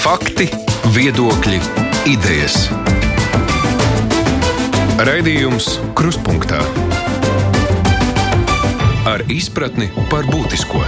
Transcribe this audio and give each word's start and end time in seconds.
Fakti, 0.00 0.46
viedokļi, 0.96 1.58
idejas. 2.08 2.54
Raidījums 5.04 5.66
Kruspunkta 5.92 6.62
ar 9.04 9.26
izpratni 9.28 9.90
par 10.08 10.24
būtisko. 10.32 10.80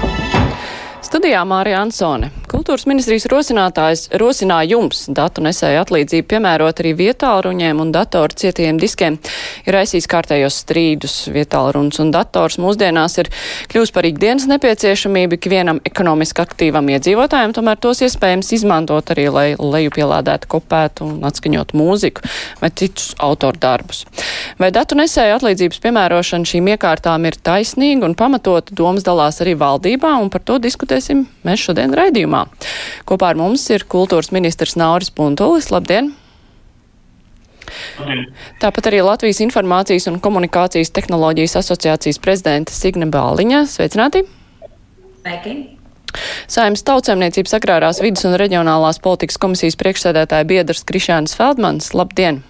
Studijā 1.05 1.45
Mārija 1.45 1.83
Ansone. 1.85 2.33
Kultūras 2.53 2.85
ministrijas 2.85 3.25
rosinātājs 3.33 4.03
rosināja 4.21 4.75
jums 4.75 5.07
datu 5.09 5.41
nesēju 5.45 5.81
atlīdzību 5.83 6.29
piemērot 6.29 6.83
arī 6.83 6.93
vietāluņiem 6.99 7.81
un 7.81 7.93
datoru 7.95 8.37
cietiem 8.37 8.77
diskiem. 8.81 9.17
Ir 9.65 9.79
aizsīs 9.81 10.09
kārtējos 10.11 10.59
strīdus. 10.63 11.15
Vietāluruns 11.33 11.99
un 12.03 12.13
dators 12.13 12.59
mūsdienās 12.63 13.17
ir 13.23 13.31
kļūst 13.73 13.95
par 13.97 14.07
ikdienas 14.09 14.45
nepieciešamību 14.51 15.39
ikvienam 15.39 15.81
ekonomiski 15.89 16.45
aktīvam 16.45 16.93
iedzīvotājiem, 16.93 17.57
tomēr 17.57 17.81
tos 17.81 18.05
iespējams 18.05 18.53
izmantot 18.59 19.15
arī, 19.17 19.27
lai 19.33 19.47
lejupielādētu, 19.57 20.51
kopētu 20.53 21.09
un 21.09 21.27
atskaņot 21.31 21.73
mūziku 21.79 22.27
vai 22.61 22.71
citus 22.77 23.15
autoru 23.17 23.59
darbus. 23.65 24.05
Vai 24.61 24.71
datu 24.77 25.01
nesēju 25.01 25.39
atlīdzības 25.41 25.81
piemērošana 25.83 26.53
šīm 26.53 26.71
iekārtām 26.77 27.27
ir 27.31 27.41
taisnīga 27.41 28.07
un 28.11 28.19
pamatota, 28.19 28.77
domas 28.77 29.09
dalās 29.09 29.41
arī 29.41 29.57
valdībā, 29.59 30.15
un 30.21 30.29
par 30.29 30.45
to 30.45 30.61
diskutēs 30.63 30.83
diskutēsim 30.83 31.27
mēs 31.47 31.63
šodien 31.63 31.95
raidījumā. 31.95 32.42
Kopā 33.09 33.33
ar 33.33 33.41
mums 33.41 33.65
ir 33.75 33.87
kultūras 33.91 34.33
ministrs 34.35 34.77
Nauris 34.81 35.13
Puntulis. 35.15 35.71
Labdien! 35.75 36.13
Labdien. 37.99 38.25
Tāpat 38.63 38.89
arī 38.91 39.03
Latvijas 39.05 39.41
Informācijas 39.45 40.09
un 40.11 40.21
komunikācijas 40.23 40.93
tehnoloģijas 40.95 41.59
asociācijas 41.63 42.21
prezidenta 42.23 42.75
Signe 42.75 43.09
Bāliņa. 43.13 43.65
Sveicināti! 43.71 44.25
Sveiki! 45.23 45.57
Saimnes 46.51 46.85
tautsēmniecības 46.85 47.55
agrārās 47.57 48.03
vidas 48.05 48.27
un 48.29 48.37
reģionālās 48.41 49.01
politikas 49.03 49.41
komisijas 49.41 49.79
priekšsēdētāja 49.81 50.49
biedrs 50.49 50.85
Krišāns 50.89 51.37
Feldmans. 51.39 51.93
Labdien! 51.97 52.43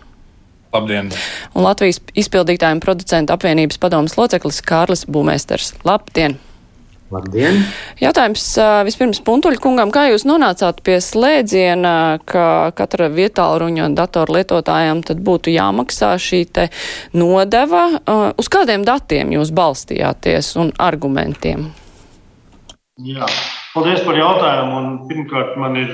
Labdien! 0.73 1.13
Un 1.55 1.67
Latvijas 1.67 2.01
izpildītājiem 2.19 2.81
producentu 2.83 3.35
apvienības 3.37 3.79
padomas 3.83 4.17
loceklis 4.19 4.63
Kārlis 4.67 5.07
Būmēsters. 5.07 5.77
Labdien! 5.87 6.41
Labdien! 7.13 7.59
Jautājums 8.01 8.45
vispirms 8.87 9.21
Puntuļa 9.27 9.61
kungam, 9.61 9.91
kā 9.93 10.07
jūs 10.09 10.25
nonācāt 10.25 10.81
pie 10.87 10.97
slēdziena, 11.05 12.23
ka 12.25 12.73
katra 12.79 13.11
vietāluņa 13.13 13.91
datoru 13.99 14.39
lietotājiem 14.39 15.03
tad 15.05 15.21
būtu 15.25 15.53
jāmaksā 15.53 16.15
šī 16.17 16.43
te 16.57 16.69
nodeva? 17.13 17.85
Uz 18.41 18.49
kādiem 18.53 18.87
datiem 18.89 19.35
jūs 19.37 19.53
balstījāties 19.53 20.55
un 20.63 20.73
argumentiem? 20.81 21.69
Jā, 23.03 23.29
paldies 23.75 24.03
par 24.07 24.17
jautājumu. 24.19 24.79
Un, 24.79 24.91
pirmkārt, 25.09 25.57
man 25.61 25.77
ir 25.81 25.91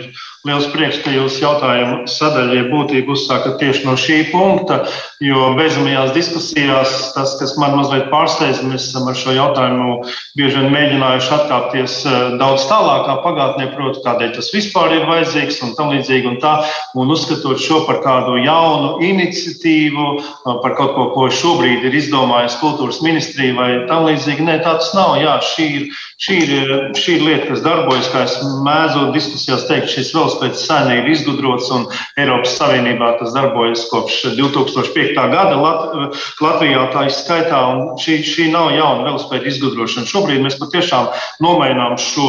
liels 0.47 0.69
prieks, 0.73 1.01
ka 1.05 1.12
jūs 1.12 1.39
jautājumu 1.43 2.07
sadaļai 2.11 2.65
būtību 2.73 3.15
uzsākat 3.15 3.59
tieši 3.61 3.85
no 3.87 3.95
šī 3.98 4.19
punkta, 4.33 4.81
jo 5.25 5.53
beidzamajās 5.59 6.15
diskusijās 6.17 6.95
tas, 7.15 7.35
kas 7.41 7.55
man 7.61 7.77
mazliet 7.79 8.09
pārsteidz, 8.12 8.62
mēs 8.67 8.89
esam 8.91 9.09
ar 9.11 9.19
šo 9.19 9.35
jautājumu 9.37 9.98
bieži 10.39 10.62
vien 10.62 10.75
mēģinājuši 10.75 11.33
atkāpties 11.39 11.97
eh, 12.07 12.19
daudz 12.41 12.67
tālākā 12.70 13.19
pagātnē, 13.25 13.70
proti, 13.75 14.03
kādēļ 14.07 14.35
tas 14.39 14.53
vispār 14.55 14.97
ir 14.98 15.09
vajadzīgs 15.11 15.63
un 15.67 15.75
tam 15.79 15.92
līdzīgi 15.95 16.33
un 16.33 16.39
tā, 16.42 16.55
un 16.98 17.15
uzskatot 17.15 17.61
šo 17.63 17.83
par 17.89 18.03
kādu 18.05 18.39
jaunu 18.42 18.97
iniciatīvu, 19.07 20.11
eh, 20.19 20.61
par 20.65 20.77
kaut 20.79 20.95
ko, 20.98 21.09
ko 21.17 21.29
šobrīd 21.41 21.87
ir 21.89 21.98
izdomājusi 22.03 22.61
kultūras 22.63 23.03
ministrija 23.07 23.59
vai 23.59 23.70
tam 23.91 24.07
līdzīgi. 24.09 24.47
Nē, 24.48 24.61
tā 24.65 24.79
tas 24.79 24.95
nav. 24.97 25.17
Jā, 25.19 25.39
šī 25.45 25.67
ir 25.79 25.91
Šī 26.19 26.37
ir, 26.42 26.70
šī 26.98 27.13
ir 27.15 27.23
lieta, 27.23 27.45
kas 27.47 27.61
darbojas, 27.69 28.08
kā 28.12 28.24
es 28.27 28.36
mēdzu 28.64 29.08
diskusijās 29.14 29.66
teikt, 29.69 29.92
šis 29.92 30.12
velospēds 30.16 30.64
sēne 30.69 30.98
ir 31.00 31.11
izgudrots 31.12 31.69
un 31.74 31.86
Eiropas 32.20 32.56
Savienībā 32.58 33.14
tas 33.20 33.34
darbojas 33.36 33.84
kopš 33.92 34.20
2005. 34.38 35.14
gada 35.34 35.56
Lat, 35.61 36.16
Latvijā 36.44 36.86
tā 36.94 37.06
izskaitā, 37.11 37.61
un 37.74 38.01
šī, 38.01 38.20
šī 38.27 38.48
nav 38.55 38.73
jauna 38.77 39.07
velospēda 39.11 39.51
izgudrošana. 39.52 40.08
Šobrīd 40.08 40.45
mēs 40.45 40.58
patiešām 40.61 41.12
nomainām 41.45 41.98
šo, 42.01 42.28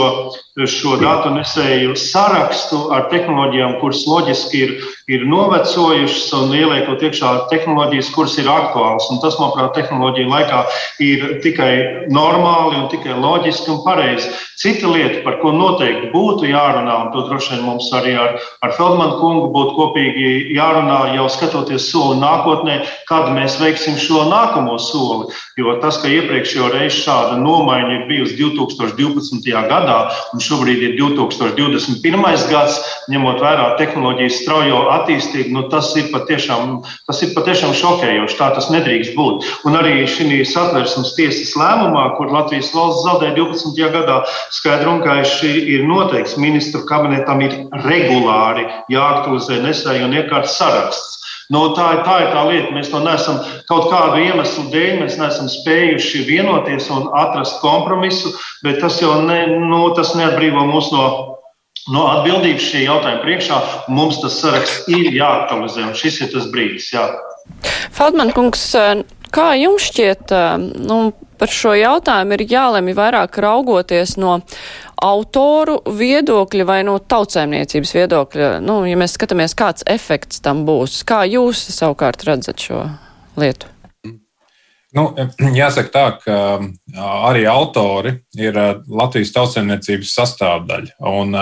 šo 0.68 0.97
datu 1.00 1.31
nesēju 1.31 1.96
sarakstu 1.96 2.90
ar 2.96 3.08
tehnoloģijām, 3.12 3.78
kuras 3.80 4.02
loģiski 4.09 4.62
ir, 4.66 4.74
ir 5.08 5.25
novecojušas 5.30 6.34
un 6.36 6.53
ieliekot 6.58 7.03
iekšā 7.06 7.31
tehnoloģijas, 7.52 8.12
kuras 8.16 8.36
ir 8.42 8.50
aktuālas. 8.52 9.08
Un 9.14 9.22
tas, 9.24 9.38
manuprāt, 9.40 9.72
tehnoloģija 9.78 10.31
laikā 10.34 10.62
ir 11.06 11.25
tikai 11.46 11.72
normāli 12.12 12.81
un 12.81 12.90
tikai 12.92 13.16
loģiski 13.20 13.72
un 13.75 13.84
pareizi. 13.86 14.31
Cita 14.59 14.90
lieta, 14.92 15.22
par 15.24 15.38
ko 15.40 15.53
noteikti 15.56 16.09
būtu 16.12 16.50
jārunā, 16.50 16.96
un 17.06 17.12
to 17.14 17.24
droši 17.30 17.53
vien 17.53 17.62
mums 17.64 17.88
arī 17.96 18.18
ar, 18.20 18.34
ar 18.66 18.74
Feldmanu 18.76 19.16
kungu 19.22 19.47
būtu 19.56 19.76
kopīgi 19.78 20.56
jārunā, 20.58 21.14
jau 21.16 21.30
skatoties 21.31 21.86
soli 21.94 22.20
nākotnē, 22.20 22.81
kad 23.08 23.31
mēs 23.38 23.56
veiksim 23.62 23.96
šo 23.96 24.26
nākamo 24.28 24.76
soli. 24.84 25.31
Jo 25.59 25.78
tas, 25.80 26.02
ka 26.02 26.12
iepriekšējo 26.12 26.74
reizi 26.74 27.06
šāda 27.06 27.40
nomaiņa 27.40 27.96
ir 27.96 28.03
bijusi 28.12 28.36
2012. 28.41 29.47
gadā, 29.72 30.00
un 30.36 30.44
šobrīd 30.49 30.83
ir 30.87 30.95
2021. 30.99 32.47
gads, 32.49 32.79
ņemot 33.11 33.41
vērā 33.43 33.67
tehnoloģijas 33.79 34.39
straujo 34.41 34.81
attīstību, 34.95 35.53
nu, 35.55 35.65
tas, 35.71 35.91
ir 35.99 36.09
patiešām, 36.13 36.79
tas 37.09 37.21
ir 37.25 37.33
patiešām 37.35 37.75
šokējoši. 37.77 38.37
Tā 38.39 38.49
tas 38.57 38.69
nedrīkst 38.73 39.15
būt. 39.17 39.47
Un 39.69 39.77
arī 39.79 40.03
šī 40.09 40.41
satversmes 40.47 41.13
tiesas 41.17 41.55
lēmumā, 41.59 42.05
kur 42.17 42.33
Latvijas 42.33 42.73
valsts 42.75 43.05
zaudēja 43.07 43.35
12. 43.37 43.93
gadā, 43.95 44.19
skaidri 44.55 44.91
un 44.91 45.03
gaiši 45.05 45.53
ir 45.75 45.85
noteikts, 45.89 46.37
ministru 46.41 46.83
kabinetam 46.89 47.43
ir 47.45 47.55
regulāri 47.85 48.67
jāaktualizē 48.93 49.61
nesēju 49.66 50.09
un 50.09 50.19
iekārtas 50.21 50.57
saraksts. 50.59 51.19
No, 51.49 51.63
tā, 51.73 51.87
tā 52.05 52.15
ir 52.21 52.29
tā 52.29 52.43
lieta. 52.45 52.73
Mēs 52.75 52.91
to 52.93 52.99
neesam 53.01 53.39
kaut 53.69 53.87
kādu 53.89 54.21
iemeslu 54.21 54.67
dēļ, 54.69 54.99
mēs 55.01 55.17
neesam 55.17 55.49
spējuši 55.49 56.21
vienoties 56.27 56.91
un 56.93 57.07
atrast 57.17 57.57
kompromisu, 57.63 58.35
bet 58.65 58.77
tas 58.83 58.99
jau 59.01 59.15
ne, 59.25 59.41
nu, 59.57 59.87
tas 59.97 60.13
neatbrīvo 60.17 60.67
mūs 60.69 60.91
no, 60.93 61.05
no 61.89 62.05
atbildības 62.11 62.67
šī 62.69 62.83
jautājuma 62.85 63.23
priekšā. 63.25 63.61
Mums 63.89 64.21
tas 64.21 64.37
saraksts 64.43 64.91
ir 64.93 65.09
jāaktualizē, 65.17 65.87
un 65.89 65.97
šis 65.97 66.21
ir 66.27 66.29
tas 66.35 66.45
brīdis. 66.53 66.91
Jā. 66.93 67.07
Feldman 67.97 68.29
kungs, 68.35 68.69
kā 69.33 69.49
jums 69.57 69.89
šķiet, 69.89 70.35
nu, 70.85 71.01
par 71.39 71.49
šo 71.49 71.73
jautājumu 71.77 72.35
ir 72.35 72.45
jālemj 72.51 72.93
vairāk 72.97 73.39
raugoties 73.41 74.17
no 74.19 74.41
autoru 75.01 75.79
viedokļa 75.99 76.67
vai 76.67 76.79
no 76.87 76.97
tautsēmniecības 76.99 77.95
viedokļa. 77.95 78.53
Nu, 78.63 78.81
ja 78.89 78.99
mēs 78.99 79.17
skatāmies, 79.17 79.57
kāds 79.57 79.87
efekts 79.89 80.43
tam 80.45 80.65
būs, 80.67 81.01
kā 81.07 81.23
jūs 81.29 81.65
savukārt 81.73 82.25
redzat 82.27 82.63
šo 82.67 82.85
lietu? 83.39 83.71
Nu, 84.89 85.03
jāsaka 85.53 85.91
tā, 85.93 86.03
ka 86.23 86.35
arī 87.29 87.43
autori 87.45 88.15
ir 88.41 88.55
Latvijas 88.89 89.29
tautsēmniecības 89.35 90.13
sastāvdaļa. 90.17 90.95
Un 91.11 91.37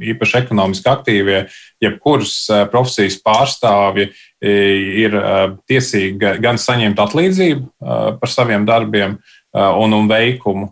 īpaši 0.00 0.38
ekonomiski 0.40 0.88
aktīvie, 0.88 1.42
jebkuras 1.84 2.38
profesijas 2.72 3.18
pārstāvji 3.20 4.08
ir 4.40 5.18
tiesīgi 5.68 6.38
gan 6.40 6.56
saņemt 6.56 7.02
atlīdzību 7.04 7.92
par 8.16 8.32
saviem 8.32 8.64
darbiem, 8.64 9.18
un, 9.56 9.94
un 9.96 10.08
veikumu. 10.10 10.68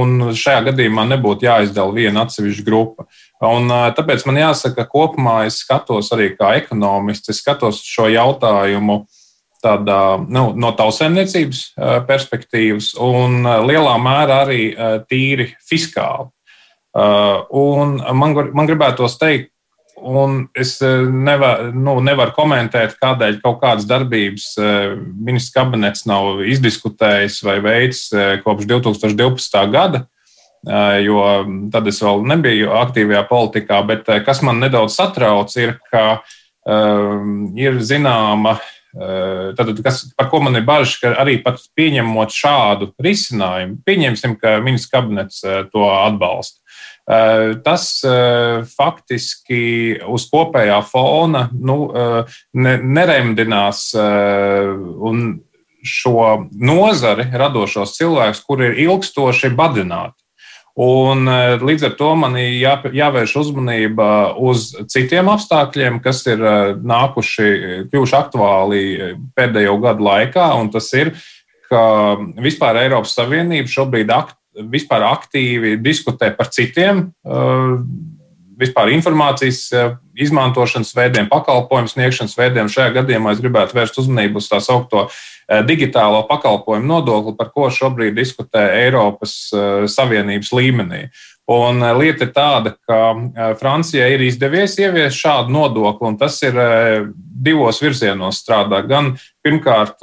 Un 0.00 0.14
šajā 0.38 0.68
gadījumā 0.70 1.06
nebūtu 1.10 1.48
jāizdala 1.48 1.94
viena 1.96 2.26
atsevišķa 2.26 2.66
grupa. 2.66 3.06
Un, 3.44 3.70
tāpēc 3.96 4.24
man 4.28 4.40
jāsaka, 4.40 4.84
ka 4.84 4.90
kopumā 4.92 5.40
es 5.48 5.60
skatos 5.64 6.12
arī 6.14 6.32
kā 6.36 6.54
ekonomists, 6.60 7.32
es 7.32 7.42
skatos 7.42 7.82
šo 7.84 8.08
jautājumu 8.12 9.02
tādā, 9.64 10.00
nu, 10.30 10.50
no 10.54 10.70
tautsēmniecības 10.78 11.62
perspektīvas 12.06 12.92
un 13.02 13.42
lielā 13.66 13.96
mērā 14.02 14.40
arī 14.44 14.62
tīri 15.10 15.50
fiskāli. 15.66 16.30
Un 16.96 17.98
man, 18.16 18.36
man 18.56 18.68
gribētos 18.68 19.18
teikt, 19.20 19.50
un 20.06 20.38
es 20.56 20.76
nevar, 20.82 21.68
nu, 21.74 21.98
nevaru 22.04 22.34
komentēt, 22.36 22.96
kādēļ 23.02 23.40
kaut 23.42 23.60
kādas 23.62 23.86
darbības 23.88 24.52
ministrs 25.26 25.54
kabinets 25.54 26.06
nav 26.08 26.44
izdiskutējis 26.46 27.40
vai 27.46 27.58
veids 27.64 28.06
kopš 28.44 28.68
2012. 28.70 29.64
gada. 29.74 30.06
Jo 31.02 31.20
tad 31.70 31.86
es 31.86 32.00
vēl 32.02 32.24
nebiju 32.26 32.72
aktīvajā 32.74 33.20
politikā, 33.28 33.82
bet 33.86 34.08
kas 34.26 34.40
man 34.42 34.58
nedaudz 34.58 34.96
satrauc, 34.96 35.52
ir, 35.62 35.76
ka 35.92 36.22
ir 37.54 37.78
zināma 37.86 38.56
Tātad, 38.96 39.76
kas, 39.84 40.06
par 40.16 40.30
ko 40.32 40.40
man 40.40 40.56
ir 40.56 40.64
bažas, 40.64 40.94
ka 41.02 41.10
arī 41.20 41.36
pieņemot 41.44 42.32
šādu 42.32 42.88
risinājumu, 43.02 43.82
pieņemsim, 43.84 44.38
ka 44.40 44.56
ministrs 44.64 44.92
kabinets 44.92 45.42
to 45.72 45.84
atbalsta. 45.84 46.62
Tas 47.06 47.84
faktiski 48.72 49.60
uz 50.10 50.24
kopējā 50.26 50.80
fona 50.88 51.44
nu, 51.54 51.76
ne, 52.58 52.72
neremdinās 52.82 53.92
un 53.94 55.20
šo 55.86 56.48
nozari 56.50 57.28
radošos 57.30 57.94
cilvēkus, 57.94 58.42
kuri 58.42 58.72
ir 58.72 58.80
ilgstoši 58.88 59.52
badināti. 59.54 60.18
Un, 60.76 61.24
līdz 61.62 61.86
ar 61.88 61.94
to 61.96 62.10
man 62.20 62.34
jā, 62.36 62.74
jāvērš 62.92 63.32
uzmanība 63.40 64.08
uz 64.36 64.74
citiem 64.92 65.30
apstākļiem, 65.32 66.02
kas 66.04 66.20
ir 66.28 66.42
nākuši, 66.84 67.46
kļuvuši 67.88 68.16
aktuāli 68.18 68.82
pēdējo 69.38 69.78
gadu 69.80 70.04
laikā. 70.04 70.50
Tas 70.74 70.90
ir, 70.98 71.14
ka 71.70 71.80
vispār 72.44 72.82
Eiropas 72.82 73.16
Savienība 73.16 73.72
šobrīd 73.72 74.12
akt, 74.12 74.36
vispār 74.72 75.04
aktīvi 75.10 75.76
diskutē 75.82 76.32
par 76.36 76.50
citiem 76.52 77.10
vispār 78.56 78.88
informācijas 78.94 79.66
izmantošanas 80.16 80.94
veidiem, 80.96 81.26
pakalpojumu 81.28 81.90
sniegšanas 81.92 82.36
veidiem. 82.38 82.70
Šajā 82.72 82.94
gadījumā 82.94 83.34
es 83.34 83.42
gribētu 83.44 83.76
vērst 83.76 83.98
uzmanību 84.00 84.40
uz 84.40 84.48
tā 84.48 84.62
saucamo 84.64 85.10
Eh, 85.46 85.62
digitālo 85.62 86.24
pakalpojumu 86.26 86.88
nodokli, 86.90 87.36
par 87.38 87.52
ko 87.54 87.68
šobrīd 87.70 88.16
diskutē 88.18 88.64
Eiropas 88.80 89.34
Savienības 89.86 90.50
līmenī. 90.50 91.04
Un 91.46 91.78
lieta 92.00 92.26
ir 92.26 92.32
tāda, 92.34 92.72
ka 92.82 93.54
Francijai 93.60 94.08
ir 94.16 94.24
izdevies 94.26 94.74
ieviest 94.82 95.20
šādu 95.20 95.54
nodokli, 95.54 96.08
un 96.10 96.18
tas 96.18 96.40
ir 96.42 96.58
divos 97.14 97.78
virzienos 97.78 98.40
strādā. 98.42 98.80
Gan 98.90 99.12
pirmkārt, 99.46 100.02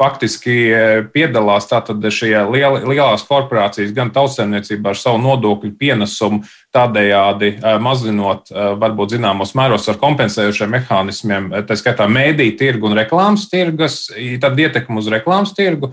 faktiski 0.00 0.56
e, 0.72 0.80
piedalās. 1.12 1.68
Šajā 1.70 2.42
liel, 2.50 2.78
lielās 2.88 3.22
korporācijas 3.28 3.92
gan 3.94 4.10
tautsēmniecībā 4.14 4.92
ar 4.92 4.98
savu 4.98 5.20
nodokļu 5.22 5.72
pienesumu, 5.78 6.42
tādējādi 6.74 7.52
e, 7.52 7.74
mazinot 7.82 8.50
e, 8.50 8.66
varbūt 8.80 9.14
zināmos 9.16 9.54
mēros 9.58 9.88
ar 9.92 10.00
kompensējušiem 10.00 10.74
mehānismiem, 10.76 11.50
tā 11.68 11.78
skaitā 11.78 12.08
mēdī 12.10 12.50
tirgu 12.58 12.90
un 12.90 12.96
reklāmas 12.98 13.48
tirgas, 13.52 14.02
tad 14.42 14.58
ietekmu 14.60 15.02
uz 15.02 15.10
reklāmas 15.12 15.54
tirgu, 15.56 15.92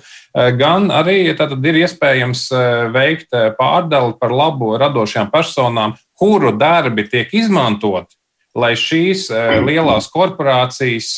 gan 0.58 0.92
arī 0.94 1.20
tātad 1.38 1.64
ir 1.66 1.82
iespējams 1.84 2.48
veikt 2.94 3.34
pārdali 3.58 4.16
par 4.20 4.34
labu 4.36 4.76
radošajām 4.80 5.32
personām, 5.34 5.98
kuru 6.18 6.54
darbi 6.58 7.08
tiek 7.10 7.34
izmantoti 7.36 8.16
lai 8.58 8.72
šīs 8.74 9.28
lielās 9.68 10.08
korporācijas 10.10 11.12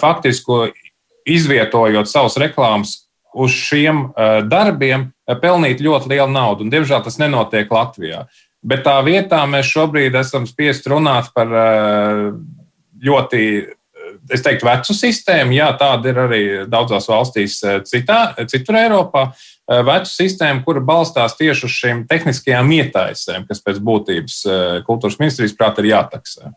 faktiski 0.00 0.72
izvietojot 1.26 2.08
savus 2.10 2.38
reklāmas 2.40 3.02
uz 3.36 3.52
šiem 3.52 4.06
uh, 4.08 4.40
darbiem, 4.48 5.10
uh, 5.26 5.38
pelnīt 5.40 5.82
ļoti 5.84 6.14
lielu 6.14 6.30
naudu. 6.32 6.64
Un, 6.64 6.72
diemžēl 6.72 7.02
tas 7.04 7.18
nenotiek 7.20 7.72
Latvijā. 7.72 8.24
Bet 8.66 8.86
tā 8.86 8.96
vietā 9.06 9.42
mēs 9.50 9.68
šobrīd 9.70 10.16
esam 10.18 10.46
spiest 10.48 10.88
runāt 10.90 11.28
par 11.36 11.52
uh, 11.52 12.30
ļoti, 13.04 13.42
es 14.32 14.42
teiktu, 14.42 14.66
vecu 14.66 14.96
sistēmu. 14.96 15.54
Jā, 15.58 15.68
tāda 15.78 16.10
ir 16.10 16.22
arī 16.24 16.42
daudzās 16.70 17.10
valstīs 17.10 17.60
citā, 17.86 18.20
citur 18.48 18.80
Eiropā. 18.80 19.28
Vecu 19.66 20.08
sistēmu, 20.08 20.62
kura 20.62 20.80
balstās 20.86 21.34
tieši 21.38 21.66
uz 21.66 21.74
šīm 21.74 22.04
tehniskajām 22.06 22.70
ietaisēm, 22.78 23.48
kas 23.48 23.60
pēc 23.66 23.80
būtības 23.82 24.36
kultūras 24.86 25.18
ministrijas 25.18 25.56
prātā 25.58 25.82
ir 25.82 25.90
jātaksē. 25.90 26.52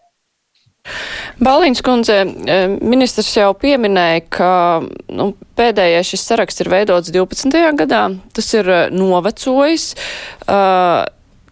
Baliņš 1.44 1.82
kundze, 1.86 2.18
e, 2.24 2.58
ministrs 2.82 3.32
jau 3.38 3.52
pieminēja, 3.58 4.24
ka 4.34 4.54
nu, 5.16 5.32
pēdējais 5.60 6.14
šis 6.14 6.26
saraksts 6.32 6.64
ir 6.64 6.72
veidots 6.74 7.14
12. 7.16 7.62
gadā. 7.80 8.04
Tas 8.36 8.50
ir 8.58 8.70
e, 8.70 8.82
novecojis. 8.96 9.94
Uh, 10.50 11.06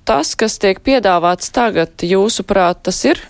tas, 0.07 0.33
kas 0.39 0.57
tiek 0.61 0.79
piedāvāts 0.83 1.51
tagad, 1.53 1.93
jūsuprāt, 2.03 2.81
tas 2.87 3.03
ir 3.05 3.21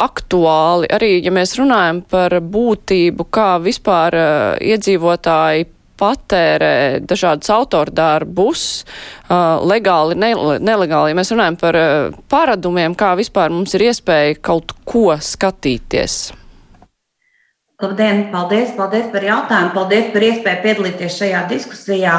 aktuāli. 0.00 0.88
Arī, 0.92 1.12
ja 1.24 1.32
mēs 1.34 1.56
runājam 1.60 2.02
par 2.08 2.36
būtību, 2.40 3.26
kā 3.32 3.50
vispār 3.64 4.16
iedzīvotāji 4.60 5.68
patērē 6.00 6.72
dažādus 7.04 7.52
autordarbus, 7.52 8.66
uh, 9.28 9.60
legāli, 9.68 10.16
ne, 10.18 10.32
nelegāli. 10.58 11.16
Mēs 11.18 11.32
runājam 11.34 11.60
par 11.60 11.78
uh, 11.78 12.18
paradumiem, 12.32 12.96
kā 12.98 13.12
vispār 13.20 13.52
mums 13.52 13.76
ir 13.76 13.90
iespēja 13.90 14.40
kaut 14.50 14.74
ko 14.88 15.12
skatīties. 15.14 16.30
Labdien, 17.80 18.26
paldies, 18.28 18.74
paldies 18.76 19.06
par 19.08 19.24
jautājumu, 19.24 19.72
paldies 19.72 20.10
par 20.12 20.24
iespēju 20.26 20.60
piedalīties 20.66 21.14
šajā 21.16 21.46
diskusijā. 21.48 22.16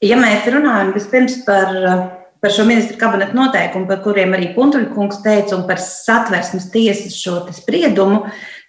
Ja 0.00 0.16
mēs 0.16 0.46
runājam 0.48 0.94
vispirms 0.94 1.42
par, 1.44 1.74
par 2.40 2.54
šo 2.54 2.64
ministru 2.64 2.96
kabineta 3.02 3.36
noteikumu, 3.36 3.84
par 3.90 4.00
kuriem 4.00 4.32
arī 4.38 4.54
Puntuļkungs 4.54 5.20
teica, 5.26 5.58
un 5.58 5.66
par 5.68 5.82
satversmes 5.84 6.70
tiesas 6.72 7.18
šo 7.20 7.42
spriedumu, 7.52 8.22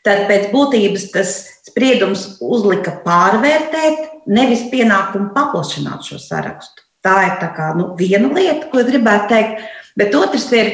tad 0.04 0.25
pēc 0.27 0.50
būtības 0.51 1.07
tas 1.13 1.31
spriedums 1.69 2.25
uzlika 2.44 2.98
pārvērtēt 3.06 4.11
nevis 4.29 4.65
pienākumu 4.71 5.31
paplašināt 5.35 6.06
šo 6.07 6.19
sarakstu. 6.21 6.85
Tā 7.01 7.15
ir 7.25 7.38
tā 7.41 7.50
kā, 7.56 7.71
nu, 7.77 7.91
viena 7.97 8.29
lieta, 8.35 8.68
ko 8.69 8.83
gribētu 8.85 9.31
teikt. 9.31 9.63
Bet 9.97 10.13
otrs 10.15 10.45
ir, 10.56 10.69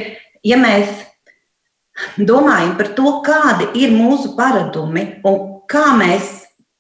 ja 0.46 0.58
mēs 0.60 0.92
domājam 2.20 2.76
par 2.80 2.92
to, 2.98 3.14
kādi 3.26 3.70
ir 3.80 3.96
mūsu 3.96 4.36
paradumi 4.38 5.08
un 5.28 5.40
kā, 5.72 5.88
mēs, 5.98 6.34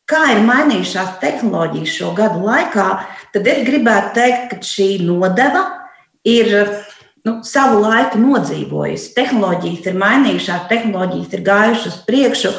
kā 0.09 0.25
ir 0.35 0.43
mainījušās 0.47 1.17
tehnoloģijas 1.23 1.95
šo 1.95 2.11
gadu 2.17 2.43
laikā, 2.45 2.87
tad 3.33 3.47
es 3.47 3.63
gribētu 3.67 4.13
teikt, 4.19 4.45
ka 4.51 4.59
šī 4.63 4.89
nodeva 5.07 5.63
ir 6.27 6.51
nu, 7.27 7.39
savu 7.47 7.81
laiku 7.83 8.19
nodzīvojusi. 8.21 9.13
Tehnoloģijas 9.17 9.91
ir 9.91 10.01
mainījušās, 10.03 10.67
tehnoloģijas 10.71 11.37
ir 11.37 11.45
gājušas 11.47 11.93
uz 11.93 12.01
priekšu. 12.07 12.53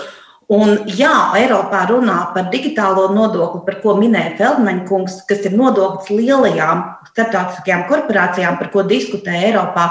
Un, 0.49 0.79
jā, 0.97 1.12
Eiropā 1.37 1.83
runā 1.91 2.31
par 2.33 2.47
digitālo 2.49 3.11
nodokli, 3.12 3.61
par 3.67 3.75
ko 3.83 3.99
minēja 3.99 4.33
Feldmaņa 4.39 4.87
kungs, 4.89 5.19
kas 5.29 5.43
ir 5.45 5.53
nodoklis 5.59 6.09
lielajām 6.09 6.87
starptautiskajām 7.11 7.85
korporācijām, 7.91 8.56
par 8.56 8.71
ko 8.73 8.87
diskutē 8.89 9.35
Eiropā. 9.50 9.91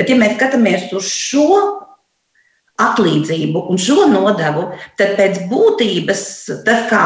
Bet, 0.00 0.08
ja 0.08 0.16
mēs 0.16 0.38
skatāmies 0.38 0.88
uz 0.96 1.10
šo 1.12 1.58
atlīdzību 2.80 3.66
un 3.68 3.80
šo 3.82 4.06
nodevu, 4.08 4.70
tad 4.96 5.12
pēc 5.18 5.42
būtības 5.50 6.24
tas, 6.64 6.86
kā, 6.88 7.04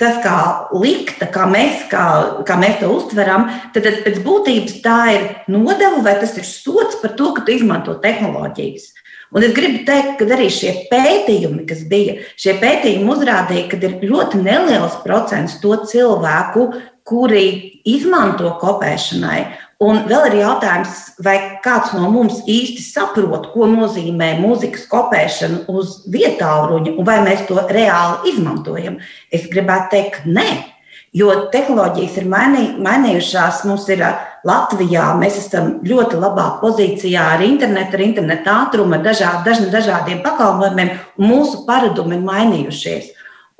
tas 0.00 0.18
kā 0.24 0.38
likta, 0.74 1.28
kā 1.30 1.44
mēs, 1.50 1.84
kā, 1.90 2.04
kā 2.48 2.56
mēs 2.58 2.80
to 2.80 2.90
uztveram, 2.94 3.46
tad, 3.74 3.86
tad 3.86 4.02
pēc 4.06 4.20
būtības 4.24 4.80
tā 4.84 4.98
ir 5.14 5.26
nodeva 5.52 6.02
vai 6.04 6.16
tas 6.20 6.34
ir 6.40 6.46
sots 6.48 6.98
par 7.02 7.14
to, 7.18 7.32
ka 7.36 7.44
tu 7.44 7.54
izmanto 7.54 7.96
tehnoloģijas. 8.02 8.90
Un 9.34 9.42
es 9.42 9.54
gribu 9.54 9.82
teikt, 9.86 10.16
ka 10.20 10.26
arī 10.30 10.46
šie 10.52 10.72
pētījumi, 10.90 11.64
kas 11.66 11.82
bija, 11.90 12.20
šie 12.38 12.54
pētījumi 12.62 13.10
uzrādīja, 13.16 13.68
ka 13.70 13.78
ir 13.82 13.96
ļoti 14.06 14.42
neliels 14.44 15.00
procents 15.02 15.58
to 15.62 15.74
cilvēku, 15.90 16.68
kuri 17.04 17.46
izmanto 17.84 18.54
kopēšanai. 18.62 19.40
Un 19.82 20.04
vēl 20.06 20.28
ir 20.28 20.36
jautājums, 20.44 20.98
vai 21.24 21.34
kāds 21.64 21.94
no 21.96 22.06
mums 22.12 22.44
īsti 22.46 22.82
saprot, 22.84 23.48
ko 23.54 23.66
nozīmē 23.66 24.36
mūzikas 24.38 24.84
kopēšana 24.90 25.64
uz 25.72 26.04
vietāluņa, 26.14 26.94
un 26.94 27.08
vai 27.08 27.18
mēs 27.24 27.42
to 27.48 27.58
reāli 27.74 28.30
izmantojam. 28.34 29.00
Es 29.34 29.48
gribētu 29.50 29.90
teikt, 29.96 30.20
ka 30.20 30.30
nē, 30.30 30.46
jo 31.18 31.32
tehnoloģijas 31.50 32.20
ir 32.22 32.30
mainī, 32.30 32.62
mainījušās. 32.86 33.64
Mums 33.66 33.88
ir 33.90 34.04
Latvijā, 34.46 35.08
mēs 35.18 35.40
esam 35.42 35.80
ļoti 35.82 36.22
labā 36.22 36.46
pozīcijā 36.62 37.26
ar 37.34 37.42
internetu, 37.42 37.98
ar 37.98 38.06
internetu 38.06 38.54
ātrumu, 38.54 38.94
ar 38.94 39.04
dažād, 39.10 39.42
daž, 39.46 39.66
dažādiem 39.74 40.22
pakalpojumiem, 40.22 40.94
un 41.18 41.30
mūsu 41.34 41.64
paradumi 41.66 42.20
ir 42.20 42.26
mainījušies. 42.30 43.12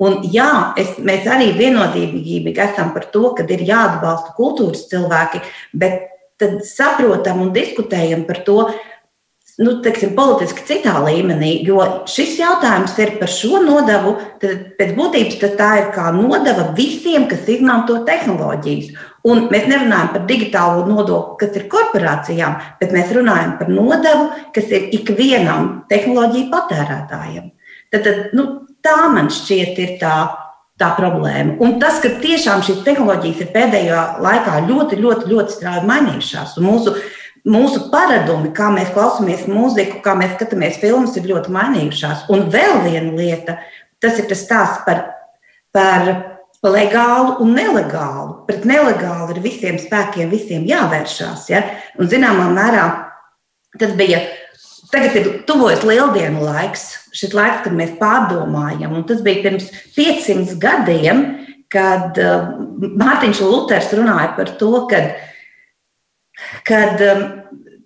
Un, 0.03 0.19
jā, 0.27 0.73
es, 0.79 0.97
mēs 0.99 1.27
arī 1.31 1.53
vienotībā 1.55 2.51
esam 2.65 2.91
par 2.95 3.07
to, 3.13 3.29
ka 3.35 3.45
ir 3.47 3.63
jāatbalsta 3.63 4.33
kultūras 4.35 4.89
cilvēki, 4.91 5.39
bet 5.71 6.14
tad 6.41 6.59
saprotam 6.67 7.41
un 7.45 7.53
diskutējam 7.55 8.25
par 8.27 8.41
to, 8.47 8.57
nu, 9.61 9.77
teiksim, 9.83 10.11
politiski 10.17 10.65
citā 10.67 10.97
līmenī, 11.05 11.51
jo 11.63 11.79
šis 12.11 12.35
jautājums 12.41 12.95
ir 12.99 13.13
par 13.21 13.31
šo 13.31 13.61
nodevu. 13.63 14.15
Tad, 14.41 14.65
pēc 14.79 14.93
būtības 14.97 15.55
tā 15.59 15.69
ir 15.79 15.91
kā 15.95 16.09
nodeva 16.15 16.67
visiem, 16.75 17.29
kas 17.31 17.47
izmanto 17.51 18.01
tehnoloģijas. 18.07 18.91
Un 19.25 19.47
mēs 19.49 19.69
nerunājam 19.71 20.11
par 20.13 20.25
digitālo 20.29 20.83
nodokli, 20.89 21.39
kas 21.41 21.55
ir 21.57 21.69
korporācijām, 21.71 22.59
bet 22.81 22.93
mēs 22.93 23.13
runājam 23.15 23.55
par 23.61 23.71
nodevu, 23.71 24.27
kas 24.55 24.69
ir 24.75 24.91
ikvienam 24.99 25.85
tehnoloģiju 25.89 26.51
patērētājam. 26.51 27.51
Tad, 27.93 28.03
tad, 28.03 28.35
nu, 28.35 28.49
tā 28.83 28.97
man 29.13 29.31
šķiet 29.33 29.79
ir 29.81 29.95
tā, 30.01 30.17
tā 30.81 30.91
problēma. 30.97 31.55
Un 31.63 31.77
tas, 31.79 32.01
ka 32.03 32.11
tiešām 32.23 32.63
šīs 32.65 32.83
tehnoloģijas 32.87 33.43
ir 33.45 33.51
pēdējā 33.53 34.01
laikā 34.23 34.57
ļoti, 34.67 34.99
ļoti, 34.99 35.29
ļoti 35.31 35.55
strauji 35.55 35.87
mainījušās. 35.91 36.57
Mūsu 36.63 36.95
mūsu 37.45 37.89
paradumi, 37.93 38.51
kā 38.57 38.71
mēs 38.73 38.91
klausāmies 38.95 39.45
mūziku, 39.49 40.01
kā 40.05 40.15
mēs 40.17 40.33
skatāmies 40.35 40.79
filmas, 40.81 41.15
ir 41.17 41.27
ļoti 41.29 41.53
mainījušās. 41.53 42.25
Un 42.33 42.47
vēl 42.53 42.79
viena 42.87 43.11
lieta, 43.17 43.59
tas 44.01 44.17
ir 44.21 44.29
tas 44.29 44.41
stāsts 44.45 44.81
par, 44.87 45.03
par 45.75 46.09
legālu 46.65 47.37
un 47.45 47.53
nelegālu. 47.57 48.41
Pret 48.49 48.65
nelegālu 48.67 49.35
ir 49.35 49.43
visiem 49.45 49.77
spēkiem, 49.81 50.31
visiem 50.33 50.65
jāvēršās. 50.69 51.49
Ja? 51.53 51.61
Un, 51.99 52.09
zināmā 52.09 52.49
mērā 52.53 52.87
tas 53.79 53.93
bija. 53.97 54.23
Tagad 54.91 55.15
ir 55.19 55.29
tuvojas 55.47 55.85
lieldienu 55.87 56.43
laiks, 56.45 56.85
šis 57.15 57.33
laiks, 57.35 57.63
kad 57.65 57.75
mēs 57.77 57.95
pārdomājam. 58.01 58.93
Un 58.95 59.05
tas 59.09 59.23
bija 59.25 59.43
pirms 59.45 59.71
500 59.95 60.57
gadiem, 60.61 61.23
kad 61.71 62.19
Mārtiņš 62.19 63.41
Luters 63.43 63.89
runāja 63.97 64.35
par 64.37 64.53
to, 64.59 64.71
kad, 64.91 65.15
kad 66.67 67.01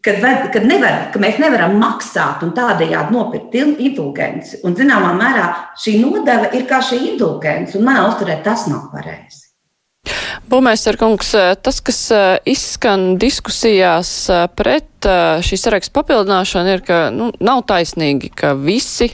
kad, 0.02 0.22
kad, 0.54 0.66
nevar, 0.68 1.10
ka 1.14 1.22
mēs 1.22 1.40
nevaram 1.42 1.76
maksāt 1.80 2.44
un 2.46 2.54
tādējādi 2.56 3.16
nopirkt 3.16 3.56
indulgenci. 3.60 4.62
Un, 4.64 4.78
zināmā 4.80 5.12
mērā, 5.18 5.50
šī 5.80 5.98
nodeva 6.04 6.52
ir 6.56 6.66
kā 6.70 6.82
šī 6.86 7.02
indulgence, 7.14 7.78
un 7.78 7.88
manā 7.88 8.06
uzturē 8.08 8.40
tas 8.46 8.68
nav 8.72 8.90
pareizi. 8.94 9.49
Būmēs 10.50 10.88
ar 10.90 10.98
kungs, 10.98 11.32
tas, 11.62 11.80
kas 11.86 12.00
izskan 12.50 13.20
diskusijās 13.22 14.12
pret 14.58 15.08
šī 15.46 15.60
saraksta 15.62 15.94
papildināšanu, 15.96 16.72
ir, 16.74 16.82
ka 16.84 16.98
nu, 17.14 17.30
nav 17.40 17.62
taisnīgi, 17.70 18.32
ka 18.36 18.56
visi 18.58 19.12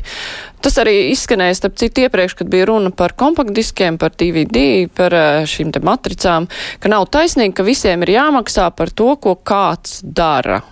Tas 0.65 0.79
arī 0.81 1.11
izskanēja, 1.11 1.59
starp 1.59 1.75
citu, 1.77 2.01
iepriekš, 2.07 2.33
kad 2.39 2.47
bija 2.49 2.65
runa 2.65 2.89
par 2.89 3.13
kompaktdiskiem, 3.13 3.99
par 4.01 4.15
DVD, 4.17 4.87
par 4.89 5.13
šīm 5.45 5.69
te 5.75 5.81
matricām, 5.85 6.47
ka 6.81 6.89
nav 6.89 7.05
taisnīgi, 7.13 7.53
ka 7.53 7.65
visiem 7.67 8.01
ir 8.01 8.15
jāmaksā 8.15 8.71
par 8.73 8.89
to, 8.89 9.11
ko 9.21 9.35
kāds 9.45 9.99
dara. 10.01 10.63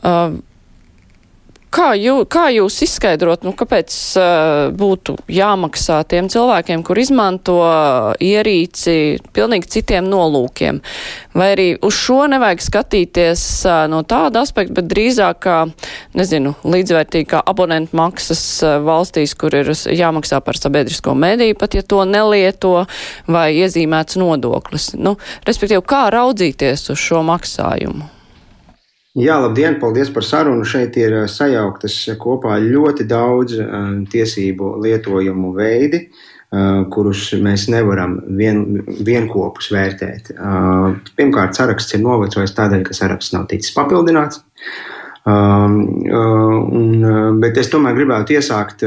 Uh, 0.00 0.38
Kā, 1.72 1.94
jū, 1.96 2.18
kā 2.28 2.50
jūs 2.52 2.74
izskaidrot, 2.84 3.46
nu, 3.46 3.54
kāpēc 3.56 3.94
uh, 4.20 4.74
būtu 4.76 5.14
jāmaksā 5.32 6.02
tiem 6.04 6.28
cilvēkiem, 6.28 6.82
kur 6.84 7.00
izmanto 7.00 7.56
ierīci 8.20 9.16
pilnīgi 9.32 9.70
citiem 9.78 10.04
nolūkiem? 10.12 10.82
Vai 11.32 11.48
arī 11.54 11.66
uz 11.80 11.96
šo 11.96 12.26
nevajag 12.28 12.60
skatīties 12.66 13.46
uh, 13.64 13.86
no 13.88 14.02
tāda 14.04 14.44
aspekta, 14.44 14.76
bet 14.82 14.92
drīzāk 14.92 15.40
kā, 15.48 15.58
nezinu, 16.18 16.52
līdzvērtīgi 16.60 17.30
kā 17.32 17.40
abonentu 17.40 17.96
maksas 17.96 18.44
uh, 18.66 18.76
valstīs, 18.84 19.32
kur 19.32 19.56
ir 19.56 19.72
jāmaksā 19.72 20.44
par 20.44 20.60
sabiedrisko 20.60 21.16
mediju, 21.16 21.56
pat 21.56 21.80
ja 21.80 21.88
to 21.88 22.04
nelieto, 22.04 22.82
vai 23.24 23.48
iezīmēts 23.64 24.20
nodoklis? 24.20 24.92
Nu, 25.00 25.16
respektīvi, 25.48 25.88
kā 25.88 26.10
raudzīties 26.12 26.90
uz 26.92 27.00
šo 27.00 27.24
maksājumu? 27.32 28.12
Jā, 29.12 29.34
labdien, 29.36 29.74
paldies 29.76 30.08
par 30.08 30.24
sarunu. 30.24 30.64
Šeit 30.64 30.94
ir 30.96 31.12
eh, 31.18 31.24
sajauktas 31.28 31.98
kopā 32.20 32.56
ļoti 32.62 33.04
daudz 33.04 33.58
uh, 33.60 33.74
tiesību 34.08 34.70
lietojumu 34.80 35.50
veidi, 35.52 36.06
uh, 36.06 36.86
kurus 36.88 37.26
mēs 37.36 37.66
nevaram 37.68 38.16
vien, 38.40 38.62
vienopus 39.04 39.68
vērtēt. 39.74 40.32
Pirmkārt, 41.18 41.60
saraksts 41.60 41.92
ir 41.92 42.00
novecojis 42.06 42.56
tādēļ, 42.56 42.88
ka 42.88 42.96
saraksts 42.96 43.36
nav 43.36 43.50
ticis 43.52 43.76
papildināts. 43.76 44.40
Um, 45.28 45.76
un, 46.10 47.04
bet 47.38 47.60
es 47.60 47.68
tomēr 47.70 47.94
gribētu 47.94 48.34
iesākt 48.34 48.80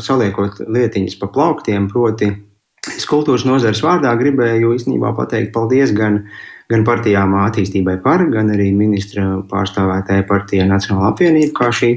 saliekot 0.00 0.62
lietiņas 0.64 1.18
pa 1.20 1.28
plauktiem, 1.34 1.90
proti, 1.90 2.30
es 2.94 3.04
kultūras 3.10 3.44
nozares 3.44 3.82
vārdā 3.84 4.14
gribēju 4.16 4.72
īstenībā 4.78 5.12
pateikt 5.18 5.52
paldies 5.52 5.92
gan 5.98 6.22
uh, 6.22 6.44
gan 6.70 6.84
partijām 6.86 7.34
attīstībai 7.38 7.96
par, 8.02 8.24
gan 8.32 8.50
arī 8.54 8.70
ministra 8.74 9.40
pārstāvētāja 9.50 10.26
partija 10.28 10.66
Nacionāla 10.68 11.12
apvienība, 11.12 11.52
kā 11.56 11.70
šī 11.74 11.92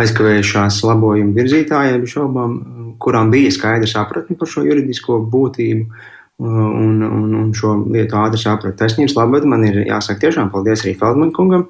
aizkavējušās 0.00 0.82
labojuma 0.86 1.36
virzītājiem 1.36 2.06
šaubām, 2.08 2.56
kurām 3.02 3.32
bija 3.32 3.52
skaidra 3.54 3.88
sapratne 3.90 4.36
par 4.38 4.50
šo 4.50 4.64
juridisko 4.68 5.22
būtību. 5.32 6.06
Un, 6.40 7.02
un, 7.04 7.32
un 7.36 7.48
šo 7.52 7.74
lietu 7.92 8.16
ātri 8.16 8.38
sapratu. 8.40 8.72
Taisnības 8.78 9.12
labad 9.12 9.44
man 9.44 9.66
ir 9.68 9.74
jāsaka 9.82 10.22
tiešām 10.22 10.48
paldies 10.48 10.86
arī 10.86 10.94
Feldman 10.96 11.34
kungam, 11.36 11.66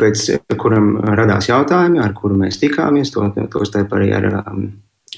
pēc 0.00 0.22
kuram 0.56 0.94
radās 1.18 1.50
jautājumi, 1.50 2.00
ar 2.00 2.14
kuru 2.16 2.38
mēs 2.40 2.56
tikāmies, 2.62 3.12
to, 3.12 3.28
to 3.52 3.68
starp 3.68 3.92
arī 3.98 4.14
ar 4.16 4.30
um, 4.38 4.62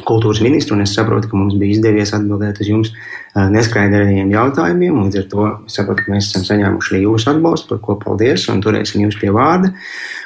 kultūras 0.07 0.43
ministru, 0.45 0.77
un 0.77 0.85
es 0.85 0.93
saprotu, 0.97 1.31
ka 1.31 1.39
mums 1.39 1.57
bija 1.59 1.77
izdevies 1.77 2.15
atbildēt 2.17 2.61
uz 2.63 2.71
jums 2.71 2.93
neskaidriem 3.35 4.31
jautājumiem. 4.33 4.99
Līdz 5.05 5.21
ar 5.21 5.27
to 5.31 5.47
es 5.69 5.77
saprotu, 5.79 6.05
ka 6.05 6.15
mēs 6.15 6.31
esam 6.31 6.45
saņēmuši 6.47 6.95
arī 6.95 7.03
jūsu 7.05 7.31
atbalstu, 7.33 7.69
par 7.73 7.81
ko 7.85 7.97
paldies, 8.03 8.47
un 8.53 8.63
turēsim 8.65 9.05
jūs 9.05 9.19
pie 9.21 9.31
vārda. 9.35 9.73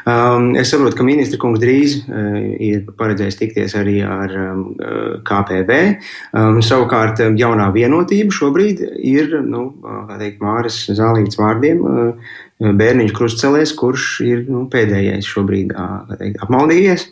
Um, 0.02 0.52
es 0.58 0.72
saprotu, 0.72 0.96
ka 0.98 1.06
ministra 1.06 1.38
kungs 1.42 1.60
drīz 1.62 1.98
uh, 2.02 2.38
ir 2.62 2.84
paredzējis 2.98 3.38
tikties 3.38 3.76
arī 3.78 4.00
ar 4.06 4.34
um, 4.48 4.64
KPV. 5.28 5.80
Um, 6.34 6.60
savukārt 6.64 7.22
jaunā 7.38 7.68
vienotība 7.74 8.34
šobrīd 8.34 8.82
ir, 8.98 9.36
nu, 9.46 9.68
kā 9.82 10.18
teikt, 10.20 10.42
Māris 10.42 10.84
Zālīts 10.90 11.38
vārdiem, 11.40 11.82
uh, 11.86 12.36
bērniņš 12.62 13.16
krustcelēs, 13.16 13.74
kurš 13.78 14.12
ir 14.26 14.46
nu, 14.50 14.66
pēdējais 14.72 15.28
šobrīd 15.28 15.74
uh, 15.74 16.14
teikt, 16.18 16.42
apmaldījies. 16.42 17.10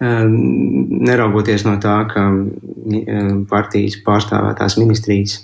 Ehm, 0.00 0.32
neraugoties 1.04 1.66
no 1.66 1.74
tā, 1.76 1.98
ka 2.08 2.22
ehm, 2.24 3.42
partijas 3.50 3.98
pārstāvētās 4.00 4.78
ministrijas, 4.80 5.34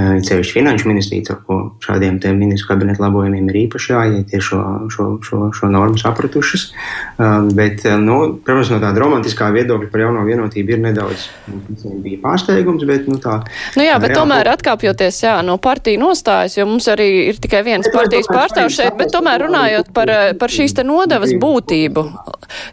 ehm, 0.00 0.22
ceļš 0.24 0.52
finanšu 0.56 0.88
ministrijas, 0.88 1.34
ar 1.34 1.42
ko 1.44 1.58
šādiem 1.84 2.16
ministru 2.38 2.70
kabinetu 2.70 3.04
labojumiem 3.04 3.50
ir 3.52 3.58
īpaši 3.66 3.92
jāiet, 3.92 4.32
ir 4.32 4.40
šo, 4.46 4.62
šo, 4.88 5.08
šo, 5.20 5.40
šo 5.52 5.68
normu 5.68 6.00
sapratušas. 6.00 6.64
Bet, 7.52 7.84
nu, 8.00 8.16
protams, 8.46 8.70
no 8.72 8.78
tāda 8.80 9.02
romantiskā 9.02 9.50
viedokļa 9.52 9.90
par 9.92 10.04
jauno 10.04 10.22
vienotību 10.24 10.72
ir 10.72 10.80
nedaudz 10.86 11.26
bija 12.00 12.20
pārsteigums, 12.22 12.86
bet, 12.88 13.08
nu, 13.10 13.18
tā. 13.20 13.40
Nu 13.76 13.84
jā, 13.84 13.98
bet 14.00 14.14
reāli... 14.14 14.20
tomēr 14.22 14.52
atkāpjoties, 14.54 15.20
jā, 15.26 15.34
no 15.44 15.58
partiju 15.60 16.00
nostājas, 16.00 16.56
jo 16.56 16.64
mums 16.70 16.88
arī 16.88 17.08
ir 17.26 17.42
tikai 17.42 17.64
viens 17.66 17.90
partijas 17.92 18.30
pārstāvs 18.30 18.78
šeit, 18.78 18.96
bet 19.00 19.12
tomēr 19.12 19.48
runājot 19.48 19.92
par, 19.92 20.14
par 20.40 20.54
šīs 20.54 20.78
te 20.78 20.86
nodevas 20.86 21.34
būtību, 21.42 22.06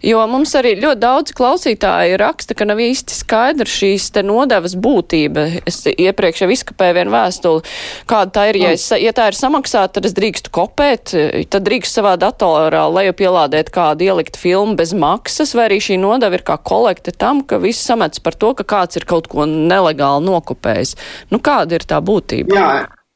jo 0.05 0.27
mums 0.31 0.55
arī 0.61 0.77
ļoti 0.79 1.01
daudz 1.01 1.24
daudz 1.25 1.33
klausītāji 1.35 2.17
raksta, 2.19 2.53
ka 2.53 2.65
nav 2.65 2.77
īsti 2.79 3.13
skaidra 3.15 3.65
šīs 3.65 4.11
te 4.13 4.21
nodevas 4.23 4.75
būtība. 4.75 5.61
Es 5.65 5.85
iepriekš 5.85 6.41
jau 6.43 6.49
izkapēju 6.53 6.95
vienu 6.99 7.11
vēstuli, 7.11 7.61
kāda 8.05 8.31
tā 8.31 8.49
ir. 8.49 8.59
Ja, 8.61 8.73
es, 8.73 8.91
ja 8.91 9.11
tā 9.11 9.29
ir 9.31 9.37
samaksāta, 9.37 9.97
tad 9.97 10.05
es 10.05 10.13
drīkstu 10.15 10.51
kopēt, 10.53 11.15
tad 11.49 11.65
drīkstu 11.65 11.99
savā 11.99 12.15
datorā 12.17 12.85
lejupielādēt 12.93 13.71
kādu 13.73 14.05
ielikt 14.05 14.37
filmu 14.37 14.75
bez 14.77 14.93
maksas, 14.93 15.55
vai 15.55 15.69
arī 15.69 15.79
šī 15.81 15.97
nodeva 16.01 16.37
ir 16.37 16.45
kā 16.45 16.57
kolekte 16.57 17.11
tam, 17.11 17.41
ka 17.43 17.59
viss 17.63 17.85
samets 17.85 18.21
par 18.21 18.37
to, 18.37 18.53
ka 18.53 18.63
kāds 18.63 18.99
ir 18.99 19.07
kaut 19.09 19.29
ko 19.31 19.47
nelegāli 19.49 20.25
nokopējis. 20.27 20.95
Nu, 21.31 21.41
kāda 21.41 21.79
ir 21.79 21.87
tā 21.87 22.01
būtība? 22.05 22.53
Jā. 22.55 22.69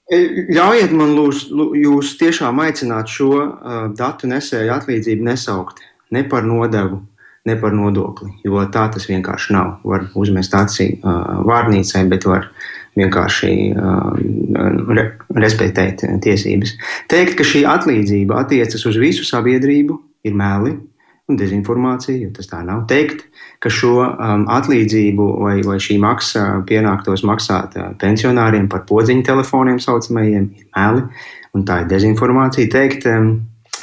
E, 0.09 0.23
ļaujiet 0.49 0.93
man 0.97 1.13
lūs, 1.13 1.43
jūs 1.77 2.15
tiešām 2.17 2.57
aicināt 2.63 3.11
šo 3.13 3.29
uh, 3.37 3.81
datu 3.93 4.25
nesēju 4.31 4.73
atlīdzību 4.73 5.27
nesaukt 5.27 5.83
ne 6.09 6.23
par 6.25 6.41
nodevu, 6.41 7.03
ne 7.49 7.57
par 7.59 7.73
nodokli, 7.75 8.31
jo 8.45 8.61
tā 8.73 8.85
tas 8.93 9.07
vienkārši 9.09 9.55
nav. 9.55 9.79
Var 9.87 10.09
uzmest 10.19 10.55
aci 10.57 10.91
uh, 10.99 11.39
vārnīcai, 11.47 12.05
bet 12.11 12.27
var 12.29 12.49
vienkārši 12.99 13.53
uh, 13.73 14.19
re, 14.95 15.05
respektēt 15.37 16.05
tiesības. 16.23 16.75
Teikt, 17.11 17.37
ka 17.39 17.47
šī 17.47 17.65
atlīdzība 17.69 18.43
attiecas 18.43 18.85
uz 18.89 18.99
visu 19.01 19.27
sabiedrību, 19.27 19.99
ir 20.27 20.35
meli 20.35 20.75
un 21.29 21.37
dezinformācija, 21.37 22.17
jo 22.23 22.31
tas 22.33 22.49
tā 22.49 22.63
nav. 22.65 22.85
Teikt, 22.89 23.27
ka 23.61 23.69
šo 23.73 23.93
um, 24.01 24.47
atlīdzību 24.49 25.27
vai, 25.43 25.59
vai 25.65 25.77
šī 25.83 25.99
maksa 26.01 26.45
pienāktos 26.69 27.23
maksāt 27.27 27.77
uh, 27.77 27.91
pensionāriem 28.01 28.65
par 28.71 28.85
podziņu 28.89 29.25
telefoniem 29.27 29.77
saucamajiem, 29.83 30.49
ir 30.57 30.67
meli 30.73 31.05
un 31.53 31.65
tā 31.67 31.83
ir 31.83 31.91
dezinformācija. 31.91 32.71
Teikt, 32.73 33.05
um, 33.13 33.35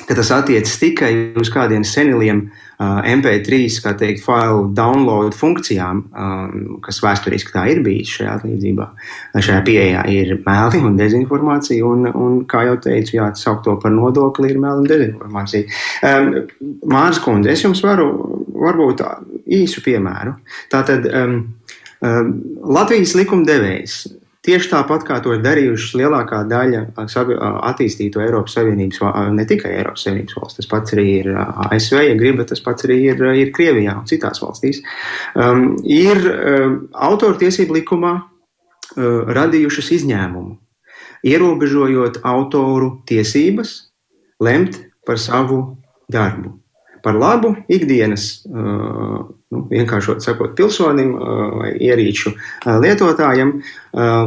ka 0.08 0.18
tas 0.18 0.32
attiecas 0.34 0.78
tikai 0.82 1.12
uz 1.38 1.52
kādiem 1.54 1.86
seniliem 1.86 2.48
uh, 2.48 2.65
MP3 2.78 3.94
teikt, 3.96 4.20
failu 4.24 4.66
download 4.76 5.32
funkcijām, 5.36 6.02
um, 6.12 6.64
kas 6.84 7.00
vēsturiski 7.04 7.54
tā 7.54 7.64
ir 7.72 7.80
bijis 7.84 8.12
šajā 8.18 8.34
atlīdzībā. 8.36 8.88
Šajā 9.32 9.62
pieejā 9.64 10.02
ir 10.12 10.34
meli 10.44 10.82
un 10.84 10.98
dezinformācija, 10.98 11.86
un, 11.88 12.10
un 12.12 12.42
kā 12.50 12.66
jau 12.68 12.76
teicu, 12.84 13.16
jā, 13.16 13.30
saukt 13.40 13.64
to 13.64 13.78
par 13.80 13.94
nodokli 13.94 14.52
ir 14.52 14.60
meli 14.60 14.84
un 14.84 14.90
dezinformācija. 14.90 15.64
Um, 16.04 16.30
Mārs 16.92 17.22
Kundze, 17.24 17.54
es 17.54 17.64
jums 17.64 17.80
varu 17.84 18.10
varbūt 18.56 19.04
īsu 19.56 19.80
piemēru. 19.84 20.36
Tātad 20.72 21.08
um, 21.08 21.38
um, 22.04 22.32
Latvijas 22.76 23.16
likumdevējs 23.16 24.00
Tieši 24.46 24.70
tāpat 24.70 25.02
kā 25.06 25.16
to 25.22 25.32
ir 25.34 25.40
darījušas 25.42 25.96
lielākā 25.98 26.44
daļa 26.46 26.82
attīstīto 27.66 28.20
Eiropas 28.22 28.54
Savienības, 28.54 29.00
ne 29.34 29.46
tikai 29.48 29.72
Eiropas 29.80 30.04
Savienības 30.06 30.36
valsts, 30.38 30.60
tas 30.60 30.68
pats 30.70 30.94
arī 30.94 31.06
ir 31.20 31.30
ASV, 31.36 31.98
ja 32.06 32.18
gribat, 32.18 32.52
tas 32.52 32.62
pats 32.62 32.86
arī 32.86 33.00
ir, 33.10 33.24
ir 33.42 33.50
Krievijā 33.56 33.96
un 33.98 34.06
citās 34.06 34.42
valstīs, 34.44 34.82
um, 35.34 35.72
ir 35.82 36.22
um, 36.30 36.76
autortiesību 37.08 37.80
likumā 37.80 38.12
uh, 38.20 39.32
radījušas 39.40 39.90
izņēmumu, 39.98 40.54
ierobežojot 41.26 42.22
autoru 42.22 43.00
tiesības 43.10 43.74
lemt 44.46 44.78
par 45.06 45.18
savu 45.22 45.64
darbu 46.12 46.54
par 47.06 47.14
labu 47.14 47.52
ikdienas, 47.70 48.42
nu, 48.50 49.62
vienkāršot 49.70 50.24
sakot, 50.24 50.56
pilsonim 50.58 51.12
vai 51.60 51.70
ierīču 51.86 52.34
lietotājam, 52.66 53.60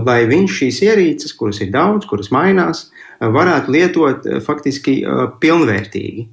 lai 0.08 0.22
viņš 0.30 0.58
šīs 0.62 0.82
ierīces, 0.88 1.36
kuras 1.36 1.60
ir 1.66 1.74
daudz, 1.76 2.08
kuras 2.08 2.32
mainās, 2.32 2.88
varētu 3.20 3.76
lietot 3.76 4.30
faktiski 4.46 5.02
pilnvērtīgi. 5.44 6.30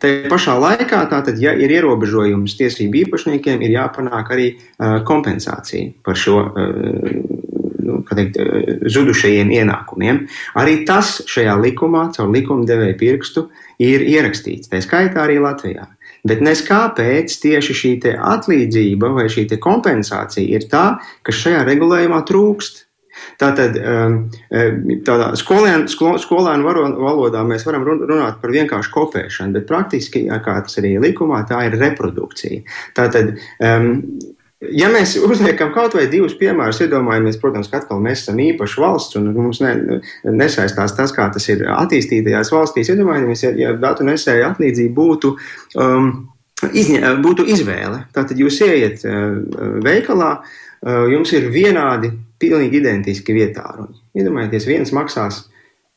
Tā 0.00 0.12
pašā 0.30 0.54
laikā, 0.60 1.02
tātad, 1.10 1.36
ja 1.42 1.52
ir 1.58 1.72
ierobežojums 1.74 2.56
tiesību 2.56 3.02
īpašniekiem, 3.04 3.60
ir 3.66 3.74
jāpanāk 3.74 4.32
arī 4.32 4.48
kompensācija 5.08 5.92
par 6.06 6.16
šo 6.16 6.44
teikt, 8.10 8.38
zudušajiem 8.90 9.52
ienākumiem. 9.60 10.24
Arī 10.60 10.80
tas 10.88 11.18
šajā 11.30 11.56
likumā, 11.62 12.08
caur 12.16 12.30
likumdevēja 12.34 12.98
pirkstu, 13.00 13.48
ir 13.82 14.04
ierakstīts. 14.04 14.70
Tā 14.70 14.82
skaitā 14.84 15.24
arī 15.24 15.40
Latvijā. 15.42 15.88
Bet 16.26 16.42
nes 16.44 16.60
kāpēc 16.66 17.32
tieši 17.42 17.76
šī 17.76 17.94
atlīdzība 18.12 19.14
vai 19.16 19.26
šī 19.32 19.46
kompensācija 19.60 20.44
ir 20.44 20.68
tā, 20.68 21.00
kas 21.24 21.42
šajā 21.46 21.64
regulējumā 21.68 22.20
trūkst. 22.28 22.86
Tātad 23.40 23.76
um, 23.76 24.14
tādā 25.04 25.30
skolēnu, 25.36 25.88
skolēnu 25.90 26.66
valodā 27.00 27.42
mēs 27.44 27.66
varam 27.68 27.84
runāt 27.84 28.38
par 28.40 28.52
vienkāršu 28.54 28.92
kopēšanu, 28.94 29.56
bet 29.58 29.66
praktiski, 29.68 30.26
kā 30.28 30.56
tas 30.64 30.78
arī 30.80 30.94
likumā, 31.02 31.42
tā 31.48 31.62
ir 31.68 31.76
reprodukcija. 31.80 32.62
Tātad 32.96 33.34
um, 33.34 33.90
Ja 34.60 34.90
mēs 34.92 35.14
uzliekam 35.16 35.70
kaut 35.72 35.94
vai 35.96 36.02
divus 36.12 36.34
piemērus, 36.36 36.82
iedomājamies, 36.84 37.38
protams, 37.40 37.70
ka 37.72 37.78
atkal 37.80 38.02
mēs 38.04 38.26
esam 38.26 38.42
īpaša 38.44 38.82
valsts 38.82 39.16
un 39.16 39.30
mums 39.32 39.62
ne, 39.64 40.00
nesaistās 40.36 40.92
tas, 40.98 41.14
kā 41.16 41.30
tas 41.32 41.48
ir 41.48 41.64
attīstītajās 41.72 42.52
valstīs. 42.52 42.90
Iedomājamies, 42.92 43.46
ja, 43.46 43.54
ja 43.56 43.72
datu 43.80 44.04
nesēja 44.04 44.50
atlīdzība 44.52 44.92
būtu, 44.98 45.32
um, 45.80 46.10
izņa, 46.68 47.14
būtu 47.24 47.48
izvēle. 47.54 48.02
Tātad 48.12 48.36
jūs 48.40 48.60
ieiet 48.66 49.06
uh, 49.08 49.40
veikalā, 49.86 50.34
uh, 50.44 51.06
jums 51.08 51.32
ir 51.38 51.48
vienādi, 51.54 52.12
pilnīgi 52.40 52.82
identiski 52.82 53.36
vietāruņi. 53.36 53.96
Iedomājieties, 54.20 54.68
viens 54.68 54.92
maksās, 54.96 55.46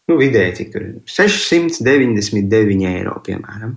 nu, 0.08 0.15
vidēji, 0.20 0.55
cik 0.62 0.72
tur 0.72 0.88
ir 0.88 0.96
699 1.20 2.88
eiro, 2.96 3.20
piemēram. 3.27 3.75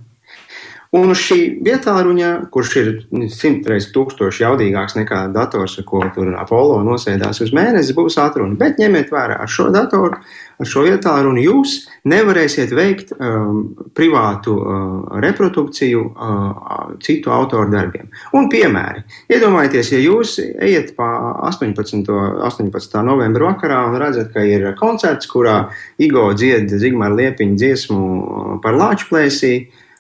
Un 0.97 1.11
uz 1.13 1.21
šī 1.21 1.39
vietāruņa, 1.67 2.29
kurš 2.53 2.71
ir 2.81 2.89
simtreiz 3.33 3.91
tūkstoši 3.93 4.45
jaudīgāks 4.47 4.97
nekā 4.97 5.27
dators, 5.35 5.75
ar 5.81 5.85
ko 5.89 6.01
tur 6.15 6.31
Apollo 6.41 6.79
nosēdās 6.87 7.43
uz 7.45 7.53
mēnesi, 7.57 7.95
būs 7.97 8.17
atruna. 8.23 8.57
Bet 8.57 8.81
ņemiet 8.81 9.13
vērā 9.13 9.37
ar 9.45 9.51
šo 9.51 9.69
datoru, 9.75 10.17
ar 10.57 10.71
šo 10.71 10.87
vietāruņu 10.87 11.45
jūs 11.45 11.77
nevarēsiet 12.09 12.73
veikt 12.77 13.13
um, 13.13 13.61
privātu 13.97 14.57
uh, 14.57 15.21
reprodukciju 15.21 16.05
uh, 16.07 16.75
citu 17.05 17.35
autoru 17.35 17.69
darbiem. 17.75 18.09
Un 18.39 18.49
piemēri. 18.53 19.05
Iedomājieties, 19.37 19.93
ja 19.93 20.01
jūs 20.01 20.39
ejat 20.41 20.95
pa 20.97 21.11
18. 21.51 22.07
18. 22.47 23.01
novembra 23.05 23.51
vakarā 23.53 23.83
un 23.91 23.99
redzat, 24.01 24.33
ka 24.33 24.47
ir 24.49 24.71
koncerts, 24.81 25.29
kurā 25.29 25.67
Igo 26.01 26.31
dzied 26.37 26.73
Zigmāra 26.81 27.19
Liepiņa 27.21 27.61
dziesmu 27.61 28.07
uh, 28.07 28.55
par 28.65 28.79
lāčplēsī, 28.81 29.57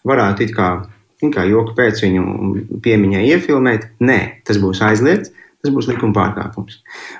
varētu 0.06 0.46
it 0.46 0.54
kā, 0.56 0.70
kā 1.34 1.46
joku 1.48 1.74
pēc 1.76 2.04
viņu 2.04 2.26
piemiņai 2.84 3.24
iefilmēt. 3.32 3.90
Nē, 4.04 4.20
tas 4.46 4.60
būs 4.62 4.84
aizliegts. 4.86 5.34
Tas 5.64 5.72
būs 5.74 5.88
likuma 5.88 6.14
pārkāpums. 6.14 6.76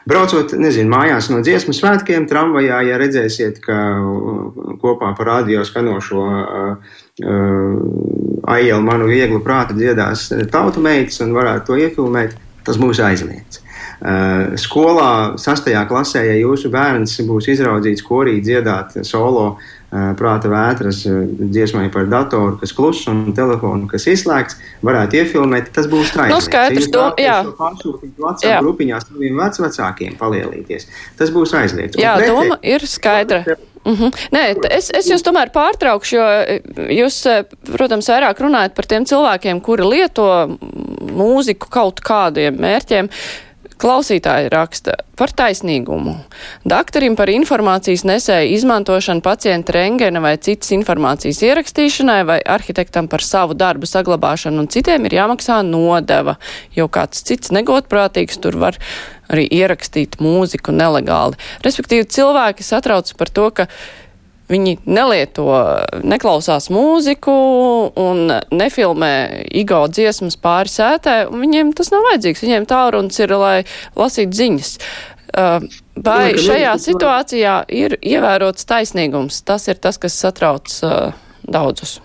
Braucot, 0.07 0.53
nezinu, 0.61 0.91
mājās 0.93 1.27
no 1.33 1.41
dziesmu 1.43 1.73
svētkiem, 1.75 2.29
tramvajā, 2.31 2.77
ja 2.87 2.99
redzēsiet, 3.01 3.59
ka 3.65 3.79
uh, 3.99 4.77
kopā 4.79 5.09
par 5.19 5.27
radio 5.33 5.65
skanošo 5.67 6.23
uh, 6.23 6.93
uh, 7.25 8.45
aielu 8.55 8.85
manu 8.87 9.09
vieglu 9.11 9.41
prātu 9.43 9.75
dziedās 9.75 10.29
tautu 10.53 10.85
meitas 10.85 11.19
un 11.25 11.35
varētu 11.35 11.73
to 11.73 11.81
iefilmēt, 11.89 12.37
tas 12.69 12.79
būs 12.79 13.01
aizliegts. 13.03 13.65
Uh, 13.97 14.55
skolā, 14.61 15.35
sastajā 15.43 15.83
klasē, 15.91 16.23
ja 16.29 16.39
jūsu 16.39 16.71
bērns 16.71 17.17
būs 17.27 17.51
izraudzīts 17.57 18.05
korī 18.07 18.37
dziedāt 18.45 19.01
solo 19.09 19.49
uh, 19.57 19.67
prāta 19.91 20.51
vētras 20.51 21.05
dziesmai 21.07 21.87
par 21.95 22.09
datoru, 22.11 22.57
kas 22.61 22.75
kluss 22.77 23.07
un 23.11 23.31
telefonu, 23.37 23.87
kas 23.91 24.09
izslēgts, 24.11 24.59
varētu 24.87 25.21
iefilmēt, 25.21 25.71
tas 25.77 25.87
būs 25.91 26.11
traģiski. 26.15 26.35
Nu, 26.35 26.43
skaidrs, 26.43 26.91
to, 26.93 27.07
jā. 27.23 27.39
jā. 28.43 28.59
grupiņā 28.65 29.01
saviem 29.05 29.39
vecvecākiem 29.41 30.19
palielīties. 30.19 30.91
Tas 31.19 31.33
būs 31.35 31.55
aizliegts. 31.57 32.01
Jā, 32.01 32.17
pretē, 32.19 32.35
doma 32.35 32.59
ir 32.63 32.87
skaidra. 32.91 33.45
Mm 33.87 33.95
-hmm. 33.95 34.15
Nē, 34.35 34.43
es, 34.71 34.91
es 34.91 35.07
jūs 35.07 35.23
tomēr 35.23 35.53
pārtraukšu, 35.55 36.17
jo 36.17 36.25
jūs, 36.91 37.21
protams, 37.71 38.09
vairāk 38.11 38.41
runājat 38.43 38.75
par 38.75 38.87
tiem 38.87 39.07
cilvēkiem, 39.07 39.61
kuri 39.61 39.87
lieto 39.87 40.59
mūziku 41.15 41.71
kaut 41.71 42.01
kādiem 42.01 42.59
mērķiem. 42.59 43.09
Klausītāji 43.77 44.49
raksta 44.49 44.95
par 45.21 45.29
taisnīgumu. 45.37 46.15
Daktarim 46.65 47.13
par 47.17 47.29
informācijas 47.29 48.07
nesēju 48.09 48.55
izmantošanu 48.57 49.21
pacienta 49.21 49.75
rengena 49.77 50.23
vai 50.25 50.33
citas 50.41 50.73
informācijas 50.73 51.43
ierakstīšanai 51.45 52.23
vai 52.25 52.39
arhitektam 52.41 53.11
par 53.13 53.25
savu 53.25 53.53
darbu 53.53 53.89
saglabāšanu 53.91 54.65
un 54.65 54.71
citiem 54.73 55.05
ir 55.05 55.19
jāmaksā 55.19 55.59
nodeva, 55.69 56.39
jo 56.73 56.89
kāds 56.89 57.21
cits 57.29 57.53
negodprātīgs 57.53 58.41
tur 58.41 58.57
var 58.65 58.81
arī 59.29 59.45
ierakstīt 59.59 60.17
mūziku 60.25 60.73
nelegāli. 60.73 61.37
Respektīvi 61.67 62.09
cilvēki 62.17 62.65
satrauc 62.65 63.13
par 63.21 63.29
to, 63.29 63.51
ka 63.61 63.69
Viņi 64.47 64.77
nelieto, 64.87 65.49
neklausās 66.07 66.69
mūziku 66.71 67.35
un 67.99 68.31
nefilmē 68.55 69.13
ego 69.51 69.81
dziesmas 69.91 70.39
pāri 70.39 70.71
sētē, 70.71 71.17
un 71.27 71.43
viņiem 71.43 71.73
tas 71.75 71.91
nav 71.91 72.07
vajadzīgs. 72.13 72.45
Viņiem 72.47 72.69
tālrunis 72.71 73.19
ir, 73.25 73.35
lai 73.35 73.57
lasītu 73.99 74.39
ziņas. 74.39 74.73
Uh, 75.37 75.67
vai 75.99 76.37
šajā 76.39 76.77
situācijā 76.81 77.57
ir 77.75 77.99
ievērots 77.99 78.69
taisnīgums? 78.71 79.43
Tas 79.45 79.67
ir 79.67 79.83
tas, 79.83 79.99
kas 79.99 80.15
satrauc 80.15 80.71
uh, 80.87 81.11
daudzus. 81.43 81.99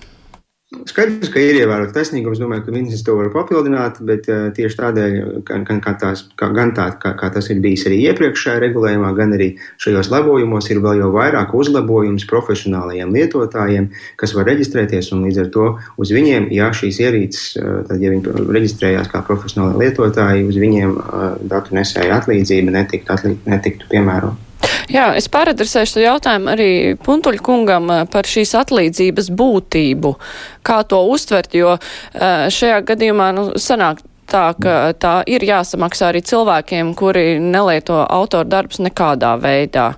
Skaidrs, 0.72 1.28
ka 1.28 1.42
ir 1.44 1.58
ievērots 1.60 1.92
taisnīgums. 1.92 2.40
Domāju, 2.40 2.64
ka 2.64 2.72
ministrs 2.72 3.04
to 3.04 3.18
var 3.18 3.28
papildināt, 3.34 3.98
bet 4.08 4.30
uh, 4.32 4.46
tieši 4.56 4.78
tādēļ, 4.80 5.16
gan, 5.44 5.66
kā, 5.68 5.94
tās, 6.00 6.22
kā, 6.40 6.48
gan 6.56 6.70
tā, 6.78 6.86
kā, 7.02 7.12
kā 7.20 7.28
tas 7.36 7.50
ir 7.52 7.60
bijis 7.64 7.84
arī 7.90 7.98
iepriekšējā 8.08 8.62
regulējumā, 8.64 9.10
gan 9.18 9.36
arī 9.36 9.50
šajos 9.84 10.08
labojumos, 10.14 10.70
ir 10.72 10.80
vēl 10.86 11.02
jau 11.04 11.10
vairāk 11.12 11.52
uzlabojums 11.60 12.24
profesionālajiem 12.30 13.12
lietotājiem, 13.18 13.90
kas 14.22 14.32
var 14.38 14.48
reģistrēties, 14.48 15.12
līdz 15.12 15.42
ar 15.44 15.50
to 15.58 15.66
uz 16.00 16.14
viņiem, 16.16 16.48
ja 16.56 16.70
šīs 16.76 17.02
ierīces, 17.04 17.50
uh, 17.60 17.82
tad, 17.90 18.00
ja 18.00 18.14
viņi 18.14 18.38
reģistrējās 18.56 19.12
kā 19.12 19.26
profesionāli 19.28 19.84
lietotāji, 19.84 20.48
uz 20.48 20.62
viņiem 20.64 20.96
uh, 20.96 21.28
datu 21.52 21.76
nesēja 21.76 22.22
atlīdzība 22.22 22.80
netiktu, 22.80 23.12
atlīd, 23.12 23.44
netiktu 23.52 23.92
piemērota. 23.92 24.51
Jā, 24.92 25.12
es 25.16 25.30
pāradresēšu 25.32 25.96
šo 25.96 26.04
jautājumu 26.04 26.52
arī 26.52 26.70
Puntuļa 27.02 27.44
kungam 27.46 27.90
eh, 27.94 28.04
par 28.12 28.28
šīs 28.28 28.54
atlīdzības 28.60 29.30
būtību, 29.40 30.14
kā 30.68 30.82
to 30.90 31.02
uztvert, 31.14 31.56
jo 31.56 31.78
eh, 31.78 32.48
šajā 32.52 32.82
gadījumā 32.90 33.30
nu, 33.38 33.46
sanāk 33.62 34.02
tā, 34.32 34.50
ka 34.60 34.76
tā 35.00 35.16
ir 35.32 35.44
jāsamaksā 35.48 36.12
arī 36.12 36.24
cilvēkiem, 36.28 36.94
kuri 37.00 37.40
nelieto 37.40 38.02
autoru 38.04 38.52
darbus 38.52 38.82
nekādā 38.84 39.36
veidā. 39.42 39.94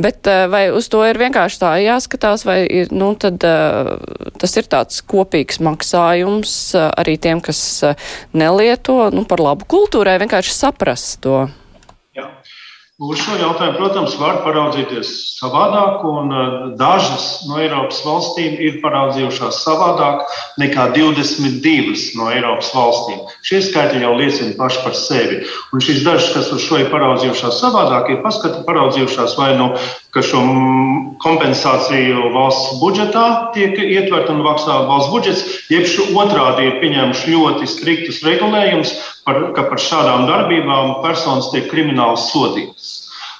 Bet 0.00 0.30
eh, 0.30 0.46
vai 0.52 0.62
uz 0.72 0.88
to 0.92 1.02
ir 1.08 1.18
vienkārši 1.20 1.60
tā 1.60 1.74
jāskatās, 1.82 2.46
vai 2.46 2.60
ir, 2.70 2.94
nu, 2.94 3.12
tad, 3.20 3.42
tas 3.42 4.56
ir 4.56 4.70
tāds 4.70 5.02
kopīgs 5.10 5.58
maksājums 5.64 6.54
arī 6.78 7.18
tiem, 7.18 7.42
kas 7.42 7.82
nelieto, 8.30 9.02
nu, 9.10 9.26
par 9.26 9.42
labu 9.42 9.66
kultūrai, 9.74 10.20
vienkārši 10.22 10.54
saprast 10.56 11.18
to? 11.26 11.48
Uz 13.00 13.16
šo 13.16 13.32
jautājumu, 13.40 13.78
protams, 13.78 14.12
var 14.20 14.42
paraudzīties 14.44 15.10
savādāk, 15.38 16.02
un 16.04 16.34
eh, 16.36 16.48
dažas 16.76 17.46
no 17.48 17.56
Eiropas 17.56 18.02
valstīm 18.04 18.58
ir 18.60 18.76
paraudzījušās 18.82 19.62
savādāk 19.64 20.26
nekā 20.60 20.90
22 20.92 22.18
no 22.20 22.28
Eiropas 22.28 22.68
valstīm. 22.76 23.22
Šie 23.40 23.62
skaitļi 23.64 24.04
jau 24.04 24.10
liecina 24.18 24.52
paši 24.58 24.84
par 24.84 24.98
sevi. 25.00 25.40
Un 25.72 25.80
šīs 25.86 26.04
dažas, 26.04 26.28
kas 26.34 26.52
uz 26.52 26.66
šo 26.66 26.82
ir 26.82 26.92
paraudzījušās 26.92 27.62
savādāk, 27.62 28.12
ir 28.12 28.20
paskati 28.26 28.66
paraudzījušās 28.68 29.38
vai 29.40 29.54
nu, 29.56 29.70
ka 30.14 30.22
šo 30.26 30.40
kompensāciju 31.22 32.30
valsts 32.34 32.78
budžetā 32.80 33.26
tiek 33.54 33.76
ietverta 33.78 34.34
un 34.34 34.42
maksā 34.46 34.80
valsts 34.88 35.12
budžets, 35.12 35.44
jeb 35.70 36.16
otrādi 36.18 36.66
ir 36.66 36.80
pieņēmuši 36.82 37.34
ļoti 37.34 37.68
striktus 37.70 38.22
regulējumus, 38.26 38.94
ka 39.26 39.66
par 39.68 39.82
šādām 39.82 40.26
darbībām 40.30 40.98
personas 41.04 41.52
tiek 41.54 41.70
krimināli 41.70 42.18
sodītas. 42.24 42.90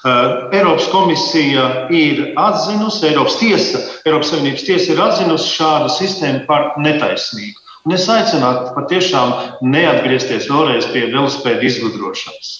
Uh, 0.01 0.49
Eiropas 0.57 0.87
komisija 0.89 1.65
ir 1.93 2.31
atzinusi, 2.41 3.03
Eiropas 3.11 3.35
tiesa, 3.37 3.83
Eiropas 4.09 4.31
Savienības 4.33 4.65
tiesa 4.65 4.95
ir 4.95 5.03
atzinusi 5.05 5.51
šādu 5.59 5.91
sistēmu 5.93 6.47
par 6.47 6.71
netaisnīgu. 6.81 7.59
Un 7.85 7.97
es 7.97 8.07
aicinātu 8.13 8.73
patiešām 8.79 9.35
neatgriezties 9.75 10.49
vēlreiz 10.49 10.89
pie 10.95 11.07
velospēdu 11.13 11.69
izgudrošanas. 11.69 12.51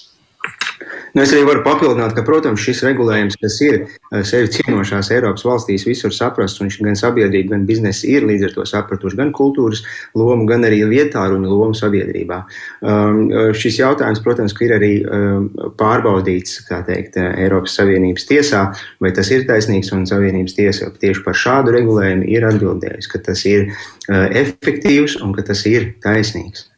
Nu, 1.11 1.23
es 1.25 1.31
arī 1.35 1.43
varu 1.43 1.63
papildināt, 1.65 2.13
ka, 2.15 2.23
protams, 2.23 2.61
šis 2.63 2.85
regulējums, 2.87 3.35
kas 3.41 3.57
ir 3.65 3.77
eh, 3.81 4.21
sevi 4.27 4.47
cienošās 4.55 5.09
Eiropas 5.11 5.43
valstīs, 5.43 5.83
visur 5.87 6.13
saprasts, 6.15 6.61
un 6.63 6.71
gan 6.71 6.95
sabiedrība, 6.95 7.51
gan 7.55 7.65
biznesa 7.67 8.07
ir 8.07 8.23
līdz 8.29 8.47
ar 8.47 8.55
to 8.55 8.65
sapratuši 8.69 9.19
gan 9.19 9.33
kultūras 9.35 9.83
lomu, 10.15 10.47
gan 10.47 10.63
arī 10.67 10.79
vietāruņu 10.87 11.51
lomu 11.51 11.75
sabiedrībā. 11.75 12.39
Um, 12.79 13.19
šis 13.57 13.81
jautājums, 13.81 14.23
protams, 14.23 14.55
ir 14.63 14.75
arī 14.77 14.91
um, 15.03 15.49
pārbaudīts, 15.79 16.61
kā 16.69 16.79
teikt, 16.87 17.19
Eiropas 17.19 17.75
Savienības 17.81 18.27
tiesā, 18.31 18.63
vai 19.03 19.11
tas 19.15 19.33
ir 19.35 19.43
taisnīgs, 19.49 19.91
un 19.97 20.07
Savienības 20.07 20.55
tiesa 20.55 20.93
tieši 20.95 21.27
par 21.27 21.35
šādu 21.35 21.75
regulējumu 21.75 22.31
ir 22.31 22.47
atbildējusi, 22.53 23.11
ka 23.11 23.23
tas 23.27 23.43
ir 23.51 23.67
uh, 23.67 24.27
efektīvs 24.31 25.19
un 25.25 25.35
ka 25.35 25.43
tas 25.51 25.67
ir 25.67 25.91
taisnīgs. 26.07 26.69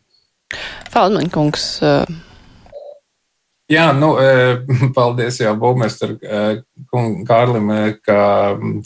Feldmaņkungs. 0.93 1.73
Uh 1.85 2.22
Jā, 3.73 3.87
nu, 3.97 4.11
paldies 4.97 5.39
jau 5.41 5.53
Būmēstam 5.59 6.17
Kārlim, 7.27 7.71
ka 8.05 8.17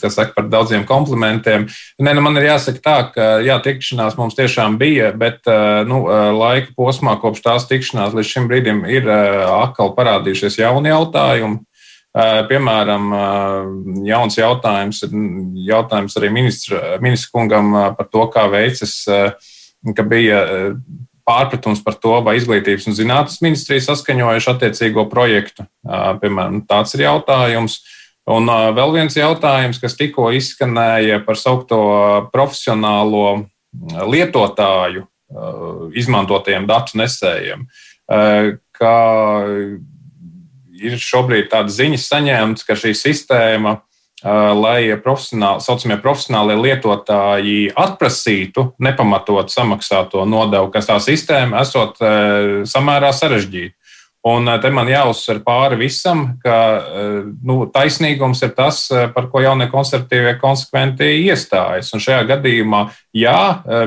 tas 0.00 0.16
saka 0.16 0.34
par 0.36 0.48
daudziem 0.50 0.86
komplimentiem. 0.88 1.66
Nē, 2.00 2.14
nu, 2.16 2.24
man 2.24 2.38
ir 2.40 2.48
jāsaka 2.48 2.82
tā, 2.84 2.96
ka 3.14 3.28
jā, 3.44 3.58
tikšanās 3.64 4.16
mums 4.20 4.38
tiešām 4.38 4.78
bija, 4.80 5.12
bet 5.18 5.48
nu, 5.88 6.04
laika 6.38 6.72
posmā 6.78 7.18
kopš 7.20 7.44
tās 7.44 7.68
tikšanās 7.70 8.16
līdz 8.16 8.30
šim 8.32 8.48
brīdim 8.50 8.84
ir 8.88 9.08
atkal 9.08 9.92
parādījušies 9.98 10.60
jauni 10.62 10.92
jautājumi. 10.94 11.64
Piemēram, 12.48 13.10
jauns 14.08 14.38
jautājums, 14.40 15.02
jautājums 15.68 16.16
arī 16.18 16.30
ministra, 16.34 16.96
ministra 17.04 17.36
kungam 17.36 17.76
par 17.98 18.08
to, 18.08 18.24
kā 18.32 18.48
veicas, 18.50 18.96
ka 19.94 20.06
bija 20.08 20.40
pārpratums 21.28 21.82
par 21.84 21.98
to, 22.00 22.16
vai 22.24 22.38
izglītības 22.38 22.88
un 22.88 22.96
zinātnes 22.96 23.42
ministrija 23.44 23.84
saskaņojuši 23.84 24.50
attiecīgo 24.54 25.04
projektu. 25.12 25.68
Piemēram, 25.84 26.62
tāds 26.68 26.96
ir 26.96 27.04
jautājums. 27.04 27.82
Un 28.28 28.48
vēl 28.48 28.94
viens 28.96 29.14
jautājums, 29.16 29.80
kas 29.80 29.96
tikko 29.96 30.30
izskanēja 30.36 31.22
par 31.24 31.38
saukto 31.40 31.78
profesionālo 32.32 33.44
lietotāju 34.08 35.06
izmantotajiem 35.96 36.66
datu 36.68 37.00
nesējiem, 37.00 37.66
ka 38.76 38.94
ir 40.78 41.00
šobrīd 41.02 41.50
tāda 41.52 41.72
ziņa 41.72 42.00
saņemta, 42.00 42.64
ka 42.68 42.76
šī 42.78 42.94
sistēma 42.96 43.78
lai 44.24 44.98
profesionāli, 45.02 45.62
saucamie 45.62 45.98
profesionālie 46.02 46.56
lietotāji 46.58 47.72
atprasītu 47.78 48.72
nepamatot 48.82 49.52
samaksāto 49.52 50.24
nodevu, 50.26 50.72
kas 50.74 50.90
tā 50.90 50.98
sistēma 51.02 51.62
esot 51.62 52.00
samērā 52.66 53.12
sarežģīta. 53.14 53.74
Un 54.26 54.50
te 54.60 54.70
man 54.74 54.88
jāuzsver 54.90 55.38
pāri 55.46 55.78
visam, 55.78 56.24
ka 56.42 56.56
nu, 57.46 57.60
taisnīgums 57.72 58.42
ir 58.42 58.50
tas, 58.56 58.80
par 59.14 59.28
ko 59.30 59.40
jaunie 59.40 59.68
konservatīvie 59.70 60.34
konsekventi 60.42 61.06
iestājas. 61.28 61.92
Un 61.94 62.02
šajā 62.02 62.24
gadījumā, 62.34 62.82
jā, 63.14 63.38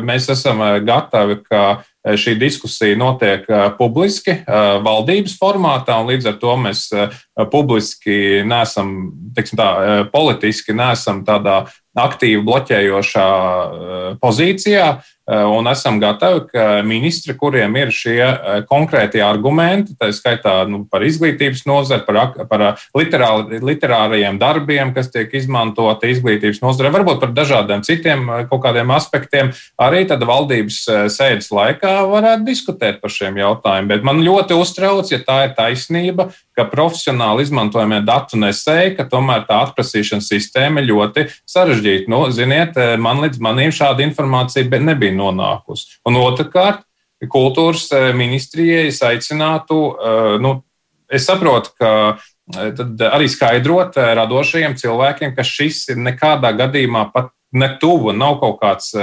mēs 0.08 0.30
esam 0.32 0.64
gatavi, 0.88 1.42
ka 1.44 1.66
šī 2.02 2.36
diskusija 2.40 2.98
notiek 2.98 3.46
eh, 3.50 3.68
publiski, 3.78 4.32
eh, 4.32 4.80
valdības 4.86 5.38
formātā, 5.38 6.00
un 6.02 6.10
līdz 6.10 6.32
ar 6.32 6.40
to 6.42 6.56
mēs 6.58 6.88
publiski 7.52 8.42
nesam, 8.46 9.12
teiksim 9.36 9.60
tā, 9.60 9.70
politiski 10.14 10.76
nesam 10.78 11.24
tādā 11.26 11.64
aktīvi 11.98 12.44
bloķējošā 12.46 13.30
pozīcijā. 14.22 14.86
Eh, 15.30 15.44
un 15.46 15.68
esam 15.70 16.00
gatavi, 16.02 16.40
ka 16.50 16.64
ministri, 16.82 17.36
kuriem 17.38 17.76
ir 17.78 17.92
šie 17.94 18.18
eh, 18.26 18.64
konkrētie 18.66 19.22
argumenti, 19.22 19.94
tā 19.94 20.10
skaitā 20.10 20.64
nu, 20.66 20.82
par 20.90 21.06
izglītības 21.06 21.62
nozari, 21.70 22.02
par, 22.08 22.48
par 22.50 22.64
eh, 22.66 22.86
literāri, 22.98 23.60
literārajiem 23.62 24.40
darbiem, 24.42 24.96
kas 24.96 25.12
tiek 25.14 25.30
izmantoti 25.38 26.10
izglītības 26.16 26.64
nozarē, 26.66 26.90
varbūt 26.98 27.22
par 27.22 27.36
dažādiem 27.38 27.86
citiem 27.86 28.26
kaut 28.50 28.64
kādiem 28.66 28.92
aspektiem, 28.92 29.54
arī 29.78 30.08
tad 30.10 30.26
valdības 30.26 30.82
sēdes 31.14 31.52
laikā 31.54 31.94
varētu 32.10 32.48
diskutēt 32.50 32.98
par 33.00 33.14
šiem 33.14 33.38
jautājumiem. 33.40 33.92
Bet 33.94 34.08
man 34.08 34.24
ļoti 34.26 34.58
uztrauc, 34.58 35.14
ja 35.14 35.22
tā 35.22 35.38
ir 35.46 35.56
taisnība, 35.56 36.32
ka 36.58 36.66
profesionāli 36.68 37.46
izmantojamie 37.46 38.02
datu 38.06 38.42
nesēji, 38.42 38.96
ka 38.98 39.08
tomēr 39.10 39.46
tā 39.48 39.62
atprasīšanas 39.68 40.28
sistēma 40.34 40.82
ir 40.82 40.92
ļoti 40.92 41.28
sarežģīta. 41.50 42.12
Nu, 42.12 42.26
ziniet, 42.34 42.76
man 43.02 43.24
līdz 43.24 43.40
manim 43.44 43.72
šāda 43.76 44.04
informācija 44.06 44.68
nebija 44.82 45.16
nonākusi. 45.22 46.00
Un 46.10 46.18
otrkārt, 46.22 46.84
kultūras 47.30 47.90
eh, 47.94 48.12
ministrijai 48.18 48.88
es 48.90 49.02
aicinātu, 49.06 49.80
eh, 49.94 50.38
nu, 50.42 50.56
es 51.12 51.28
saprotu, 51.30 51.74
ka 51.78 51.92
eh, 52.56 52.72
tad 52.78 53.04
arī 53.12 53.30
skaidrot 53.30 53.98
radošajiem 53.98 54.78
cilvēkiem, 54.80 55.36
ka 55.36 55.46
šis 55.46 55.84
ir 55.94 56.02
nekādā 56.02 56.54
gadījumā 56.58 57.10
pat 57.14 57.32
netuvu, 57.52 58.14
nav 58.16 58.40
kaut 58.40 58.62
kāds 58.62 58.94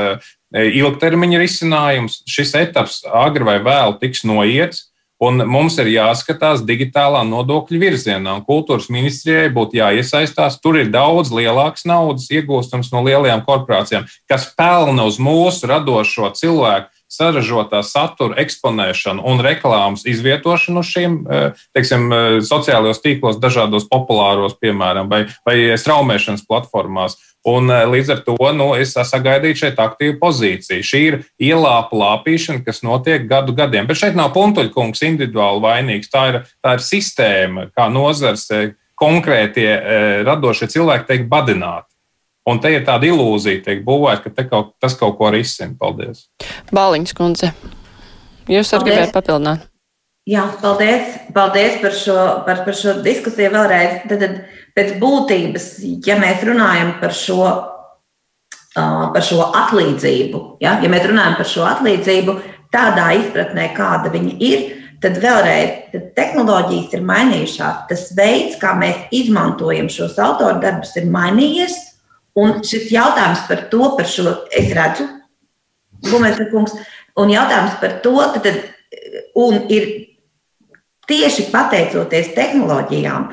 ilgtermiņa 0.56 1.40
risinājums. 1.42 2.22
Šis 2.24 2.54
etaps 2.56 3.02
agri 3.04 3.44
vai 3.44 3.58
vēl 3.60 3.98
tiks 4.00 4.24
noiets. 4.24 4.86
Un 5.18 5.42
mums 5.50 5.74
ir 5.82 5.88
jāskatās 5.90 6.60
digitālā 6.62 7.24
nodokļu 7.26 7.80
virzienā, 7.82 8.36
un 8.38 8.44
kultūras 8.46 8.86
ministrijai 8.94 9.48
būtu 9.50 9.80
jāiesaistās. 9.80 10.60
Tur 10.62 10.78
ir 10.78 10.92
daudz 10.94 11.32
lielāks 11.34 11.82
naudas 11.90 12.28
iegūstams 12.30 12.92
no 12.94 13.02
lielajām 13.02 13.42
korporācijām, 13.48 14.06
kas 14.30 14.46
pelna 14.54 15.08
uz 15.10 15.18
mūsu 15.18 15.66
radošo 15.72 16.30
cilvēku 16.38 16.94
saražotā 17.08 17.80
satura 17.82 18.36
eksponēšanu 18.42 19.24
un 19.26 19.40
reklāmas 19.42 20.04
izvietošanu 20.08 20.84
šiem 20.84 21.18
eh, 21.24 21.62
teiksim, 21.76 22.06
eh, 22.12 22.38
sociālajos 22.44 23.00
tīklos, 23.04 23.40
dažādos 23.40 23.88
populāros, 23.88 24.54
piemēram, 24.60 25.08
vai, 25.10 25.24
vai 25.48 25.56
straumēšanas 25.80 26.44
platformās. 26.48 27.16
Un 27.48 27.70
eh, 27.72 27.84
līdz 27.88 28.14
ar 28.14 28.22
to 28.26 28.36
nu, 28.56 28.70
es 28.76 28.94
sagaidīju 28.96 29.60
šeit 29.62 29.82
aktīvu 29.82 30.18
pozīciju. 30.20 30.84
Šī 30.84 31.02
ir 31.10 31.18
ielāpa 31.50 31.96
lāpīšana, 31.96 32.64
kas 32.66 32.82
notiek 32.86 33.28
gadu 33.30 33.54
gadiem. 33.56 33.88
Bet 33.88 34.00
šeit 34.00 34.18
nav 34.18 34.34
puntuļkungs 34.36 35.04
individuāli 35.08 35.64
vainīgs. 35.64 36.10
Tā 36.12 36.24
ir, 36.32 36.42
tā 36.64 36.76
ir 36.78 36.84
sistēma, 36.84 37.68
kā 37.76 37.88
nozars 37.92 38.48
konkrētie 38.98 39.68
radošie 40.26 40.66
cilvēki 40.72 41.06
tiek 41.12 41.28
badināti. 41.30 41.88
Un 42.48 42.60
te 42.64 42.70
ir 42.72 42.84
tāda 42.86 43.04
ilūzija, 43.10 43.60
tiek 43.66 43.82
būvēta, 43.84 44.32
ka 44.32 44.46
kaut, 44.48 44.70
tas 44.80 44.94
kaut 44.96 45.18
ko 45.18 45.28
risina. 45.34 45.74
Paldies! 45.78 46.26
Bāliņas 46.72 47.16
kundze, 47.16 47.52
jūs 48.48 48.72
arī 48.72 48.88
gribējāt 48.88 49.12
papildināt? 49.16 49.66
Jā, 50.28 50.44
paldies, 50.60 51.14
paldies 51.32 51.78
par, 51.80 51.94
šo, 51.96 52.16
par, 52.44 52.62
par 52.66 52.76
šo 52.76 52.98
diskusiju 53.04 53.52
vēlreiz. 53.52 54.02
Tad, 54.10 54.24
tad 54.24 54.57
pēc 54.78 54.94
būtības, 55.02 55.66
ja 56.06 56.16
mēs 56.20 56.44
runājam 56.46 56.94
par 57.02 57.14
šo, 57.16 57.42
par 58.74 59.24
šo 59.26 59.50
atlīdzību, 59.58 60.42
ja, 60.62 60.76
ja 60.82 60.90
mēs 60.92 61.08
runājam 61.10 61.38
par 61.40 61.50
šo 61.50 61.66
atlīdzību 61.66 62.36
tādā 62.74 63.10
izpratnē, 63.18 63.72
kāda 63.74 64.12
viņa 64.14 64.34
ir, 64.44 64.64
tad 65.02 65.18
vēlreiz 65.22 65.90
tad 65.92 66.08
tehnoloģijas 66.16 66.96
ir 66.98 67.04
mainījušās. 67.10 67.84
Tas 67.90 68.08
veids, 68.18 68.58
kā 68.60 68.74
mēs 68.78 69.08
izmantojam 69.14 69.90
šos 69.92 70.18
autordarbus, 70.22 70.94
ir 70.98 71.10
mainījies. 71.10 71.76
Un 72.38 72.60
šis 72.66 72.92
jautājums 72.94 73.46
par 73.48 73.64
to, 73.72 73.94
par 73.98 74.06
šo 74.06 74.34
es 74.54 74.70
redzu, 74.76 75.08
Gumēta 76.06 76.44
un 77.18 77.30
jautājums 77.32 77.72
par 77.80 77.96
to, 78.04 78.14
tad, 78.36 78.60
un 79.34 79.64
ir 79.72 79.88
tieši 81.10 81.48
pateicoties 81.50 82.30
tehnoloģijām, 82.36 83.26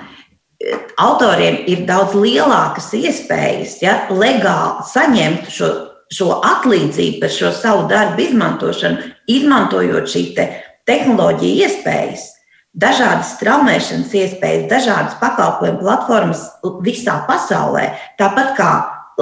autoriem 1.02 1.62
ir 1.70 1.84
daudz 1.90 2.16
lielākas 2.18 2.92
iespējas 2.98 3.80
ja, 3.84 3.98
legāli 4.10 4.86
saņemt 4.92 5.50
šo, 5.54 5.72
šo 6.14 6.40
atlīdzību 6.46 7.20
par 7.22 7.34
šo 7.34 7.52
savu 7.56 7.86
darbu 7.92 8.26
izmantošanu, 8.26 9.12
izmantojot 9.32 10.10
šīs 10.12 10.32
te 10.38 10.48
tehnoloģiju 10.90 11.68
iespējas 11.68 12.32
dažādas 12.76 13.36
straumēšanas 13.38 14.12
iespējas, 14.20 14.68
dažādas 14.72 15.16
pakalpojumu 15.22 15.80
platformas 15.80 16.44
visā 16.84 17.22
pasaulē. 17.28 17.88
Tāpat 18.20 18.52
kā 18.58 18.72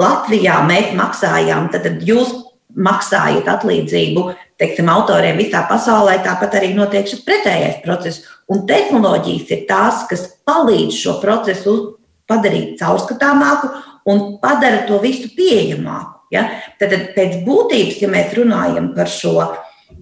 Latvijā 0.00 0.58
mēs 0.66 0.90
maksājām, 0.98 1.68
tad 1.70 1.86
jūs 2.02 2.32
maksājat 2.74 3.46
atlīdzību 3.52 4.26
teiksim, 4.58 4.88
autoriem 4.90 5.38
visā 5.38 5.64
pasaulē, 5.70 6.18
tāpat 6.24 6.58
arī 6.58 6.72
notiek 6.74 7.06
šis 7.10 7.22
pretējais 7.26 7.82
process. 7.84 8.26
Un 8.52 8.64
tehnoloģijas 8.68 9.52
ir 9.56 9.62
tās, 9.68 10.04
kas 10.10 10.26
palīdz 10.44 10.96
šo 11.00 11.18
procesu 11.22 11.76
padarīt 12.28 12.76
caurskatāmāku 12.80 13.70
un 14.10 14.24
padara 14.42 14.84
to 14.88 14.98
visu 15.02 15.30
pieejamāku. 15.36 16.26
Ja? 16.34 16.48
Tad 16.80 16.92
pēc 17.16 17.40
būtības, 17.46 18.02
ja 18.02 18.10
mēs 18.12 18.34
runājam 18.36 18.92
par 18.96 19.08
šo 19.10 19.38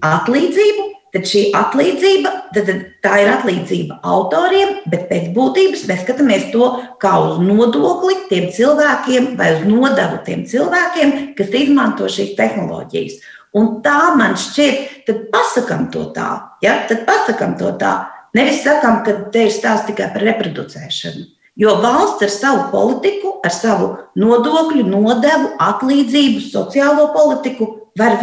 atlīdzību, 0.02 0.88
tad 1.12 1.28
šī 1.28 1.42
atlīdzība, 1.56 2.32
tad 2.56 2.70
tā 3.04 3.18
ir 3.20 3.30
atlīdzība 3.34 3.98
autoriem, 4.08 4.78
bet 4.90 5.06
pēc 5.10 5.28
būtības 5.36 5.84
mēs 5.90 6.02
skatāmies 6.06 6.48
to 6.54 6.70
kā 7.02 7.12
uz 7.26 7.42
nodokli 7.42 8.16
tiem 8.30 8.48
cilvēkiem 8.54 9.34
vai 9.38 9.52
uz 9.58 9.66
nodevu 9.68 10.22
tiem 10.26 10.46
cilvēkiem, 10.48 11.14
kas 11.38 11.52
izmanto 11.62 12.08
šīs 12.10 12.34
tehnoloģijas. 12.38 13.20
Un 13.60 13.82
tā 13.84 14.14
man 14.16 14.38
šķiet, 14.40 15.04
tad 15.04 15.26
pasakām 15.32 15.90
to 15.92 16.08
tā. 16.16 16.30
Ja? 16.64 16.80
Tad 16.88 17.04
pasakām 17.08 17.58
to 17.60 17.74
tā. 17.76 17.92
Nevis 18.36 18.62
sakām, 18.64 19.02
ka 19.04 19.14
te 19.32 19.46
ir 19.46 19.52
stāsts 19.52 19.90
tikai 19.90 20.08
par 20.14 20.24
reproducēšanu. 20.24 21.26
Jo 21.60 21.74
valsts 21.82 22.24
ar 22.24 22.30
savu 22.32 22.62
politiku, 22.72 23.34
ar 23.44 23.52
savu 23.52 23.90
nodokļu, 24.16 24.86
nodevu, 24.88 25.50
atlīdzību, 25.60 26.40
sociālo 26.46 27.10
politiku 27.12 27.68
var, 27.98 28.16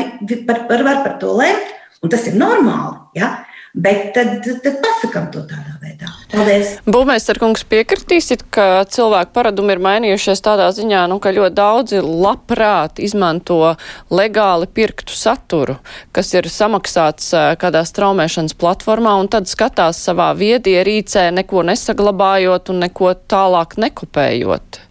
var, 0.48 0.64
var, 0.88 1.04
par 1.06 1.20
to 1.22 1.36
lemt. 1.38 1.76
Un 2.02 2.10
tas 2.10 2.26
ir 2.26 2.38
normāli. 2.40 2.98
Ja? 3.20 3.44
Bet 3.80 4.10
tad, 4.16 4.42
tad 4.44 4.80
pasakām 4.84 5.30
to 5.32 5.44
tādā 5.48 5.78
veidā. 5.80 6.10
Paldies! 6.34 6.74
Būmēstarkungs 6.90 7.64
piekritīsit, 7.72 8.44
ka 8.52 8.84
cilvēku 8.92 9.32
paradumi 9.38 9.76
ir 9.76 9.82
mainījušies 9.86 10.44
tādā 10.44 10.68
ziņā, 10.76 11.06
nu, 11.12 11.20
ka 11.24 11.32
ļoti 11.36 11.56
daudzi 11.56 12.02
labprāt 12.04 13.00
izmanto 13.04 13.76
legāli 14.12 14.68
pirktu 14.68 15.16
saturu, 15.16 15.78
kas 16.16 16.34
ir 16.36 16.50
samaksāts 16.52 17.32
kādā 17.62 17.86
straumēšanas 17.88 18.58
platformā 18.60 19.16
un 19.22 19.32
tad 19.32 19.48
skatās 19.52 20.02
savā 20.10 20.34
viedierīcē, 20.40 21.30
neko 21.40 21.64
nesaglabājot 21.72 22.74
un 22.74 22.86
neko 22.88 23.16
tālāk 23.32 23.80
nekopējot. 23.80 24.89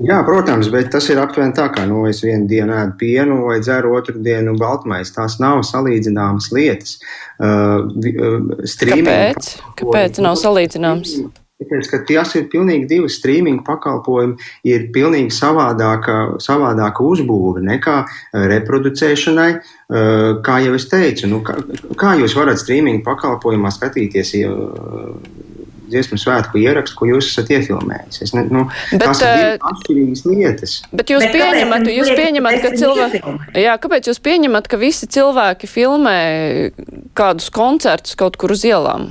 Jā, 0.00 0.22
protams, 0.24 0.70
bet 0.72 0.88
tas 0.94 1.10
ir 1.12 1.18
aptuveni 1.20 1.52
tā, 1.56 1.66
kā 1.74 1.84
nu, 1.88 2.06
es 2.08 2.22
vienu 2.24 2.48
dienu 2.48 2.72
ēdu 2.72 2.94
pienu 3.00 3.42
vai 3.44 3.58
dzeru 3.60 3.92
otru 3.98 4.16
dienu 4.24 4.54
baltmaizi. 4.60 5.12
Tās 5.16 5.36
nav 5.42 5.60
salīdzināmas 5.68 6.48
lietas. 6.56 6.96
Uh, 7.36 7.84
uh, 7.84 8.64
Kāpēc? 8.64 9.52
Kāpēc 9.76 10.22
nav 10.24 10.40
salīdzināmas? 10.40 11.18
Tāpēc, 11.60 11.90
ka 11.92 12.00
tās 12.08 12.32
ir 12.40 12.46
pilnīgi 12.48 12.88
divas 12.88 13.18
streaming 13.20 13.60
pakalpojumi, 13.66 14.38
ir 14.64 14.86
pilnīgi 14.94 15.34
savādāka, 15.36 16.16
savādāka 16.40 17.04
uzbūve 17.04 17.60
nekā 17.66 17.98
reproducēšanai. 18.54 19.50
Uh, 19.90 20.40
kā 20.46 20.62
jau 20.64 20.72
es 20.80 20.88
teicu, 20.88 21.28
nu, 21.28 21.42
kā, 21.44 21.58
kā 22.00 22.16
jūs 22.22 22.38
varat 22.40 22.62
streaming 22.62 23.04
pakalpojumā 23.04 23.74
skatīties? 23.76 24.32
Ja, 24.40 24.56
dziesmu 25.92 26.18
svētku 26.20 26.60
ierakstu, 26.60 26.98
ko 26.98 27.08
jūs 27.10 27.30
esat 27.32 27.52
iefilmējis. 27.56 28.22
Es 28.26 28.34
ne, 28.36 28.46
nu, 28.50 28.66
bet, 28.92 29.04
tās 29.04 29.22
ir 29.24 29.46
uh, 29.58 29.70
atšķirīgas 29.70 30.24
lietas. 30.28 30.76
Bet 30.94 31.12
jūs 31.12 31.26
bet 31.26 31.36
pieņemat, 31.36 31.88
jūs 31.94 32.12
pieņemat, 32.18 32.60
ka 32.64 32.74
cilvēki, 32.80 33.22
jā, 33.60 33.78
kāpēc 33.82 34.10
jūs 34.10 34.22
pieņemat, 34.24 34.70
ka 34.70 34.80
visi 34.80 35.10
cilvēki 35.10 35.70
filmē 35.70 36.20
kādus 37.18 37.50
koncertus 37.54 38.18
kaut 38.18 38.40
kur 38.40 38.56
uz 38.56 38.64
ielām? 38.68 39.10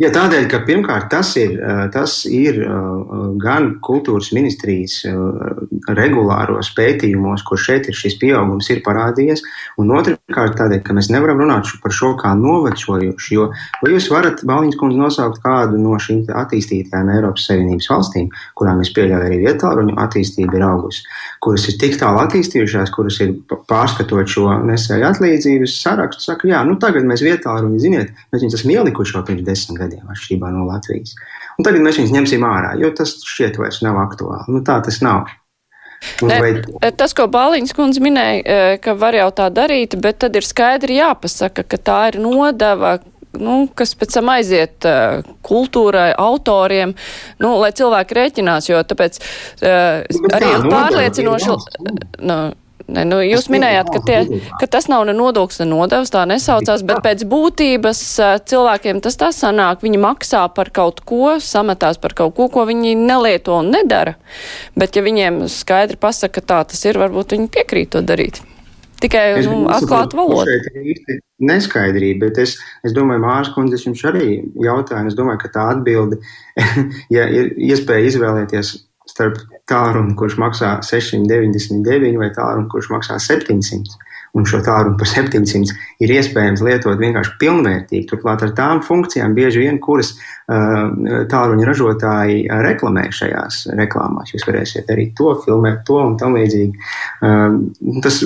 Ja 0.00 0.08
tādēļ, 0.08 0.46
ka 0.48 0.62
pirmkārt 0.64 1.10
tas 1.12 1.34
ir, 1.36 1.58
tas 1.92 2.22
ir 2.24 2.56
gan 3.42 3.66
kultūras 3.84 4.30
ministrijas 4.32 5.02
regulāros 5.92 6.70
pētījumos, 6.72 7.42
kur 7.44 7.60
šeit 7.60 7.90
ir 7.90 7.98
šis 7.98 8.16
pieaugums 8.22 8.70
ir 8.72 8.80
parādījies, 8.86 9.42
un 9.82 9.92
otrkārt 9.92 10.56
tādēļ, 10.56 10.80
ka 10.86 10.96
mēs 10.96 11.10
nevaram 11.12 11.42
runāt 11.44 11.68
par 11.82 11.92
šo 11.92 12.14
kā 12.16 12.30
novecojuši, 12.38 13.34
jo 13.36 13.50
vai 13.82 13.90
jūs 13.92 14.08
varat, 14.08 14.40
Balņas 14.48 14.78
kundze, 14.80 14.96
nosaukt 15.02 15.42
kādu 15.44 15.76
no 15.82 15.98
šīm 16.00 16.24
attīstītajām 16.32 17.12
Eiropas 17.18 17.50
Savienības 17.50 17.90
valstīm, 17.92 18.32
kurām 18.56 18.80
es 18.80 18.94
pieļauju 18.96 19.28
arī 19.28 19.42
vietāluņu 19.44 19.98
attīstība 20.00 20.56
ir 20.56 20.66
augusi, 20.70 21.04
kuras 21.44 21.68
ir 21.68 21.76
tik 21.84 22.00
tālu 22.00 22.22
attīstījušās, 22.24 22.94
kuras 22.96 23.20
ir 23.20 23.36
pārskatot 23.68 24.32
šo 24.32 24.48
nesēju 24.64 25.10
atlīdzības 25.12 25.76
sarakstu, 25.84 26.30
saka, 26.30 26.48
jā, 26.54 26.64
nu 26.64 26.80
tagad 26.80 27.04
mēs 27.04 27.26
vietāluņu, 27.26 27.84
ziniet, 27.84 28.16
mēs 28.32 28.46
viņus 28.46 28.60
esam 28.62 28.76
ielikuši 28.78 29.18
jau 29.18 29.26
pirms 29.28 29.44
desmit 29.44 29.76
gadiem 29.76 29.89
gadiem, 29.90 30.06
atšķirībā 30.14 30.54
no 30.54 30.64
Latvijas. 30.68 31.16
Un 31.58 31.66
tagad 31.66 31.82
mēs 31.84 32.00
viņus 32.00 32.14
ņemsim 32.14 32.46
ārā, 32.46 32.72
jo 32.80 32.92
tas 32.96 33.18
šķiet 33.26 33.58
vairs 33.60 33.82
nav 33.84 33.98
aktuāli. 34.06 34.46
Nu, 34.54 34.62
tā 34.66 34.78
tas 34.86 35.02
nav. 35.04 35.28
Ne, 36.24 36.38
vai... 36.40 36.90
Tas, 36.96 37.12
ko 37.16 37.26
Bāliņas 37.28 37.74
kundze 37.76 38.00
minēja, 38.00 38.40
e, 38.40 38.76
ka 38.80 38.94
var 38.96 39.18
jau 39.18 39.28
tā 39.36 39.50
darīt, 39.52 39.98
bet 40.00 40.22
tad 40.24 40.38
ir 40.38 40.46
skaidri 40.46 40.96
jāpasaka, 40.96 41.66
ka 41.68 41.76
tā 41.76 41.98
ir 42.12 42.20
nodeva, 42.22 42.94
nu, 43.36 43.66
kas 43.76 43.92
pēc 43.98 44.16
tam 44.16 44.30
aiziet 44.32 44.86
uh, 44.88 45.20
kultūrai, 45.46 46.08
autoriem, 46.18 46.96
nu, 47.42 47.52
lai 47.60 47.70
cilvēki 47.76 48.16
rēķinās, 48.16 48.70
jo 48.72 48.80
tāpēc 48.90 49.20
uh, 49.20 50.00
arī 50.34 50.50
pārliecinoši. 50.66 51.52
Nu, 52.26 52.40
Ne, 52.90 53.04
nu, 53.06 53.20
jūs 53.22 53.46
minējāt, 53.52 53.90
ka, 53.94 54.00
tie, 54.06 54.40
ka 54.58 54.66
tas 54.70 54.88
nav 54.90 55.04
ne 55.06 55.14
nodoklis, 55.14 55.60
ne 55.62 55.68
nodevs, 55.70 56.10
tā 56.10 56.24
nesaucās, 56.28 56.82
bet 56.86 57.02
pēc 57.04 57.24
būtības 57.30 58.02
cilvēkiem 58.50 59.02
tas 59.04 59.18
tā 59.20 59.30
sanāk. 59.34 59.84
Viņi 59.84 60.00
maksā 60.02 60.42
par 60.56 60.72
kaut 60.74 61.02
ko, 61.06 61.36
sametās 61.44 62.00
par 62.02 62.16
kaut 62.18 62.34
ko, 62.38 62.48
ko 62.52 62.66
viņi 62.68 62.96
nelieto 62.98 63.60
un 63.60 63.70
nedara. 63.74 64.16
Bet 64.78 64.98
ja 64.98 65.04
viņiem 65.06 65.44
skaidri 65.50 66.00
pasaka, 66.00 66.40
ka 66.40 66.48
tā 66.54 66.62
tas 66.72 66.82
ir, 66.86 66.98
varbūt 67.00 67.36
viņi 67.36 67.52
piekrīt 67.54 67.94
to 67.94 68.02
darīt. 68.06 68.42
Tikai 69.00 69.24
nu, 69.46 69.62
atklāt 69.72 70.12
valodu. 70.16 70.58
Neskaidrība, 71.40 72.26
bet 72.26 72.42
es, 72.42 72.58
es 72.84 72.92
domāju, 72.92 73.22
Mārcis 73.22 73.54
Kundze, 73.54 73.78
es 73.78 73.86
jums 73.86 74.02
arī 74.04 74.42
jautāju, 74.60 75.08
es 75.08 75.16
domāju, 75.16 75.40
ka 75.40 75.52
tā 75.54 75.66
atbilde, 75.72 76.18
ja 77.16 77.24
ir 77.32 77.54
iespēja 77.70 78.10
izvēlēties 78.10 78.74
starp 79.08 79.40
tālruni, 79.70 80.16
kurš 80.18 80.36
maksā 80.42 80.76
699 80.86 82.20
vai 82.20 82.30
tālruni, 82.36 82.68
kurš 82.72 82.90
maksā 82.92 83.18
700. 83.22 83.98
Un 84.38 84.44
šo 84.46 84.60
tālruni 84.62 84.94
par 84.98 85.08
700 85.10 85.72
ir 86.04 86.12
iespējams 86.14 86.60
lietot 86.62 87.00
vienkārši 87.00 87.32
pilnvērtīgi. 87.40 88.06
Turklāt 88.12 88.44
ar 88.46 88.52
tām 88.54 88.82
funkcijām 88.86 89.34
bieži 89.34 89.64
vien, 89.64 89.80
kuras 89.82 90.12
uh, 90.14 91.24
tālruņa 91.32 91.66
ražotāji 91.66 92.44
reklamē 92.62 93.08
šajās 93.16 93.64
reklāmās. 93.80 94.30
Jūs 94.30 94.46
varēsiet 94.46 94.92
arī 94.94 95.08
to 95.18 95.34
filmēt, 95.42 95.82
to 95.88 95.98
un 96.04 96.14
tam 96.20 96.38
līdzīgi. 96.38 96.86
Uh, 97.26 97.58
tas, 98.06 98.22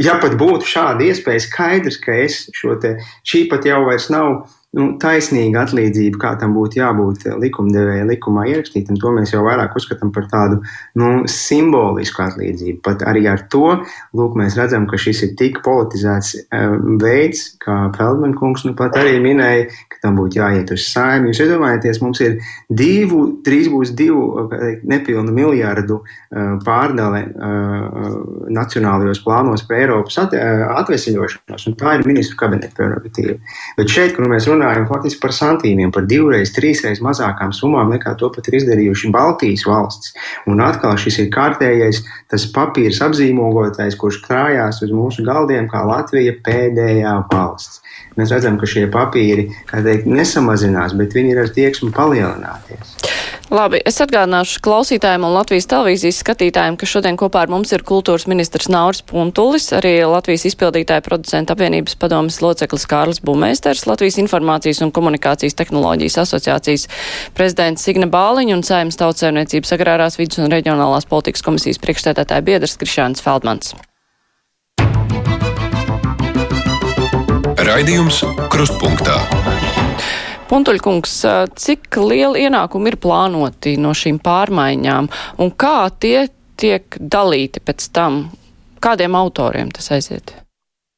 ja 0.00 0.16
pat 0.24 0.38
būtu 0.40 0.72
šāda 0.72 1.04
iespēja, 1.10 1.44
skaidrs, 1.44 2.00
ka 2.00 2.16
es 2.24 2.46
šo 2.56 2.78
te, 2.80 2.96
šī 3.28 3.44
pat 3.52 3.68
jau 3.68 3.84
vairs 3.90 4.08
nav 4.14 4.46
nu, 4.76 4.86
taisnīga 5.00 5.66
atlīdzība, 5.66 6.18
kā 6.20 6.32
tam 6.40 6.54
būtu 6.56 6.80
jābūt 6.80 7.26
likumdevēja 7.42 8.06
likumā 8.08 8.46
ierakstītam, 8.52 8.96
to 9.00 9.12
mēs 9.14 9.34
jau 9.34 9.42
vairāk 9.44 9.76
uzskatām 9.76 10.12
par 10.14 10.28
tādu 10.32 10.60
nu, 10.98 11.10
simbolisku 11.28 12.24
atlīdzību. 12.24 12.80
Pat 12.84 13.04
arī 13.08 13.26
ar 13.30 13.44
to 13.52 13.74
lūk, 14.16 14.36
mēs 14.40 14.56
redzam, 14.60 14.86
ka 14.88 15.00
šis 15.00 15.24
ir 15.28 15.34
tik 15.40 15.60
politizēts 15.66 16.34
um, 16.44 16.96
veids, 17.02 17.44
kā 17.62 17.76
Feldman 17.96 18.32
kungs 18.38 18.64
nu 18.64 18.72
pat 18.78 18.96
arī 19.00 19.18
minēja, 19.22 19.68
ka 19.92 20.00
tam 20.06 20.16
būtu 20.20 20.40
jāiet 20.40 20.72
uz 20.74 20.88
saimni. 20.88 21.32
Jūs 21.32 21.44
iedomājaties, 21.44 22.00
mums 22.04 22.22
ir 22.24 22.40
divu, 22.72 23.22
drīz 23.44 23.68
būs 23.72 23.92
divu 23.98 24.48
nepilnu 24.88 25.36
miljārdu 25.36 26.00
uh, 26.00 26.56
pārdale 26.64 27.26
uh, 27.28 28.08
nacionālajos 28.52 29.20
plānos 29.26 29.66
par 29.68 29.82
Eiropas 29.82 30.18
at, 30.24 30.32
uh, 30.38 30.64
atvesļošanos, 30.80 31.68
un 31.68 31.78
tā 31.78 31.98
ir 31.98 32.08
ministru 32.08 32.40
kabineta 32.40 32.72
prerogatīva. 32.78 33.36
Bet 33.76 33.92
šeit, 33.92 34.16
kur 34.16 34.32
mēs 34.32 34.48
runājam, 34.48 34.61
runājam 34.62 34.86
faktiski 34.86 35.20
par 35.22 35.34
santīmiem, 35.34 35.90
par 35.94 36.06
divreiz, 36.06 36.52
trīsreiz 36.54 37.02
mazākām 37.02 37.52
summām 37.56 37.90
nekā 37.94 38.14
to 38.18 38.30
pat 38.34 38.48
ir 38.48 38.60
izdarījuši 38.60 39.10
Baltijas 39.14 39.66
valstis. 39.66 40.14
Un 40.46 40.62
atkal 40.62 40.94
šis 41.00 41.18
ir 41.24 41.30
kārtējais 41.34 42.02
tas 42.30 42.46
papīrs 42.54 43.02
apzīmogotais, 43.04 43.98
kurš 43.98 44.22
krājās 44.26 44.82
uz 44.86 44.94
mūsu 44.94 45.26
galdiem 45.26 45.68
kā 45.70 45.82
Latvija 45.88 46.36
pēdējā 46.46 47.16
valsts. 47.32 47.82
Mēs 48.18 48.32
redzam, 48.34 48.58
ka 48.60 48.68
šie 48.68 48.86
papīri, 48.92 49.48
teikt, 49.72 50.08
nesamazinās, 50.10 50.96
bet 50.98 51.14
viņi 51.16 51.32
ir 51.32 51.42
ar 51.44 51.52
tieksmu 51.52 51.92
palielināties. 51.96 52.96
Labi, 53.52 53.82
es 53.84 53.98
atgādināšu 54.00 54.62
klausītājiem 54.64 55.26
un 55.28 55.34
Latvijas 55.34 55.66
televīzijas 55.68 56.22
skatītājiem, 56.22 56.78
ka 56.80 56.88
šodien 56.88 57.18
kopā 57.20 57.42
ar 57.44 57.52
mums 57.52 57.74
ir 57.76 57.84
kultūras 57.84 58.24
ministrs 58.30 58.70
Nauris 58.72 59.02
Puntulis, 59.04 59.66
arī 59.76 59.98
Latvijas 60.08 60.46
izpildītāja 60.48 61.04
producenta 61.04 61.52
apvienības 61.52 61.98
padomas 62.00 62.40
loceklis 62.40 62.88
Kārlis 62.88 63.20
Bumēsters, 63.20 63.84
Latvijas 63.90 64.16
informācijas 64.24 64.80
un 64.86 64.94
komunikācijas 64.96 65.58
tehnoloģijas 65.60 66.20
asociācijas 66.24 66.88
prezidents 67.36 67.84
Signe 67.84 68.08
Bāliņa 68.08 68.56
un 68.56 68.64
Saimnes 68.64 69.00
tautsēmniecības 69.04 69.76
agrārās 69.76 70.20
vidus 70.20 70.40
un 70.40 70.52
reģionālās 70.52 71.08
politikas 71.12 71.44
komisijas 71.44 71.80
priekšstādātāja 71.84 72.48
biedrs 72.48 72.80
Krišāns 72.80 73.20
Feldmans. 73.20 73.74
Raidījums 77.62 78.24
Krustpunktā. 78.50 79.14
Puntuļkungs, 80.50 81.12
cik 81.62 81.98
liela 82.02 82.40
ienākuma 82.40 82.90
ir 82.90 82.98
plānoti 82.98 83.76
no 83.78 83.94
šīm 83.94 84.18
pārmaiņām 84.24 85.08
un 85.38 85.52
kā 85.54 85.76
tie 86.02 86.26
tiek 86.58 86.98
dalīti 86.98 87.62
pēc 87.62 87.86
tam? 87.94 88.24
Kādiem 88.82 89.14
autoriem 89.14 89.70
tas 89.70 89.92
aiziet? 89.94 90.41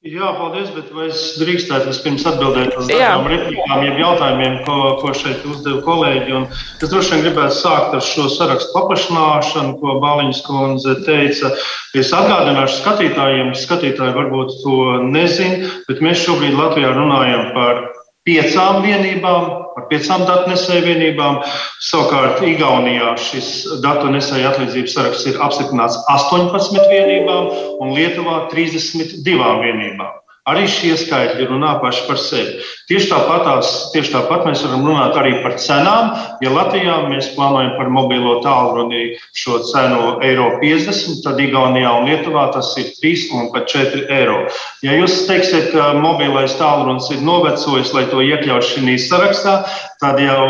Jā, 0.05 0.35
paldies, 0.37 0.67
bet 0.77 0.90
vai 0.93 1.07
es 1.09 1.21
drīkstētu 1.40 1.88
vispirms 1.88 2.27
atbildēt 2.29 2.75
uz 2.77 2.90
tādām 2.90 3.25
replikām, 3.31 3.87
jeb 3.87 4.03
jautājumiem, 4.03 4.59
ko, 4.67 4.75
ko 5.01 5.12
šeit 5.17 5.47
uzdeva 5.49 5.81
kolēģi. 5.87 6.35
Un 6.37 6.45
es 6.53 6.90
droši 6.93 7.14
vien 7.14 7.23
gribētu 7.25 7.57
sākt 7.57 7.97
ar 7.97 8.05
šo 8.05 8.27
sarakstu 8.35 8.75
paplašināšanu, 8.75 9.79
ko 9.81 9.97
Bāliņas 10.05 10.43
kundze 10.45 10.99
teica. 11.09 11.55
Es 11.97 12.12
atgādināšu 12.12 12.83
skatītājiem, 12.83 13.57
skatītāji 13.57 14.17
varbūt 14.19 14.53
to 14.61 14.79
nezin, 15.09 15.71
bet 15.88 16.05
mēs 16.05 16.21
šobrīd 16.27 16.53
Latvijā 16.61 16.93
runājam 16.93 17.55
par 17.57 17.81
piecām 18.25 18.81
vienībām, 18.85 19.47
ar 19.77 19.87
piecām 19.91 20.25
datnesēju 20.29 20.87
vienībām. 20.89 21.41
Savukārt 21.85 22.43
Igaunijā 22.49 23.15
šis 23.21 23.51
datu 23.85 24.11
nesēju 24.13 24.51
atlīdzības 24.51 24.97
saraksts 24.97 25.31
ir 25.31 25.41
apstiprināts 25.45 26.01
18 26.13 26.89
vienībām 26.93 27.51
un 27.85 27.97
Lietuvā 27.97 28.45
32 28.53 29.57
vienībām. 29.65 30.24
Arī 30.44 30.66
šie 30.68 30.90
skaitļi 31.00 31.46
runā 31.48 31.70
paši 31.80 32.02
par 32.04 32.18
sevi. 32.20 32.59
Tieši 32.90 33.07
tāpat, 33.09 33.46
tieši 33.94 34.11
tāpat 34.12 34.42
mēs 34.44 34.61
varam 34.66 34.83
runāt 34.85 35.14
arī 35.16 35.38
par 35.40 35.54
cenām. 35.57 36.11
Ja 36.44 36.50
Latvijā 36.52 36.98
mēs 37.09 37.30
plānojam 37.33 37.70
par 37.78 37.88
mobilo 37.88 38.35
tālruni 38.44 39.14
šo 39.33 39.62
cenu 39.70 40.18
eiro 40.26 40.50
50, 40.61 41.22
tad 41.24 41.40
Igaunijā 41.40 41.94
un 41.96 42.11
Lietuvā 42.11 42.50
tas 42.52 42.74
ir 42.76 42.90
3 42.98 43.22
un 43.38 43.48
pat 43.54 43.72
4 43.72 44.04
eiro. 44.12 44.42
Ja 44.85 44.98
jūs 44.98 45.22
teiksiet, 45.30 45.70
ka 45.72 45.94
mobilais 45.96 46.59
tālrunis 46.59 47.09
ir 47.14 47.24
novecojis, 47.24 47.94
lai 47.96 48.04
to 48.12 48.20
iekļautu 48.20 48.68
šī 48.74 48.98
sarakstā, 49.00 49.57
tad 50.04 50.20
jau 50.20 50.44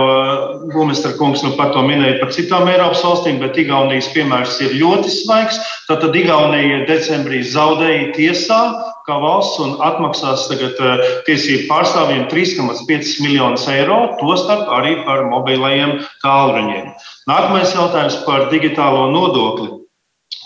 Gumestra 0.74 1.14
kungs 1.20 1.46
nu 1.46 1.52
pat 1.54 1.70
to 1.76 1.86
minēja 1.86 2.18
par 2.18 2.34
citām 2.34 2.66
Eiropas 2.66 3.06
valstīm, 3.06 3.38
bet 3.38 3.62
Igaunijas 3.62 4.10
piemērs 4.10 4.58
ir 4.66 4.74
ļoti 4.82 5.14
svaigs. 5.20 5.62
Tātad 5.86 6.18
Igaunija 6.18 6.82
decembrī 6.90 7.44
zaudēja 7.46 8.10
tiesā 8.18 8.60
kā 9.04 9.18
valsts 9.20 9.60
un 9.60 9.76
atmaksās 9.84 10.46
tagad 10.48 10.80
eh, 10.80 11.06
tiesību 11.28 11.68
pārstāvjiem 11.68 12.26
3,5 12.32 13.14
miljonus 13.24 13.66
eiro, 13.68 13.98
tostarp 14.20 14.70
arī 14.78 14.96
par 15.04 15.26
mobilajiem 15.28 15.98
tālruņiem. 16.24 16.92
Nākamais 17.30 17.74
jautājums 17.76 18.20
par 18.24 18.48
digitālo 18.52 19.10
nodokli. 19.12 19.83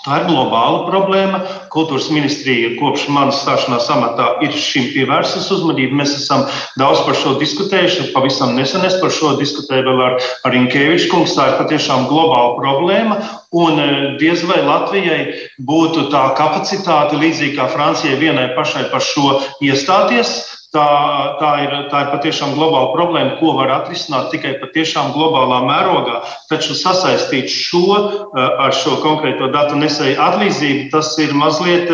Tā 0.09 0.23
ir 0.23 0.29
globāla 0.29 0.85
problēma. 0.87 1.39
Kultūras 1.75 2.07
ministrija 2.15 2.71
kopš 2.79 3.09
manas 3.13 3.43
stāšanās 3.43 3.89
amatā 3.93 4.29
ir 4.47 4.55
šim 4.57 4.87
pievērsus 4.95 5.51
uzmanību. 5.53 5.99
Mēs 6.01 6.15
esam 6.17 6.47
daudz 6.81 7.03
par 7.05 7.19
šo 7.19 7.35
diskutējuši. 7.41 8.07
Pavisam 8.15 8.55
nesen 8.57 8.87
es 8.89 8.97
par 9.03 9.13
šo 9.13 9.35
diskutēju 9.41 9.85
vēl 9.91 10.05
ar, 10.07 10.17
ar 10.49 10.57
Inkeviču 10.57 11.11
kungu. 11.13 11.29
Tā 11.35 11.51
ir 11.51 11.59
patiešām 11.59 12.07
globāla 12.09 12.55
problēma. 12.57 13.19
Un 13.59 13.83
e, 13.83 13.89
diez 14.23 14.47
vai 14.49 14.63
Latvijai 14.65 15.21
būtu 15.69 16.07
tā 16.15 16.29
kapacitāte, 16.39 17.19
līdzīgi 17.21 17.59
kā 17.59 17.69
Francijai 17.73 18.17
vienai 18.23 18.53
pašai 18.57 18.87
par 18.95 19.05
šo 19.05 19.41
iestāties. 19.67 20.39
Tā, 20.69 20.85
tā, 21.41 21.51
ir, 21.65 21.71
tā 21.89 22.03
ir 22.03 22.09
patiešām 22.13 22.51
globāla 22.53 22.91
problēma, 22.93 23.39
ko 23.39 23.55
var 23.57 23.71
atrisināt 23.73 24.27
tikai 24.35 24.51
patiešām 24.61 25.15
globālā 25.15 25.63
mērogā. 25.65 26.19
Taču 26.51 26.75
sasaistīt 26.77 27.49
šo 27.49 27.81
eh, 27.97 28.43
ar 28.67 28.77
šo 28.77 28.99
konkrēto 29.01 29.49
datu 29.55 29.79
nesēju 29.81 30.19
atlīdzību, 30.21 30.91
tas 30.93 31.15
ir 31.25 31.33
mazliet, 31.33 31.89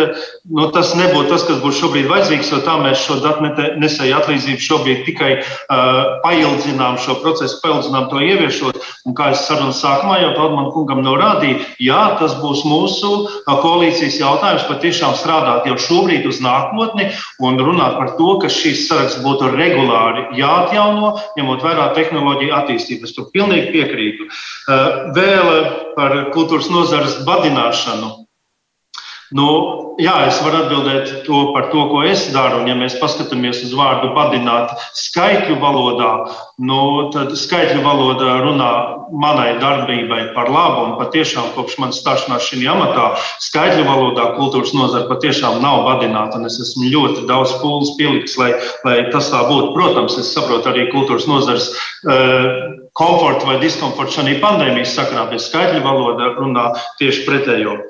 nu, 0.50 0.66
tas 0.74 0.90
nebūtu 0.98 1.30
tas, 1.30 1.44
kas 1.46 1.60
būtu 1.62 1.84
šobrīd 1.84 2.08
vajadzīgs, 2.10 2.50
jo 2.50 2.58
tā 2.66 2.74
mēs 2.82 3.04
šo 3.06 3.20
datu 3.22 3.46
nesēju 3.78 4.16
atlīdzību 4.18 4.66
šobrīd 4.66 5.06
tikai 5.06 5.30
uh, 5.38 6.18
paildzinām 6.26 6.98
šo 6.98 7.20
procesu, 7.22 7.60
paildzinām 7.62 8.10
to 8.10 8.24
ieviešot. 8.26 8.82
Un 9.06 9.14
kā 9.14 9.30
es 9.36 9.46
sarunas 9.46 9.84
sākumā 9.84 10.18
jau 10.22 10.32
Valdman 10.34 10.72
kungam 10.74 11.04
norādīju, 11.06 11.62
jā, 11.84 12.02
tas 12.18 12.34
būs 12.42 12.64
mūsu 12.66 13.12
koalīcijas 13.46 14.18
jautājums 14.18 14.66
patiešām 14.66 15.14
strādāt 15.20 15.70
jau 15.70 15.78
šobrīd 15.86 16.26
uz 16.26 16.42
nākotni 16.42 17.10
un 17.44 17.60
runāt 17.60 17.98
par 18.00 18.14
to, 18.18 18.34
ka 18.42 18.50
šīs 18.64 18.86
saraksts 18.88 19.22
būtu 19.24 19.52
regulāri 19.54 20.26
jāatjauno, 20.40 21.14
ņemot 21.38 21.64
vērā 21.64 21.90
tehnoloģiju 21.96 22.56
attīstību. 22.58 23.06
Es 23.08 23.14
tur 23.16 23.30
pilnīgi 23.34 23.72
piekrītu. 23.76 24.28
Eh, 24.28 25.00
vēl 25.16 25.50
par 25.96 26.16
kultūras 26.34 26.70
nozares 26.72 27.20
badināšanu. 27.28 28.23
Nu, 29.32 29.46
jā, 30.02 30.12
es 30.28 30.36
varu 30.44 30.64
atbildēt 30.64 31.12
to 31.24 31.38
par 31.54 31.70
to, 31.72 31.86
ko 31.88 32.02
es 32.04 32.26
daru. 32.34 32.60
Un, 32.60 32.68
ja 32.68 32.76
mēs 32.76 32.98
paskatāmies 33.00 33.62
uz 33.64 33.72
vārdu 33.76 34.10
badināt 34.16 34.74
skaitļu 34.98 35.56
valodā, 35.62 36.10
nu, 36.60 36.80
tad 37.14 37.32
skaitļu 37.38 37.80
valoda 37.86 38.36
runā 38.44 38.70
manai 39.14 39.54
darbībai 39.62 40.34
par 40.36 40.52
labu. 40.52 40.84
Un 40.84 40.94
patiešām 41.00 41.54
kopš 41.56 41.78
manas 41.80 42.02
stāšanās 42.02 42.50
šajā 42.50 42.76
amatā 42.76 43.08
skaitļu 43.46 43.88
valodā 43.88 44.28
kultūras 44.36 44.74
nozara 44.76 45.08
patiešām 45.08 45.60
nav 45.64 45.86
badināta. 45.88 46.42
Es 46.44 46.60
esmu 46.60 46.92
ļoti 46.92 47.24
daudz 47.30 47.56
pūles 47.62 47.94
pielicis, 47.98 48.36
lai, 48.40 48.52
lai 48.84 48.98
tas 49.14 49.32
tā 49.32 49.46
būtu. 49.48 49.72
Protams, 49.76 50.18
es 50.20 50.34
saprotu 50.36 50.72
arī 50.74 50.90
kultūras 50.92 51.28
nozares. 51.30 51.72
Uh, 52.04 52.82
komfortu 52.94 53.48
vai 53.48 53.56
diskomfortu 53.58 54.20
šajā 54.20 54.36
pandēmijas 54.42 54.94
sakarā, 54.94 55.26
bet 55.32 55.42
skaitļu 55.42 55.80
valoda 55.82 56.30
runā 56.36 56.68
tieši 57.00 57.24
pretējo. 57.26 57.80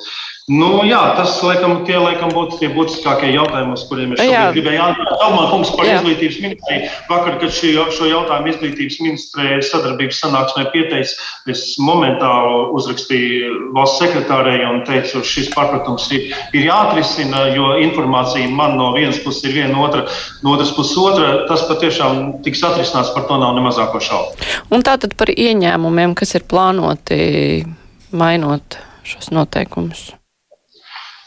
Nu, 0.44 0.82
jā, 0.84 0.98
tas 1.16 1.38
laikam, 1.40 1.86
tie 1.88 1.94
laikam 1.96 2.28
būtu 2.36 2.58
tie 2.60 2.68
būtiskākie 2.68 3.30
jautājumi, 3.32 3.72
uz 3.78 3.82
kuriem 3.88 4.10
es 4.12 4.20
gribēju 4.52 4.80
atbildēt. 4.84 5.12
Talman 5.22 5.46
kungs 5.48 5.70
par 5.72 5.86
jā. 5.88 5.94
izglītības 5.96 6.40
ministriju. 6.42 6.88
Vakar, 7.08 7.36
kad 7.40 7.52
šī, 7.56 7.70
šo 7.96 8.08
jautājumu 8.10 8.50
izglītības 8.52 8.98
ministrē 9.00 9.54
sadarbības 9.64 10.18
sanāksmē 10.20 10.66
pieteicis, 10.74 11.14
es 11.48 11.62
momentāli 11.80 12.58
uzrakstīju 12.76 13.70
valsts 13.72 14.02
sekretārei 14.02 14.58
un 14.68 14.82
teicu, 14.84 15.22
šis 15.24 15.48
pārpratums 15.54 16.10
ir, 16.12 16.26
ir 16.52 16.66
jāatrisina, 16.66 17.46
jo 17.56 17.70
informācija 17.80 18.50
man 18.52 18.76
no 18.76 18.90
vienas 18.98 19.22
puses 19.24 19.46
ir 19.48 19.54
viena, 19.56 19.78
otra, 19.80 20.02
no 20.44 20.52
otras 20.58 20.74
puses 20.76 20.98
otra. 21.00 21.30
Tas 21.48 21.64
patiešām 21.70 22.42
tiks 22.44 22.60
atrisināts, 22.68 23.14
par 23.16 23.24
to 23.30 23.38
nav 23.40 23.54
ne 23.56 23.64
mazāko 23.64 24.02
šaubu. 24.10 24.36
Un 24.76 24.84
tātad 24.84 25.16
par 25.16 25.32
ieņēmumiem, 25.32 26.12
kas 26.20 26.36
ir 26.36 26.44
plānoti 26.52 27.64
mainot 28.12 28.76
šos 29.08 29.32
noteikumus. 29.32 30.10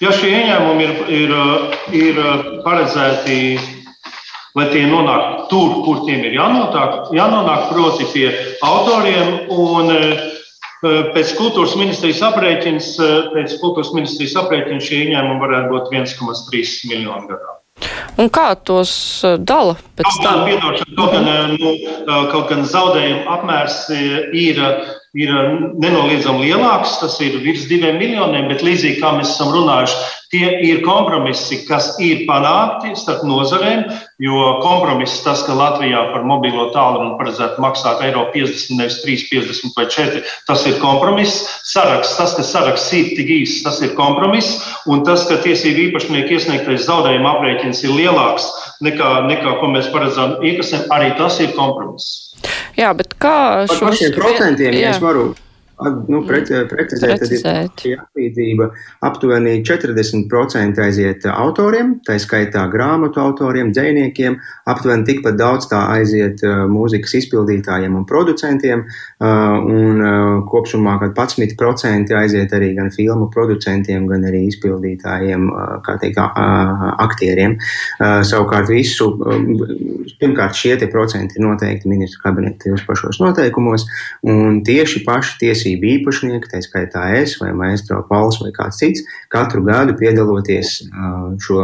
Ja 0.04 0.12
šie 0.14 0.30
ieņēmumi 0.30 0.84
ir, 0.86 0.98
ir, 1.10 1.32
ir 1.98 2.20
paredzēti, 2.62 3.58
lai 4.58 4.68
tie 4.70 4.86
nonāktu 4.90 5.48
tur, 5.50 5.76
kur 5.86 6.04
tiem 6.06 6.22
ir 6.28 6.38
jānonāk, 6.38 7.12
jānonāk 7.18 7.70
proti 7.72 8.06
pie 8.14 8.28
autoriem, 8.66 9.50
un 9.54 9.94
eh, 9.96 10.26
pēc 10.86 11.34
kultūras 11.40 11.74
ministrijas 11.82 12.22
aprēķins, 12.30 12.94
pēc 13.34 13.58
kultūras 13.62 13.94
ministrijas 13.98 14.38
aprēķina 14.44 14.86
šie 14.86 15.06
ieņēmumi 15.08 15.46
varētu 15.46 15.74
būt 15.74 15.96
1,3 15.98 16.92
miljoni 16.94 17.34
gadā. 17.34 17.58
Un 18.18 18.32
kā 18.34 18.48
tos 18.66 18.92
eh, 19.26 19.38
dala 19.38 19.76
pēc? 19.98 20.14
Kaut 20.98 21.12
gan, 21.14 21.28
eh, 21.30 21.58
nu, 21.58 21.74
kaut 22.32 22.50
gan 22.50 22.66
zaudējuma 22.66 23.38
apmērs 23.38 23.84
ir 23.94 24.62
ir 25.16 25.32
nenoliedzami 25.80 26.50
lielāks, 26.50 26.98
tas 27.02 27.16
ir 27.24 27.40
virs 27.44 27.68
diviem 27.70 28.00
miljoniem, 28.02 28.50
bet 28.52 28.64
līdzīgi 28.66 29.00
kā 29.00 29.14
mēs 29.16 29.36
esam 29.36 29.54
runājuši, 29.56 29.96
tie 30.34 30.50
ir 30.68 30.82
kompromisi, 30.84 31.62
kas 31.68 31.94
ir 32.04 32.26
panākti 32.28 32.92
starp 33.00 33.24
nozarēm, 33.28 33.86
jo 34.20 34.58
kompromiss 34.64 35.22
tas, 35.24 35.46
ka 35.48 35.56
Latvijā 35.56 36.02
par 36.12 36.26
mobilo 36.28 36.68
tālruni 36.76 37.16
paredzētu 37.20 37.64
maksāt 37.64 38.04
eiro 38.04 38.26
50, 38.34 38.76
nevis 38.82 39.00
3, 39.06 39.28
50 39.32 39.78
vai 39.80 39.88
4, 39.94 40.24
tas 40.50 40.66
ir 40.68 40.80
kompromiss. 40.84 41.46
Saraksts, 41.68 42.18
tas, 42.20 42.36
ka 42.36 42.44
saraksts 42.44 42.92
ir 42.98 43.14
tik 43.16 43.32
īss, 43.40 43.64
tas 43.64 43.80
ir 43.86 43.96
kompromiss, 44.00 44.60
un 44.92 45.06
tas, 45.08 45.24
ka 45.30 45.40
tiesību 45.46 45.88
īpašnieku 45.88 46.36
iesniegtais 46.36 46.88
zaudējuma 46.90 47.38
aprēķins 47.38 47.86
ir 47.88 47.96
lielāks 47.96 48.52
nekā, 48.86 49.10
nekā 49.30 49.58
ko 49.62 49.72
mēs 49.74 49.90
paredzam 49.94 50.38
iekasēm, 50.46 50.88
arī 50.94 51.14
tas 51.20 51.40
ir 51.44 51.54
kompromiss. 51.58 52.34
Jā, 52.78 52.94
bet 52.98 53.18
kā 53.18 53.66
šos... 53.70 53.82
Par 53.82 53.98
šiem 53.98 54.16
procentiem, 54.18 54.78
ja 54.78 54.94
es 54.94 55.02
varu 55.02 55.32
nu, 56.08 56.22
pre, 56.26 56.42
precizēt, 56.42 56.72
precizēt, 56.72 57.20
tad 57.22 57.86
ir 57.86 58.00
atlīdzība 58.02 58.68
aptuveni 59.06 59.60
40% 59.68 60.82
aiziet 60.82 61.28
autoriem, 61.30 61.98
tā 62.06 62.18
skaitā 62.22 62.64
grāmatu 62.72 63.22
autoriem, 63.22 63.70
dzēniekiem, 63.76 64.40
aptuveni 64.74 65.06
tikpat 65.06 65.38
daudz 65.38 65.70
tā 65.70 65.84
aiziet 65.94 66.42
uh, 66.46 66.66
mūzikas 66.72 67.14
izpildītājiem 67.22 67.98
un 68.00 68.08
producentiem, 68.10 68.86
uh, 68.88 69.58
un 69.62 70.02
kopsumā 70.50 70.98
kad 71.04 71.14
11% 71.18 72.16
aiziet 72.18 72.54
arī 72.58 72.72
gan 72.78 72.90
filmu 72.94 73.30
producentiem, 73.34 74.08
gan 74.10 74.26
arī 74.28 74.46
izpildītājiem, 74.50 75.48
kā 75.86 75.98
teikt, 76.02 76.18
aktieriem. 76.18 77.58
Savukārt 78.00 78.70
visu, 78.72 79.12
pirmkārt, 80.22 80.58
šie 80.58 80.76
tie 80.82 80.90
procenti 80.92 81.38
ir 81.38 81.46
noteikti 81.46 81.90
ministru 81.92 82.24
kabineta 82.24 82.74
pašos 82.88 83.20
noteikumos, 83.22 83.86
un 84.26 84.62
tieši 84.66 85.04
paši 85.06 85.38
tiesības 85.44 85.67
tiesību 85.68 85.88
īpašnieki, 85.98 86.50
tā 86.52 86.62
skaitā 86.64 87.04
es 87.20 87.38
vai 87.42 87.52
Maestro 87.54 88.02
Pauls 88.08 88.40
vai 88.42 88.52
kāds 88.56 88.80
cits, 88.80 89.04
katru 89.30 89.64
gadu 89.66 89.96
piedaloties 90.00 90.88
šo 91.44 91.64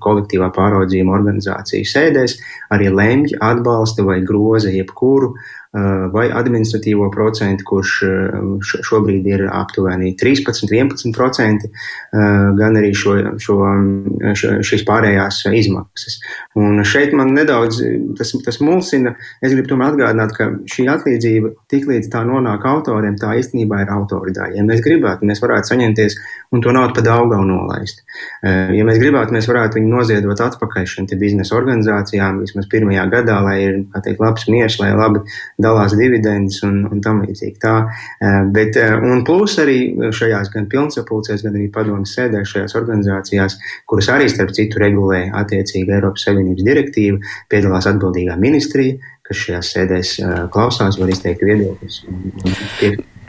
kolektīvā 0.00 0.50
pāraudzījuma 0.56 1.14
organizāciju 1.18 1.84
sēdēs, 1.84 2.38
arī 2.72 2.90
lemj, 2.90 3.36
atbalsta 3.40 4.04
vai 4.06 4.20
groza 4.24 4.72
jebkuru 4.72 5.34
Eh, 5.34 5.59
vai 5.70 6.24
administratīvo 6.34 7.06
procentu, 7.14 7.62
kurš 7.68 7.92
eh, 8.02 8.72
šobrīd 8.88 9.26
ir 9.30 9.44
aptuveni 9.54 10.16
13, 10.18 10.66
11%, 10.66 11.68
eh, 11.68 12.24
gan 12.58 12.78
arī 12.80 12.90
šo, 12.96 13.14
šo, 13.38 13.58
šo, 14.34 14.56
šīs 14.66 14.82
pārējās 14.88 15.44
izmaksas. 15.60 16.18
Un 16.58 16.82
šeit 16.82 17.14
man 17.14 17.30
nedaudz 17.36 17.78
tas, 18.18 18.34
tas 18.44 18.58
mulsina. 18.64 19.14
Es 19.38 19.54
gribu 19.54 19.70
tomēr 19.70 19.94
atgādināt, 19.94 20.34
ka 20.34 20.48
šī 20.70 20.88
atlīdzība 20.90 21.52
tiklīdz 21.70 22.10
tā 22.10 22.24
nonāk 22.26 22.66
autoriem, 22.66 23.14
tā 23.20 23.36
īstenībā 23.38 23.84
ir 23.84 23.94
autori 23.94 24.34
daļa. 24.34 24.58
Ja 24.58 24.66
mēs 24.66 24.82
gribētu, 24.82 25.28
mēs 25.30 25.42
varētu 25.44 25.70
saņemties 25.70 26.18
un 26.50 26.64
to 26.64 26.74
naudu 26.74 26.98
pa 26.98 27.06
daugavu 27.06 27.46
nolaist. 27.46 28.02
Ja 28.42 28.82
mēs 28.86 28.98
gribētu, 28.98 29.34
mēs 29.36 29.46
varētu 29.46 29.78
viņu 29.78 29.92
noziedot 29.94 30.42
atpakaļ 30.42 30.88
šiem 30.90 31.06
biznesa 31.20 31.54
organizācijām 31.54 32.40
vismaz 32.42 32.66
pirmajā 32.70 33.06
gadā, 33.12 33.38
lai 33.44 33.56
ir, 33.62 33.78
kā 33.92 34.02
teikt, 34.04 34.22
labs 34.22 34.48
miers, 34.50 34.78
lai 34.82 34.90
labi 34.98 35.22
dalās 35.62 35.94
dividendes 35.98 36.60
un, 36.66 36.82
un 36.90 37.02
tam 37.04 37.22
līdzīgi. 37.24 37.56
Tā, 37.62 37.74
bet, 38.54 38.78
un 39.06 39.24
plus 39.26 39.58
arī 39.62 39.78
šajās 40.16 40.52
gan 40.54 40.68
pilnsapulcēs, 40.72 41.44
gan 41.46 41.56
arī 41.58 41.68
padomas 41.74 42.14
sēdē 42.16 42.42
šajās 42.48 42.76
organizācijās, 42.80 43.58
kuras 43.90 44.10
arī 44.14 44.28
starp 44.32 44.54
citu 44.56 44.82
regulē 44.82 45.26
attiecīgi 45.42 45.96
Eiropas 45.98 46.26
Savienības 46.28 46.66
direktīva, 46.66 47.22
piedalās 47.52 47.88
atbildīgā 47.90 48.38
ministrija, 48.40 48.98
kas 49.26 49.46
šajās 49.46 49.72
sēdēs 49.76 50.16
klausās, 50.54 50.98
var 51.00 51.14
izteikt 51.14 51.46
viedokļus. 51.46 52.02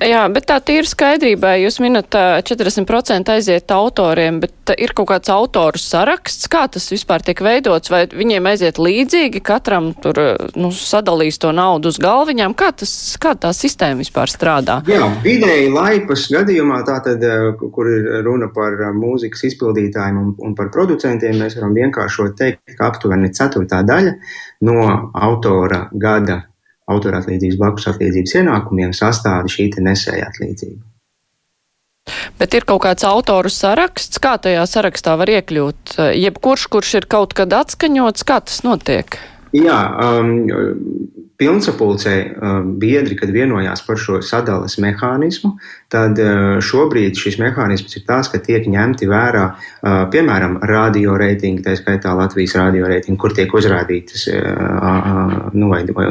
Jā, 0.02 0.24
bet 0.34 0.48
tā 0.50 0.58
tīra 0.66 0.88
skaidrībā, 0.90 1.54
jūs 1.62 1.78
minat 1.84 2.16
40% 2.48 3.30
aiziet 3.36 3.70
autoriem, 3.76 4.40
bet 4.42 4.74
ir 4.82 4.96
kaut 4.98 5.12
kāds 5.12 5.30
autoru 5.30 5.78
saraksts, 5.78 6.50
kā 6.50 6.64
tas 6.74 6.88
vispār 6.90 7.22
tiek 7.26 7.42
veidots, 7.46 7.92
vai 7.94 8.08
viņiem 8.10 8.50
aiziet 8.50 8.82
līdzīgi, 8.82 9.44
katram 9.46 9.92
tur 10.02 10.18
nu, 10.58 10.72
sadalīs 10.74 11.38
to 11.42 11.54
naudu 11.54 11.94
uz 11.94 12.02
galviņām, 12.02 12.58
kā, 12.58 12.72
tas, 12.82 12.94
kā 13.22 13.36
tā 13.38 13.54
sistēma 13.54 14.02
vispār 14.02 14.34
strādā? 14.34 14.80
Jā, 14.90 15.06
vidēji 15.22 15.70
laipas 15.76 16.26
gadījumā, 16.34 16.82
tātad, 16.88 17.22
kur 17.62 17.94
ir 17.94 18.12
runa 18.26 18.50
par 18.56 18.80
mūzikas 18.98 19.46
izpildītājiem 19.52 20.18
un, 20.18 20.36
un 20.42 20.58
par 20.58 20.74
producentiem, 20.74 21.38
mēs 21.44 21.60
varam 21.60 21.78
vienkāršot 21.78 22.40
teikt, 22.42 22.74
ka 22.74 22.90
aptuveni 22.90 23.30
ceturtā 23.38 23.86
daļa 23.86 24.18
no 24.66 24.88
autora 25.14 25.86
gada 25.94 26.48
autora 26.92 27.22
atlīdzības 27.22 27.60
blakus 27.60 27.90
atlīdzības 27.94 28.38
ienākumiem 28.42 28.96
sastāda 28.96 29.52
šī 29.52 29.70
nesēja 29.82 30.30
atlīdzība. 30.30 30.82
Bet 32.40 32.56
ir 32.58 32.66
kaut 32.66 32.82
kāds 32.86 33.06
autoru 33.06 33.52
saraksts, 33.54 34.18
kā 34.22 34.34
tajā 34.42 34.64
sarakstā 34.70 35.14
var 35.22 35.30
iekļūt? 35.30 36.00
Jebkurš, 36.18 36.66
kurš 36.74 36.96
ir 37.02 37.06
kaut 37.12 37.36
kad 37.38 37.54
atskaņots, 37.54 38.26
kā 38.26 38.40
tas 38.48 38.64
notiek? 38.66 39.20
Jā, 39.52 39.80
um, 40.00 40.32
pilnsapulcē 41.42 42.14
biedri, 42.78 43.16
kad 43.18 43.32
vienojās 43.34 43.82
par 43.86 43.98
šo 44.00 44.20
sadales 44.26 44.78
mehānismu, 44.82 45.56
tad 45.92 46.20
šobrīd 46.62 47.18
šis 47.18 47.40
mehānisms 47.42 47.98
ir 47.98 48.06
tāds, 48.06 48.30
ka 48.32 48.40
tiek 48.46 48.68
ņemti 48.70 49.10
vērā, 49.10 49.46
piemēram, 50.14 50.60
radioreitingi, 50.70 51.66
tā 51.66 51.74
skaitā 51.80 52.14
Latvijas 52.18 52.56
radioreitingi, 52.60 53.18
kur 53.22 53.34
tiek 53.38 53.54
uzrādītas 53.58 54.28
nu, 55.58 55.72
vai, 55.74 55.82
vai, 55.98 56.08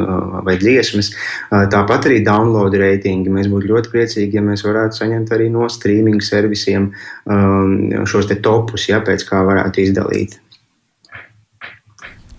vai 0.51 0.57
dziesmas. 0.59 1.13
Tāpat 1.49 2.11
arī 2.11 2.19
download 2.27 2.75
reitingi. 2.83 3.31
Mēs 3.31 3.47
būtu 3.51 3.71
ļoti 3.71 3.95
priecīgi, 3.95 4.41
ja 4.41 4.45
mēs 4.51 4.67
varētu 4.67 4.99
saņemt 4.99 5.31
arī 5.37 5.47
no 5.53 5.71
streaming 5.71 6.19
servisiem 6.25 6.91
šos 8.03 8.27
te 8.27 8.41
topus, 8.43 8.89
ja 8.91 8.99
pēc 9.05 9.29
kā 9.31 9.45
varētu 9.47 9.87
izdalīt. 9.87 10.41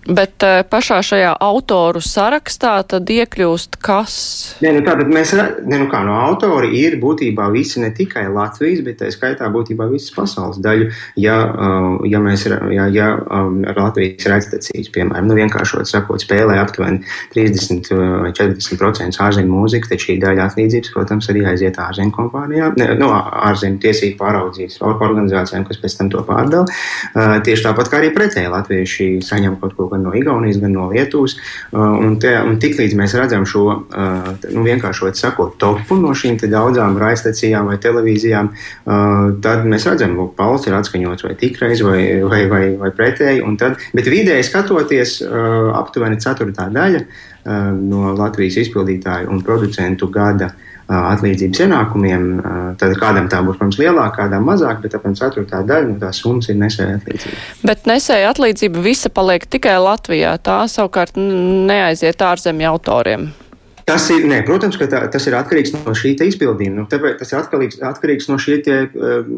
Bet 0.03 0.43
uh, 0.43 0.59
pašā 0.67 0.97
šajā 1.05 1.31
autoru 1.43 2.01
sarakstā 2.03 2.73
tad 2.91 3.07
iekļūst 3.07 3.77
kas? 3.83 4.15
Nē, 4.63 4.73
nu 4.75 4.81
tātad 4.83 5.07
mēs, 5.07 5.31
ne, 5.39 5.77
nu 5.79 5.87
kā 5.91 6.01
no 6.03 6.17
autori 6.25 6.73
ir 6.81 6.97
būtībā 6.99 7.45
visi 7.53 7.79
ne 7.79 7.93
tikai 7.95 8.25
Latvijas, 8.27 8.81
bet 8.83 8.99
tā 8.99 9.11
skaitā 9.13 9.47
būtībā 9.53 9.87
visas 9.91 10.11
pasaules 10.15 10.59
daļu. 10.63 10.89
Ja, 11.23 11.37
uh, 11.47 12.03
ja 12.09 12.19
mēs, 12.23 12.43
ja, 12.51 12.87
ja 12.91 13.07
um, 13.15 13.61
ar 13.69 13.79
Latvijas 13.79 14.27
redztecīs, 14.27 14.91
piemēram, 14.91 15.29
nu 15.29 15.37
vienkāršot 15.39 15.87
sakot, 15.87 16.19
spēlē 16.23 16.59
aptuveni 16.59 16.99
30 17.35 17.93
vai 18.25 18.33
40% 18.35 19.23
ārzemju 19.23 19.55
mūzika, 19.55 19.93
tad 19.93 20.03
šī 20.03 20.17
daļa 20.19 20.49
atlīdzības, 20.49 20.91
protams, 20.97 21.31
arī 21.31 21.45
aiziet 21.53 21.79
ārzemju 21.79 22.15
kompānijām, 22.19 22.75
ne, 22.81 22.89
no 22.99 23.13
ārzemju 23.15 23.79
tiesību 23.87 24.19
pāraudzības 24.19 24.81
organizācijām, 24.83 25.63
kas 25.69 25.79
pēc 25.79 25.97
tam 26.01 26.11
to 26.11 26.27
pārdala. 26.27 26.67
Uh, 27.15 27.39
tieši 27.45 27.69
tāpat 27.69 27.87
kā 27.87 28.03
arī 28.03 28.11
pretēji 28.15 28.51
latvieši 28.51 29.09
saņem 29.23 29.59
kaut 29.63 29.77
ko 29.79 29.92
gan 29.93 30.03
no 30.05 30.13
Igaunijas, 30.17 30.59
gan 30.61 30.73
no 30.75 30.89
Lietuvas. 30.91 31.37
Uh, 31.71 31.95
un, 32.03 32.17
te, 32.21 32.33
un 32.37 32.57
tiklīdz 32.61 32.97
mēs 32.99 33.15
redzam 33.19 33.47
šo, 33.49 33.63
uh, 33.73 34.31
nu, 34.49 34.65
vienkāršot 34.67 35.19
sakot, 35.19 35.55
topu 35.61 35.97
no 36.01 36.13
šīm 36.17 36.39
daudzām 36.43 36.97
raidstacijām 37.01 37.69
vai 37.71 37.79
televīzijām, 37.81 38.51
uh, 38.51 39.29
tad 39.43 39.67
mēs 39.69 39.87
redzam, 39.89 40.17
ka 40.19 40.27
Pauls 40.41 40.67
ir 40.67 40.77
atskaņots 40.77 41.27
vai 41.27 41.37
tikreiz 41.39 41.85
vai, 41.85 42.01
vai, 42.27 42.43
vai, 42.51 42.63
vai 42.79 42.91
pretēji. 42.95 43.45
Tad, 43.59 43.79
bet 43.95 44.09
vidēji 44.09 44.43
skatoties, 44.47 45.19
aptuveni 45.77 46.17
ceturtā 46.21 46.65
daļa 46.73 47.03
no 47.77 48.13
Latvijas 48.17 48.57
izpildītāju 48.63 49.29
un 49.31 49.41
producentu 49.45 50.07
gada 50.11 50.49
uh, 50.49 50.69
atlīdzības 50.87 51.63
ienākumiem. 51.65 52.25
Tad 52.81 52.95
kādam 53.01 53.29
tā 53.31 53.41
būs, 53.45 53.59
protams, 53.59 53.79
lielāka, 53.81 54.23
kādam 54.23 54.47
mazāk, 54.49 54.81
bet 54.83 54.97
apmēram 54.97 55.17
ceturtā 55.19 55.61
daļa 55.67 55.91
no 55.91 55.99
tās 56.01 56.23
summas 56.23 56.49
ir 56.51 56.59
nesēja 56.59 56.97
atlīdzība. 56.99 57.43
Bet 57.69 57.87
nesēja 57.89 58.33
atlīdzība 58.33 58.83
visa 58.83 59.13
paliek 59.13 59.45
tikai 59.45 59.77
Latvijā. 59.83 60.35
Tā 60.43 60.63
savukārt 60.71 61.19
neaiziet 61.19 62.21
ārzemju 62.25 62.73
autoriem. 62.73 63.31
Tas 63.83 64.05
ir, 64.13 64.23
nē, 64.29 64.39
protams, 64.47 64.77
ka 64.79 64.87
tā, 64.87 65.01
tas 65.11 65.25
ir 65.27 65.35
atkarīgs 65.35 65.73
no 65.75 65.93
šī 65.97 66.13
izpildījuma. 66.23 66.75
Nu, 66.77 66.85
tāpēc 66.91 67.17
tas 67.19 67.33
ir 67.33 67.39
atkarīgs, 67.41 67.79
atkarīgs 67.83 68.29
no 68.31 68.37
šiem 68.39 68.61
uh, 68.63 69.31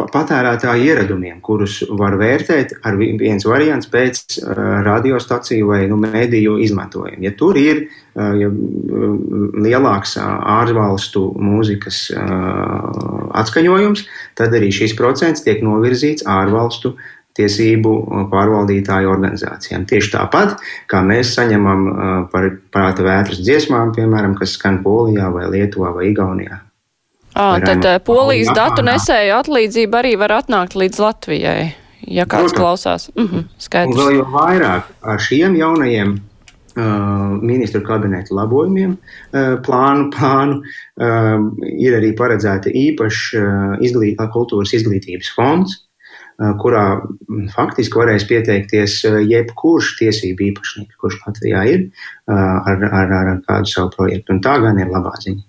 patērētāju 0.00 0.88
ieradumiem, 0.88 1.38
kurus 1.44 1.80
var 1.94 2.16
vērtēt 2.18 2.74
ar 2.82 2.98
viens 2.98 3.46
variants 3.46 3.90
pēc 3.90 4.40
uh, 4.40 4.62
radiostaciju 4.86 5.70
vai 5.70 5.84
nu, 5.90 6.00
mēdīju 6.02 6.56
izmantojuma. 6.66 7.22
Ja 7.22 7.34
tur 7.38 7.58
ir 7.60 7.84
uh, 7.84 8.34
ja, 8.40 8.50
lielāks 9.64 10.16
ārvalstu 10.18 11.28
mūzikas 11.38 12.06
atskaņojums, 12.14 14.04
tad 14.38 14.54
arī 14.58 14.70
šis 14.74 14.94
procents 14.98 15.44
tiek 15.46 15.62
novirzīts 15.64 16.26
ārvalstu 16.26 16.94
tiesību 17.34 17.92
pārvaldītāju 18.32 19.10
organizācijām. 19.10 19.86
Tieši 19.90 20.12
tāpat, 20.14 20.58
kā 20.90 21.02
mēs 21.06 21.34
saņemam 21.38 21.86
par 22.32 22.50
prāta 22.74 23.06
vētras 23.06 23.42
dziesmām, 23.42 23.94
piemēram, 23.96 24.36
kas 24.38 24.54
skan 24.58 24.82
Polijā 24.84 25.30
vai 25.34 25.48
Lietuvā 25.50 25.90
vai 25.96 26.10
Igaunijā. 26.12 26.60
À, 27.34 27.58
tad 27.58 27.82
Raimu, 27.82 28.02
polijas 28.06 28.52
datu 28.54 28.84
nesēju 28.86 29.32
atlīdzība 29.40 30.04
arī 30.04 30.12
var 30.20 30.36
atnākt 30.36 30.76
līdz 30.78 31.00
Latvijai, 31.02 31.72
ja 32.06 32.28
kāds 32.30 32.54
Protams. 32.54 32.60
klausās. 32.60 33.08
-hmm, 33.16 33.48
skaidrs. 33.58 33.96
Un 33.96 34.02
vēl 34.04 34.20
jau 34.20 34.28
vairāk 34.30 34.94
ar 35.02 35.18
šiem 35.18 35.58
jaunajiem 35.58 36.20
Uh, 36.74 37.38
ministru 37.42 37.84
kabineta 37.86 38.34
labojumiem, 38.34 38.96
uh, 38.96 39.62
plānu, 39.62 40.08
plānu 40.10 40.56
uh, 40.58 41.44
ir 41.78 41.94
arī 41.94 42.08
paredzēta 42.18 42.66
īpaša 42.66 43.78
izglīt, 43.78 44.18
kultūras 44.34 44.72
izglītības 44.74 45.30
fonds, 45.36 45.76
kurā 46.62 46.84
faktiski 47.54 48.00
varēs 48.00 48.26
pieteikties 48.30 49.00
jebkurš 49.30 49.94
tiesību 50.00 50.48
īpašnieks, 50.50 51.00
kurš 51.00 51.20
Latvijā 51.26 51.64
ir 51.70 51.88
ar, 52.26 52.86
ar, 52.90 53.18
ar 53.22 53.34
kādu 53.46 53.70
savu 53.70 53.92
projektu. 53.96 54.34
Un 54.34 54.44
tā 54.44 54.58
gan 54.62 54.80
ir 54.82 54.90
labā 54.92 55.14
ziņa. 55.22 55.44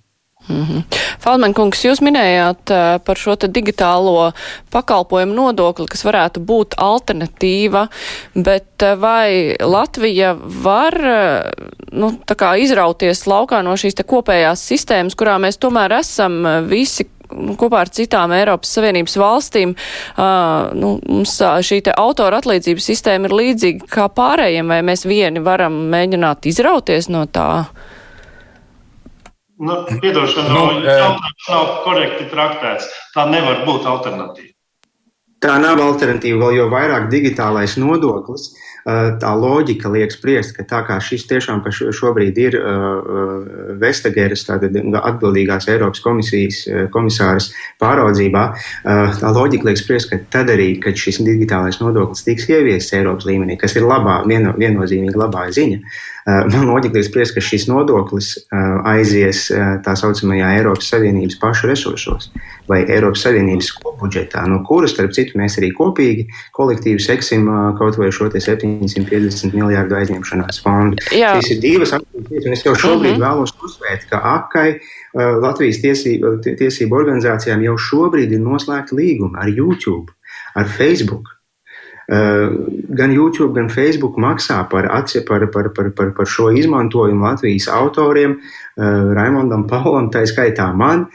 Mm 0.49 0.63
-hmm. 0.63 0.81
Falmenkungs, 1.19 1.85
jūs 1.85 2.01
minējāt 2.05 2.69
par 3.05 3.17
šo 3.17 3.35
te 3.35 3.47
digitālo 3.47 4.31
pakalpojumu 4.71 5.33
nodokli, 5.33 5.85
kas 5.89 6.05
varētu 6.05 6.39
būt 6.39 6.77
alternatīva, 6.77 7.87
bet 8.35 8.83
vai 8.97 9.55
Latvija 9.59 10.37
var 10.63 10.93
nu, 11.91 12.11
izrauties 12.57 13.25
laukā 13.25 13.63
no 13.63 13.73
šīs 13.73 13.95
kopējās 14.05 14.61
sistēmas, 14.71 15.15
kurā 15.15 15.39
mēs 15.39 15.57
tomēr 15.57 15.99
esam 15.99 16.45
visi 16.69 17.07
kopā 17.59 17.83
ar 17.85 17.91
citām 17.93 18.33
Eiropas 18.35 18.71
Savienības 18.77 19.17
valstīm, 19.19 19.75
uh, 19.75 20.71
nu, 20.77 20.95
mums 21.07 21.35
šī 21.39 21.81
te 21.85 21.95
autora 21.97 22.41
atlīdzības 22.41 22.89
sistēma 22.91 23.29
ir 23.29 23.37
līdzīga 23.39 23.91
kā 23.91 24.07
pārējiem, 24.15 24.71
vai 24.71 24.81
mēs 24.85 25.05
vieni 25.09 25.43
varam 25.45 25.77
mēģināt 25.93 26.49
izrauties 26.51 27.09
no 27.13 27.25
tā? 27.27 27.49
Nu, 29.55 29.79
piedošana, 29.87 30.51
nu, 30.51 30.65
no, 30.81 30.83
jautājums 30.83 31.49
nav 31.51 31.71
korekti 31.85 32.27
traktēts. 32.31 32.91
Tā 33.15 33.23
nevar 33.31 33.63
būt 33.67 33.87
alternatīva. 33.87 34.51
Tā 35.45 35.55
nav 35.61 35.79
alternatīva, 35.83 36.41
vēl 36.41 36.57
jo 36.57 36.65
vairāk 36.71 37.07
digitālais 37.11 37.77
nodoklis. 37.79 38.49
Uh, 38.49 38.74
tā 38.85 39.31
loģika 39.33 39.89
liek 39.89 40.11
spriest, 40.13 40.53
ka 40.53 40.63
tā 40.69 40.83
kā 40.85 40.99
šis 41.01 41.25
tiešām 41.25 41.63
šobrīd 41.73 42.37
ir 42.37 42.57
eh, 42.59 42.65
eh, 42.69 43.71
Vestageras, 43.81 44.45
tātad 44.45 44.77
atbildīgās 44.77 45.67
Eiropas 45.73 46.03
komisijas 46.03 46.61
komisāras 46.93 47.49
pāraudzībā, 47.81 48.43
tā 48.85 49.31
loģika 49.35 49.67
liek 49.67 49.79
spriest, 49.79 50.09
ka 50.11 50.19
tad 50.31 50.51
arī, 50.53 50.75
kad 50.81 50.97
šis 50.97 51.19
digitālais 51.25 51.79
nodoklis 51.81 52.23
tiks 52.27 52.47
ieviests 52.49 52.93
Eiropas 52.95 53.27
līmenī, 53.27 53.57
kas 53.59 53.75
ir 53.75 53.87
labā, 53.87 54.21
vieno, 54.29 54.53
viennozīmīgi 54.57 55.17
labā 55.19 55.47
ziņa, 55.55 55.79
man 56.53 56.69
loģika 56.69 56.97
liek 56.97 57.07
spriest, 57.09 57.35
ka 57.35 57.43
šis 57.43 57.67
nodoklis 57.69 58.31
aizies 58.87 59.47
tā 59.85 59.97
saucamajā 59.99 60.55
Eiropas 60.59 60.89
Savienības 60.93 61.39
pašu 61.41 61.69
resursos 61.71 62.31
vai 62.69 62.81
Eiropas 62.87 63.25
Savienības 63.25 63.73
budžetā, 63.99 64.45
no 64.49 64.61
kuras, 64.65 64.95
starp 64.95 65.13
citu, 65.15 65.37
mēs 65.39 65.59
arī 65.59 65.71
kopīgi 65.75 66.27
kolektīvi 66.55 67.03
seksim 67.03 67.49
kaut 67.79 67.99
vai 67.99 68.09
šo 68.15 68.31
te 68.33 68.41
7 68.41 68.74
750 68.81 69.55
miljārdu 69.55 69.97
aizņemšanās 69.99 70.61
fondu. 70.63 70.99
Jā. 71.15 71.35
Šīs 71.39 71.55
ir 71.55 71.61
divas 71.63 71.95
atbildības, 71.97 72.49
un 72.49 72.57
es 72.57 72.65
jau 72.65 72.75
šobrīd 72.75 73.13
uh 73.13 73.17
mhm. 73.17 73.21
-huh. 73.21 73.29
vēlos 73.29 73.55
uzsvērt, 73.67 74.09
ka 74.09 74.21
AKai 74.33 74.67
uh, 74.75 75.37
Latvijas 75.43 75.81
tiesību, 75.83 76.35
tiesību 76.45 76.99
organizācijām 77.01 77.63
jau 77.65 77.77
šobrīd 77.77 78.35
ir 78.35 78.43
noslēgta 78.43 78.97
līguma 78.97 79.41
ar 79.45 79.49
YouTube, 79.49 80.13
ar 80.55 80.67
Facebook. 80.67 81.31
Gan 82.05 83.11
YouTube, 83.11 83.55
gan 83.55 83.69
Facebook 83.69 84.17
maksā 84.21 84.59
par, 84.69 84.85
par, 85.27 85.47
par, 85.49 85.69
par, 85.73 85.89
par, 85.89 86.11
par 86.13 86.27
šo 86.29 86.51
izmantojumu 86.53 87.25
Latvijas 87.25 87.65
autoriem, 87.67 88.35
Raimondam 88.77 89.65
Paulam, 89.65 90.11
tā 90.13 90.21
skaitā 90.29 90.69
man, 90.77 91.07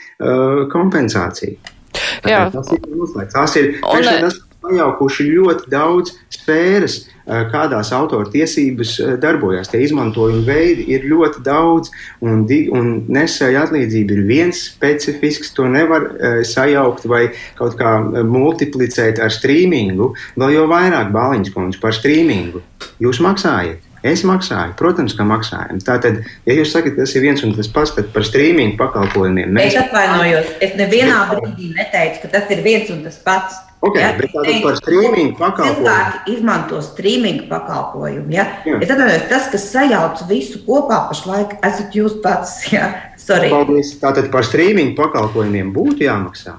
kompensāciju. 0.72 1.54
Jā. 2.26 2.48
Tas 2.50 2.72
ir 2.74 2.82
noslēgts. 2.90 3.36
Tās 3.36 3.56
ir, 3.60 3.76
un, 3.86 4.32
pajaukuši 4.64 5.26
ļoti 5.30 5.70
daudz 5.72 6.14
sfēras, 6.34 6.96
eh, 7.00 7.44
kādās 7.52 7.92
autortiesības 7.96 8.94
eh, 9.00 9.12
darbojas. 9.22 9.70
Tie 9.72 9.82
izmantojuma 9.84 10.44
veidi 10.46 10.86
ir 10.94 11.06
ļoti 11.10 11.42
daudz, 11.46 11.92
un, 12.20 12.46
un 12.76 12.90
nesēja 13.08 13.66
atlīdzība 13.66 14.16
ir 14.16 14.24
viens 14.28 14.64
specifisks. 14.70 15.54
To 15.56 15.66
nevar 15.70 16.06
uh, 16.06 16.40
sajaukt 16.46 17.06
vai 17.10 17.22
kaut 17.58 17.74
kā 17.78 17.98
multiplicēt 18.24 19.18
ar 19.22 19.32
streamingu. 19.34 20.12
Vēl 20.38 20.54
jau 20.54 20.66
vairāk 20.70 21.10
bāliņas 21.14 21.54
kundze 21.54 21.80
par 21.82 21.96
streamingu. 21.96 22.62
Jūs 23.02 23.22
maksājat. 23.24 23.86
Es 24.00 24.22
maksāju, 24.24 24.72
protams, 24.78 25.12
ka 25.12 25.26
maksājam. 25.28 25.80
Tātad, 25.84 26.22
ja 26.48 26.54
jūs 26.56 26.70
sakat, 26.72 26.94
ka 26.94 27.04
tas 27.04 27.12
ir 27.18 27.24
viens 27.26 27.42
un 27.44 27.52
tas 27.56 27.68
pats, 27.68 27.92
tad 27.98 28.08
par 28.14 28.24
strīmingu 28.24 28.78
pakalpojumiem 28.80 29.52
mēs. 29.52 29.74
Es 29.74 29.82
atvainojos, 29.82 30.54
es 30.64 30.72
nevienā 30.78 31.18
brīdī 31.28 31.74
neteicu, 31.74 32.22
ka 32.22 32.32
tas 32.38 32.54
ir 32.54 32.64
viens 32.64 32.88
un 32.94 33.02
tas 33.04 33.20
pats. 33.26 33.58
Okay, 33.80 34.02
ja, 34.02 34.10
bet 34.12 34.28
tātad 34.34 34.58
par 34.60 34.74
strīmingu 34.76 35.38
pakalpojumu. 35.38 35.86
Cilvēki 35.86 36.34
izmanto 36.34 36.80
strīmingu 36.84 37.46
pakalpojumu. 37.48 38.28
Ja? 38.34 38.44
Jā. 38.68 38.76
Es 38.76 38.90
atvainojos, 38.92 39.22
tas, 39.30 39.46
kas 39.54 39.64
sajauc 39.72 40.24
visu 40.28 40.60
kopā 40.66 40.98
pašlaik, 41.08 41.56
esat 41.64 41.96
jūs 41.96 42.18
pats. 42.24 42.58
Ja? 42.74 42.90
Sorry. 43.20 43.48
Paldies. 43.52 43.94
Tātad 44.00 44.28
par 44.32 44.44
strīmingu 44.44 44.92
pakalpojumiem 44.98 45.72
būtu 45.72 46.04
jāmaksā. 46.04 46.58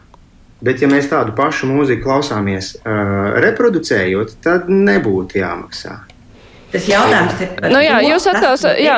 Bet, 0.61 0.81
ja 0.81 0.89
mēs 0.89 1.07
tādu 1.09 1.33
pašu 1.37 1.69
mūziku 1.69 2.05
klausāmies, 2.05 2.75
uh, 2.81 3.37
reproducējot, 3.41 4.35
tad 4.45 4.69
nebūtu 4.69 5.39
jāmaksā. 5.41 5.95
Tas 6.71 6.85
jautājums 6.87 7.41
ir 7.43 7.49
par 7.57 7.73
nu, 7.73 7.79
jā, 7.83 7.97
to, 7.99 8.09
jūs 8.13 8.27
atklās, 8.31 8.61
tas, 8.63 8.77
jā. 8.79 8.97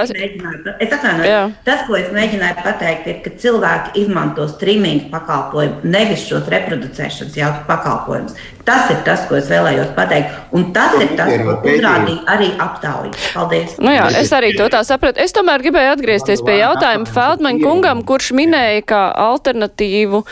Es 0.77 0.91
atvainojos. 0.93 1.53
Tas, 1.65 1.85
ko 1.87 1.97
es 1.97 2.11
mēģināju 2.13 2.57
pateikt, 2.61 3.07
ir, 3.09 3.21
ka 3.25 3.33
cilvēki 3.41 4.03
izmanto 4.03 4.45
streaming 4.51 5.07
pakalpojumu, 5.13 5.81
nevis 5.95 6.27
šos 6.27 6.49
reproducēšanas 6.53 7.63
pakalpojumus. 7.69 8.37
Tas 8.63 8.91
ir 8.93 9.01
tas, 9.03 9.25
ko 9.27 9.35
es 9.35 9.49
vēlējos 9.51 9.89
pateikt. 9.97 10.37
Un 10.55 10.69
tas 10.75 10.93
ir 11.01 11.09
tas, 11.17 11.33
ko 11.43 11.57
uzrādīja 11.67 12.21
arī 12.31 12.51
aptauja. 12.63 13.11
Paldies! 13.33 13.73
Nu 13.81 13.91
jā, 13.91 14.05
es 14.21 14.31
arī 14.35 14.53
to 14.55 14.69
tā 14.71 14.83
sapratu. 14.87 15.19
Es 15.19 15.35
tomēr 15.35 15.65
gribēju 15.65 15.97
atgriezties 15.97 16.45
pie 16.45 16.59
jautājuma 16.61 17.09
Feldmaņa 17.09 17.65
kungam, 17.65 18.05
kurš 18.07 18.31
minēja, 18.37 18.85
ka 18.93 19.01
alternatīvu 19.25 20.23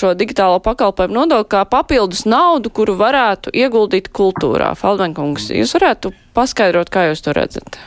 šo 0.00 0.16
digitālo 0.18 0.58
pakalpojumu 0.64 1.20
nodokli 1.20 1.50
kā 1.52 1.62
papildus 1.68 2.24
naudu, 2.26 2.72
kuru 2.74 2.96
varētu 2.98 3.54
ieguldīt 3.54 4.10
kultūrā. 4.16 4.72
Feldmaņa 4.80 5.18
kungs, 5.20 5.52
jūs 5.54 5.76
varētu 5.78 6.16
paskaidrot, 6.36 6.92
kā 6.92 7.08
jūs 7.10 7.24
to 7.24 7.34
redzat? 7.36 7.80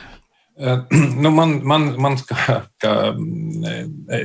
Nu, 1.22 1.30
man, 1.30 1.58
man, 1.68 1.90
man 2.00 2.14
kā, 2.24 2.62
kā 2.80 2.92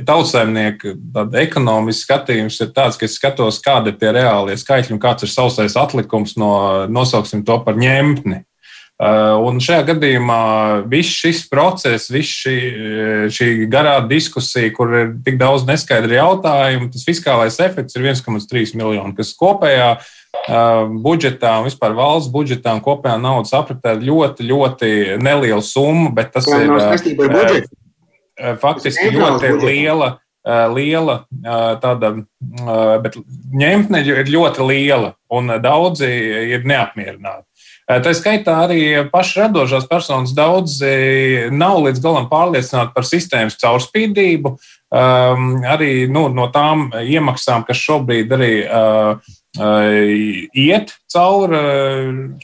tautsēmnieka 0.08 0.94
ekonomisks 1.42 2.06
skatījums 2.06 2.56
ir 2.64 2.70
tāds, 2.72 2.96
ka 2.96 3.04
es 3.04 3.18
skatos, 3.18 3.60
kādi 3.64 3.92
ir 3.92 3.98
tie 4.00 4.14
reālie 4.16 4.56
skaitļi 4.56 4.96
un 4.96 5.02
kāds 5.02 5.26
ir 5.26 5.32
sausais 5.32 5.76
atlikums 5.76 6.38
no, 6.40 6.54
nosauksim 6.88 7.44
to 7.44 7.58
par 7.66 7.76
ņemtni. 7.80 8.40
Un 9.02 9.58
šajā 9.60 9.82
gadījumā 9.88 10.42
viss 10.88 11.20
šis 11.24 11.42
process, 11.50 12.08
viss 12.12 12.44
šī, 12.44 12.56
šī 13.34 13.48
garā 13.72 13.96
diskusija, 14.06 14.70
kur 14.76 14.92
ir 14.94 15.14
tik 15.26 15.40
daudz 15.40 15.66
neskaidru 15.66 16.16
jautājumu, 16.16 16.92
tas 16.94 17.04
fiskālais 17.08 17.58
efekts 17.66 17.98
ir 17.98 18.06
1,3 18.06 18.76
miljoni, 18.78 19.16
kas 19.18 19.34
kopējā 19.40 19.88
uh, 19.96 20.12
budžetā 21.04 21.58
un 21.60 21.68
vispār 21.68 21.94
valsts 21.96 22.32
budžetā 22.32 22.74
un 22.74 22.82
kopējā 22.84 23.18
naudas 23.20 23.52
apritē 23.54 23.94
ļoti, 24.00 24.48
ļoti 24.48 24.90
neliela 25.22 25.62
summa, 25.62 26.10
bet 26.10 26.32
tas 26.34 26.48
ir 26.48 27.68
faktiski 28.60 29.12
ļoti 29.14 29.54
liela. 29.62 30.18
Liela 30.42 31.20
tāda, 31.78 32.08
bet 33.04 33.14
ņemtne 33.54 34.00
ir 34.02 34.26
ļoti 34.26 34.64
liela, 34.66 35.12
un 35.30 35.52
daudzi 35.62 36.08
ir 36.56 36.66
neapmierināti. 36.66 37.46
Tā 37.86 38.12
skaitā 38.14 38.56
arī 38.64 38.80
paši 39.12 39.40
radošās 39.42 39.86
personas 39.90 40.32
daudzi 40.34 41.50
nav 41.54 41.80
līdz 41.84 42.02
galam 42.02 42.26
pārliecināti 42.30 42.94
par 42.94 43.06
sistēmas 43.06 43.58
caurspīdību, 43.60 44.52
um, 44.54 45.48
arī 45.66 46.06
nu, 46.10 46.28
no 46.32 46.48
tām 46.54 46.88
iemaksām, 46.98 47.66
kas 47.68 47.82
šobrīd 47.82 48.34
arī 48.34 48.52
uh, 48.64 49.34
iet 49.58 50.94
cauri 51.12 51.58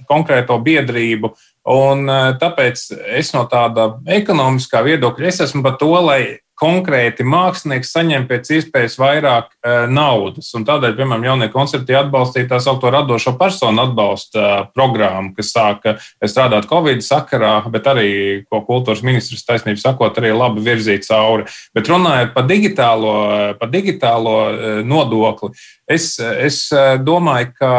konkrēto 0.09 0.59
biedrību. 0.61 1.33
Un 1.69 2.09
tāpēc 2.41 2.85
es 3.19 3.33
no 3.35 3.45
tāda 3.49 3.95
ekonomiskā 4.05 4.83
viedokļa 4.85 5.29
es 5.29 5.41
esmu 5.49 5.63
par 5.65 5.77
to, 5.81 5.93
lai 6.05 6.39
konkrēti 6.59 7.25
mākslinieks 7.27 7.93
saņem 7.95 8.27
pēc 8.29 8.51
iespējas 8.57 8.97
vairāk 9.01 9.49
uh, 9.53 9.87
naudas. 9.91 10.51
Un 10.59 10.67
tādēļ, 10.69 10.97
piemēram, 10.99 11.27
jaunie 11.29 11.49
koncerti 11.53 11.97
atbalstīja 11.99 12.51
tā 12.53 12.61
saucamo 12.63 12.93
radošo 12.95 13.35
personu 13.39 13.85
atbalsta 13.85 14.43
uh, 14.43 14.69
programmu, 14.75 15.33
kas 15.37 15.53
sāka 15.55 15.97
strādāt 16.25 16.69
Covid 16.71 17.05
sakarā, 17.07 17.55
bet 17.73 17.89
arī, 17.91 18.11
ko 18.51 18.63
kultūras 18.67 19.05
ministrs 19.07 19.47
taisnība 19.49 19.83
sakot, 19.83 20.19
arī 20.19 20.35
labi 20.35 20.65
virzīt 20.67 21.07
cauri. 21.09 21.49
Bet 21.77 21.91
runājot 21.91 22.35
par 22.37 22.49
digitālo, 22.51 23.17
par 23.61 23.73
digitālo 23.75 24.39
uh, 24.47 24.71
nodokli, 24.87 25.55
es, 25.89 26.17
es 26.19 26.65
domāju, 27.05 27.55
ka 27.59 27.75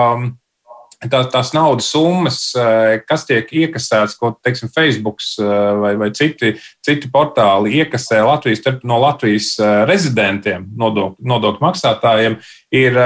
tā, 1.08 1.22
tās 1.32 1.52
naudas 1.56 1.88
summas, 1.94 2.40
eh, 2.58 3.00
kas 3.08 3.24
tiek 3.28 3.48
iekasētas, 3.48 4.18
ko 4.20 4.34
teiksim, 4.44 4.72
Facebook 4.74 5.22
eh, 5.40 5.46
vai, 5.80 5.94
vai 6.00 6.10
citi, 6.12 6.56
citi 6.86 7.12
portāli 7.12 7.78
iekasē 7.80 8.20
Latvijas, 8.26 8.66
no 8.84 9.00
Latvijas 9.06 9.54
eh, 9.60 9.84
rezidentiem, 9.90 10.68
nodokļu 10.80 11.30
nodok 11.30 11.62
maksātājiem, 11.64 12.40
ir 12.76 12.98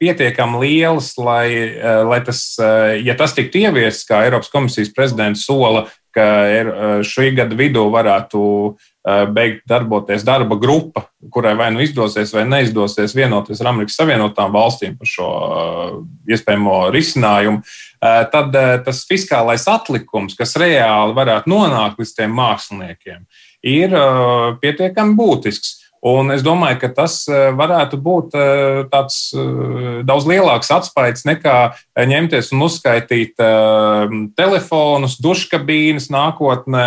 pietiekami 0.00 0.60
lielas, 0.62 1.12
lai, 1.20 1.50
lai 2.08 2.18
tas, 2.24 2.40
ja 3.04 3.14
tas 3.18 3.34
tiktu 3.36 3.60
ieviests, 3.60 4.06
kā 4.08 4.22
Eiropas 4.24 4.48
komisijas 4.52 4.88
prezidents 4.96 5.44
sola, 5.44 5.84
ka 6.14 6.26
šī 7.06 7.30
gada 7.36 7.56
vidū 7.58 7.86
varētu 7.92 8.40
Eh, 9.00 9.22
beigt 9.32 9.62
darboties 9.64 10.20
darba 10.28 10.58
grupa, 10.60 11.06
kurai 11.32 11.54
vai 11.56 11.70
nu 11.72 11.80
izdosies 11.80 12.34
vai 12.36 12.42
neizdosies 12.44 13.14
vienoties 13.16 13.62
ar 13.62 13.70
Amerikas 13.70 13.96
Savienotām 13.96 14.52
valstīm 14.52 14.98
par 15.00 15.08
šo 15.08 15.28
eh, 15.40 15.94
iespējamo 16.36 16.74
risinājumu, 16.92 17.62
tad 18.00 18.54
tas 18.84 19.00
fiskālais 19.08 19.64
atlikums, 19.72 20.36
kas 20.36 20.52
reāli 20.60 21.16
varētu 21.16 21.48
nonākt 21.52 22.00
līdz 22.00 22.12
tiem 22.16 22.36
māksliniekiem, 22.36 23.24
ir 23.72 23.96
pietiekami 24.60 25.16
būtisks. 25.16 25.74
Un 26.00 26.32
es 26.32 26.40
domāju, 26.40 26.78
ka 26.80 26.88
tas 26.96 27.26
eh, 27.28 27.50
varētu 27.52 27.98
būt 28.00 28.32
eh, 28.32 28.78
tāds 28.88 29.18
eh, 29.36 29.98
daudz 30.08 30.24
lielāks 30.30 30.70
atspējs 30.72 31.26
nekā 31.28 31.56
ņemties 32.08 32.48
un 32.56 32.64
uzskaitīt 32.64 33.34
telefonus, 34.38 35.18
duškabīnes 35.20 36.06
nākotnē, 36.12 36.84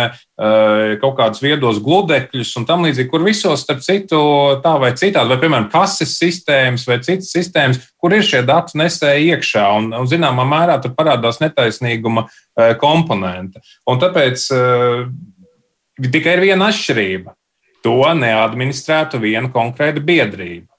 kaut 0.98 1.14
kādus 1.20 1.42
viedos 1.44 1.78
gludekļus 1.84 2.50
un 2.58 2.64
tam 2.66 2.82
līdzīgi, 2.82 3.06
kur 3.12 3.22
visos, 3.22 3.62
starp 3.62 3.84
citu, 3.86 4.18
tā 4.64 4.72
vai 4.82 4.90
citādi, 4.98 5.30
vai, 5.30 5.38
piemēram, 5.38 5.68
kases 5.70 6.16
sistēmas 6.18 6.88
vai 6.88 6.98
citas 7.06 7.30
sistēmas, 7.36 7.78
kur 8.02 8.16
ir 8.16 8.26
šie 8.26 8.42
datu 8.48 8.80
nesēji 8.80 9.30
iekšā 9.36 9.68
un, 9.76 9.92
un 10.00 10.10
zināmā 10.10 10.48
mērā 10.50 10.80
tur 10.82 10.96
parādās 10.98 11.38
netaisnīguma 11.44 12.26
komponente. 12.82 13.62
Un 13.86 14.02
tāpēc 14.02 14.48
tikai 16.10 16.34
ir 16.40 16.46
viena 16.48 16.72
atšķirība 16.74 17.38
to 17.84 18.00
neadministrētu 18.18 19.20
viena 19.22 19.50
konkrēta 19.52 20.02
biedrība. 20.04 20.74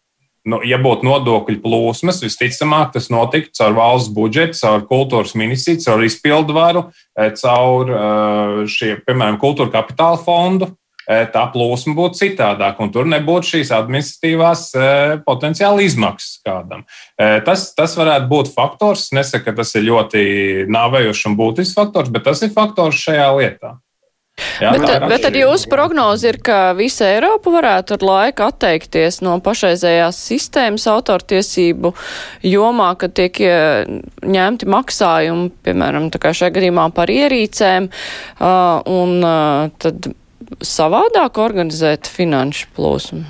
Nu, 0.45 0.60
ja 0.62 0.78
būtu 0.78 1.08
nodokļu 1.08 1.58
plūsmas, 1.64 2.22
visticamāk, 2.22 2.91
tas 2.93 3.10
notiktu 3.10 3.56
caur 3.58 3.74
valsts 3.80 4.14
budžetu, 4.14 4.60
caur 4.60 4.84
kultūras 4.86 5.34
ministriju, 5.34 5.82
caur 5.88 6.03
izpildvaru, 6.06 6.84
eh, 7.18 7.32
caur 7.39 7.89
eh, 7.89 8.66
šiem, 8.70 8.99
piemēram, 9.08 9.39
kultūra 9.41 9.74
kapitāla 9.74 10.20
fondu. 10.22 10.70
Eh, 11.06 11.26
tā 11.34 11.43
plūsma 11.53 11.93
būtu 11.97 12.18
citādāka, 12.18 12.82
un 12.82 12.93
tur 12.93 13.10
nebūtu 13.10 13.56
šīs 13.56 13.72
administratīvās 13.74 14.62
potenciāli 15.26 15.86
izmaksas 15.86 16.39
kādam. 16.45 16.82
Tas, 17.45 17.68
tas 17.78 17.93
varētu 17.93 18.26
būt 18.30 18.49
faktors. 18.53 19.06
Es 19.06 19.14
nesaku, 19.14 19.45
ka 19.45 19.60
tas 19.62 19.76
ir 19.78 19.86
ļoti 19.86 20.24
nāvējošs 20.66 21.28
un 21.30 21.38
būtisks 21.38 21.78
faktors, 21.78 22.10
bet 22.10 22.26
tas 22.26 22.41
ir 22.41 22.53
faktors 22.58 23.01
šajā 23.06 23.30
lietā. 23.38 23.76
Jā, 24.36 24.71
bet, 24.75 24.83
tā, 24.83 24.95
bet 25.07 25.23
tad 25.23 25.36
jūsu 25.36 25.69
prognoze 25.71 26.29
ir, 26.31 26.38
ka 26.43 26.73
visa 26.75 27.07
Eiropa 27.07 27.51
varētu 27.53 27.95
ar 27.95 28.05
laiku 28.07 28.45
atteikties 28.45 29.21
no 29.23 29.38
pašreizējās 29.43 30.19
sistēmas 30.29 30.88
autortiesību 30.91 31.91
jomā, 32.47 32.89
kad 32.99 33.15
tiek 33.15 33.39
ņemti 34.36 34.69
maksājumi, 34.71 35.49
piemēram, 35.65 36.09
tā 36.11 36.21
kā 36.23 36.33
šajā 36.36 36.55
gadījumā 36.57 36.89
par 36.95 37.11
ierīcēm, 37.11 37.89
un 38.95 39.27
tad 39.83 40.11
savādāk 40.63 41.39
organizēt 41.41 42.11
finanšu 42.11 42.71
plūsmu? 42.75 43.23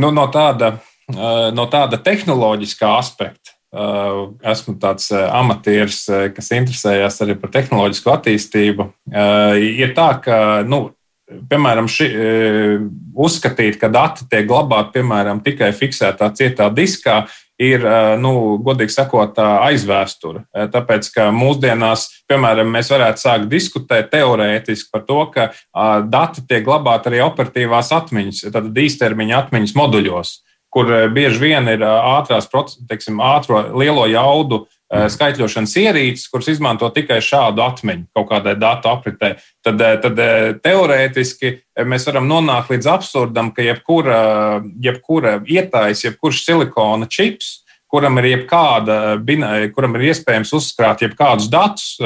Nu, 0.00 0.12
no, 0.14 0.26
tāda, 0.30 0.76
no 1.10 1.66
tāda 1.70 1.98
tehnoloģiskā 2.06 2.94
aspekta 2.98 3.49
esmu 3.70 4.74
tāds 4.82 5.10
amatieris, 5.14 6.04
kas 6.34 6.50
interesējas 6.56 7.20
arī 7.22 7.36
par 7.38 7.52
tehnoloģisku 7.54 8.10
attīstību. 8.10 8.88
Ir 9.60 9.92
tā, 9.94 10.08
ka, 10.24 10.38
nu, 10.66 10.88
piemēram, 11.50 11.86
ši, 11.90 12.08
uzskatīt, 13.14 13.78
ka 13.78 13.92
dati 13.92 14.26
tiek 14.30 14.48
glabāti 14.50 14.98
piemēram, 14.98 15.44
tikai 15.46 15.70
fiksētā 15.76 16.32
cietā 16.34 16.66
diskā, 16.74 17.22
ir, 17.60 17.84
nu, 18.18 18.58
godīgi 18.64 18.96
sakot, 18.96 19.38
aizvēsture. 19.38 20.42
Tāpēc, 20.74 21.12
ka 21.14 21.30
mūsdienās, 21.34 22.08
piemēram, 22.30 22.74
mēs 22.74 22.90
varētu 22.90 23.22
sākt 23.22 23.50
diskutēt 23.52 24.10
teorētiski 24.10 24.90
par 24.90 25.06
to, 25.06 25.22
ka 25.30 25.50
dati 26.10 26.42
tiek 26.48 26.64
glabāti 26.66 27.12
arī 27.12 27.22
operatīvās 27.22 27.92
atmiņas, 28.00 28.46
tātad 28.48 28.86
īstermiņa 28.86 29.44
atmiņas 29.44 29.76
moduļos 29.78 30.38
kur 30.70 30.92
eh, 30.92 31.08
bieži 31.08 31.42
vien 31.42 31.68
ir 31.68 31.82
eh, 31.82 32.10
ātrās, 32.16 32.48
teiksim, 32.88 33.20
ātro 33.22 33.60
lielo 33.76 34.06
jaudu 34.10 34.62
eh, 34.64 35.08
skaitļošanas 35.12 35.76
ierīces, 35.82 36.28
kuras 36.30 36.50
izmanto 36.52 36.88
tikai 36.94 37.20
šādu 37.24 37.64
atmiņu 37.66 38.08
kaut 38.16 38.30
kādai 38.30 38.56
datu 38.58 38.92
apritē, 38.92 39.34
tad, 39.66 39.82
tad 40.04 40.22
teorētiski 40.64 41.56
mēs 41.90 42.06
varam 42.08 42.28
nonākt 42.30 42.72
līdz 42.74 42.92
absurdam, 42.94 43.50
ka 43.56 43.66
jebkura, 43.66 44.20
jebkura 44.82 45.40
ietājas, 45.46 46.06
jebkurš 46.06 46.44
silikona 46.46 47.10
čips, 47.10 47.58
kuram 47.90 48.20
ir 48.20 48.28
jebkāda, 48.30 49.18
kuram 49.74 49.96
ir 49.98 50.12
iespējams 50.12 50.52
uzkrāt 50.54 51.02
jebkādus 51.02 51.48
datus, 51.50 51.96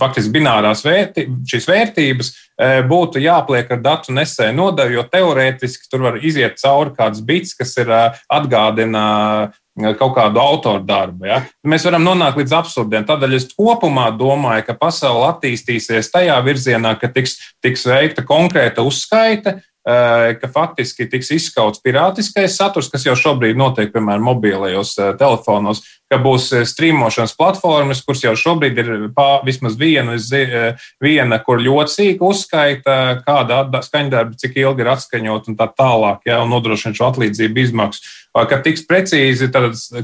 faktiski 0.00 0.32
binārās 0.34 0.82
vērti, 0.86 1.26
šīs 1.48 1.68
vērtības 1.68 2.32
e, 2.32 2.70
būtu 2.88 3.22
jāpliek 3.22 3.70
ar 3.72 3.82
datu 3.84 4.14
nesēju 4.16 4.56
nodevu, 4.56 4.96
jo 4.98 5.04
teorētiski 5.12 5.90
tur 5.90 6.06
var 6.08 6.18
iziet 6.22 6.58
cauri 6.62 6.94
kāds 6.96 7.22
bits, 7.24 7.54
kas 7.58 7.76
ir 7.80 7.92
e, 7.92 8.02
atgādina 8.38 9.04
e, 9.46 9.92
kaut 9.98 10.16
kādu 10.16 10.40
autoru 10.42 10.84
darbu. 10.86 11.28
Ja? 11.28 11.42
Mēs 11.66 11.86
varam 11.88 12.04
nonākt 12.06 12.40
līdz 12.40 12.56
absurdiem. 12.60 13.06
Tādēļ 13.08 13.38
es 13.38 13.48
kopumā 13.54 14.08
domāju, 14.16 14.68
ka 14.68 14.78
pasaule 14.80 15.30
attīstīsies 15.34 16.12
tajā 16.12 16.36
virzienā, 16.46 16.96
ka 17.00 17.12
tiks, 17.12 17.38
tiks 17.64 17.86
veikta 17.88 18.24
konkrēta 18.26 18.84
uzskaita, 18.86 19.58
ka 19.86 20.48
faktiski 20.50 21.06
tiks 21.06 21.28
izskauts 21.30 21.78
pirātiskais 21.84 22.56
saturs, 22.58 22.88
kas 22.90 23.04
jau 23.06 23.14
šobrīd 23.14 23.54
notiek, 23.54 23.92
piemēram, 23.94 24.24
mobilajos 24.26 24.96
telefonos, 25.20 25.84
ka 26.10 26.18
būs 26.22 26.48
eh, 26.54 26.64
strīmošanas 26.68 27.34
platformas, 27.38 28.02
kuras 28.06 28.22
jau 28.24 28.34
šobrīd 28.38 28.78
ir 28.82 28.90
pā, 29.16 29.40
vismaz 29.46 29.76
viena, 29.78 30.16
eh, 30.16 30.86
viena, 31.02 31.38
kur 31.42 31.62
ļoti 31.62 31.94
sīki 31.94 32.26
uzskaita, 32.26 32.96
kāda 33.26 33.82
skaņdarba, 33.84 34.38
cik 34.40 34.60
ilgi 34.62 34.84
ir 34.84 34.92
atskaņot 34.94 35.50
un 35.50 35.58
tā 35.58 35.68
tālāk, 35.74 36.22
ja, 36.28 36.40
un 36.44 36.54
nodrošina 36.54 36.96
šo 36.96 37.10
atlīdzību 37.10 37.66
izmaksu. 37.66 38.14
Ka 38.36 38.58
tiks 38.60 38.82
precīzi 38.84 39.48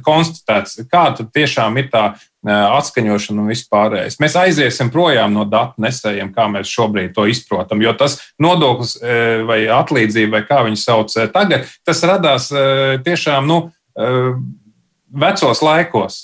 konstatēts, 0.02 0.78
kāda 0.88 1.26
tiešām 1.28 1.78
ir 1.82 1.90
tā 1.92 2.04
eh, 2.14 2.28
atskaņošana 2.46 3.44
un 3.44 3.50
vispārējais. 3.52 4.18
Mēs 4.22 4.38
aiziesim 4.40 4.90
projām 4.94 5.34
no 5.36 5.44
datu 5.46 5.82
nesējiem, 5.84 6.32
kā 6.34 6.48
mēs 6.50 6.70
šobrīd 6.72 7.14
to 7.14 7.28
izprotam, 7.30 7.82
jo 7.84 7.92
tas 7.98 8.18
nodoklis 8.42 8.96
vai 9.46 9.60
atlīdzība, 9.70 10.40
vai 10.40 10.42
kā 10.48 10.64
viņi 10.66 10.80
sauc 10.82 11.14
tagad, 11.34 11.70
tas 11.86 12.02
radās 12.08 12.48
tiešām, 13.06 13.46
nu, 13.46 13.60
vecos 15.12 15.60
laikos, 15.62 16.18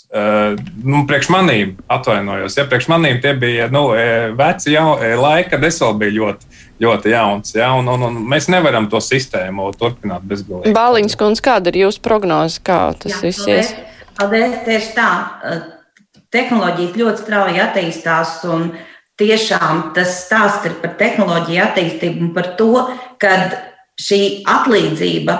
nu, 0.83 1.05
priekš 1.07 1.29
manīm 1.33 1.77
atvainojos, 1.93 2.57
ja 2.57 2.65
priekš 2.67 2.89
manīm 2.91 3.21
tie 3.23 3.35
bija 3.37 3.69
nu, 3.73 3.91
veci 4.39 4.73
jau, 4.73 4.97
laiki, 5.23 5.53
kad 5.53 5.67
es 5.69 5.81
vēl 5.85 5.97
biju 6.03 6.17
ļoti, 6.19 6.53
ļoti 6.83 7.13
jauns. 7.13 7.55
Ja, 7.59 7.73
un, 7.79 7.91
un, 7.93 8.09
un 8.09 8.21
mēs 8.33 8.49
nevaram 8.51 8.89
to 8.91 9.03
sistēmu 9.05 9.71
turpināt 9.79 10.25
bezgalīgi. 10.27 10.75
Bāliņš 10.77 11.19
kundze, 11.21 11.45
kāda 11.45 11.71
ir 11.71 11.83
jūsu 11.85 12.03
prognoze, 12.05 12.63
kā 12.65 12.87
tas 12.99 13.21
viss 13.23 13.47
ies? 13.47 13.75
Paldies, 14.19 14.63
tieši 14.67 14.95
tā. 14.97 15.11
Tehnoloģijas 16.35 16.99
ļoti 17.01 17.25
strauji 17.25 17.63
attīstās 17.63 18.43
tiešām 19.19 19.89
tas 19.97 20.13
stāsts 20.27 20.69
ir 20.69 20.77
par 20.83 20.95
tehnoloģiju 21.01 21.63
attīstību 21.65 22.27
un 22.27 22.35
par 22.37 22.53
to, 22.61 22.85
ka 23.19 23.35
šī 23.99 24.21
atlīdzība, 24.47 25.35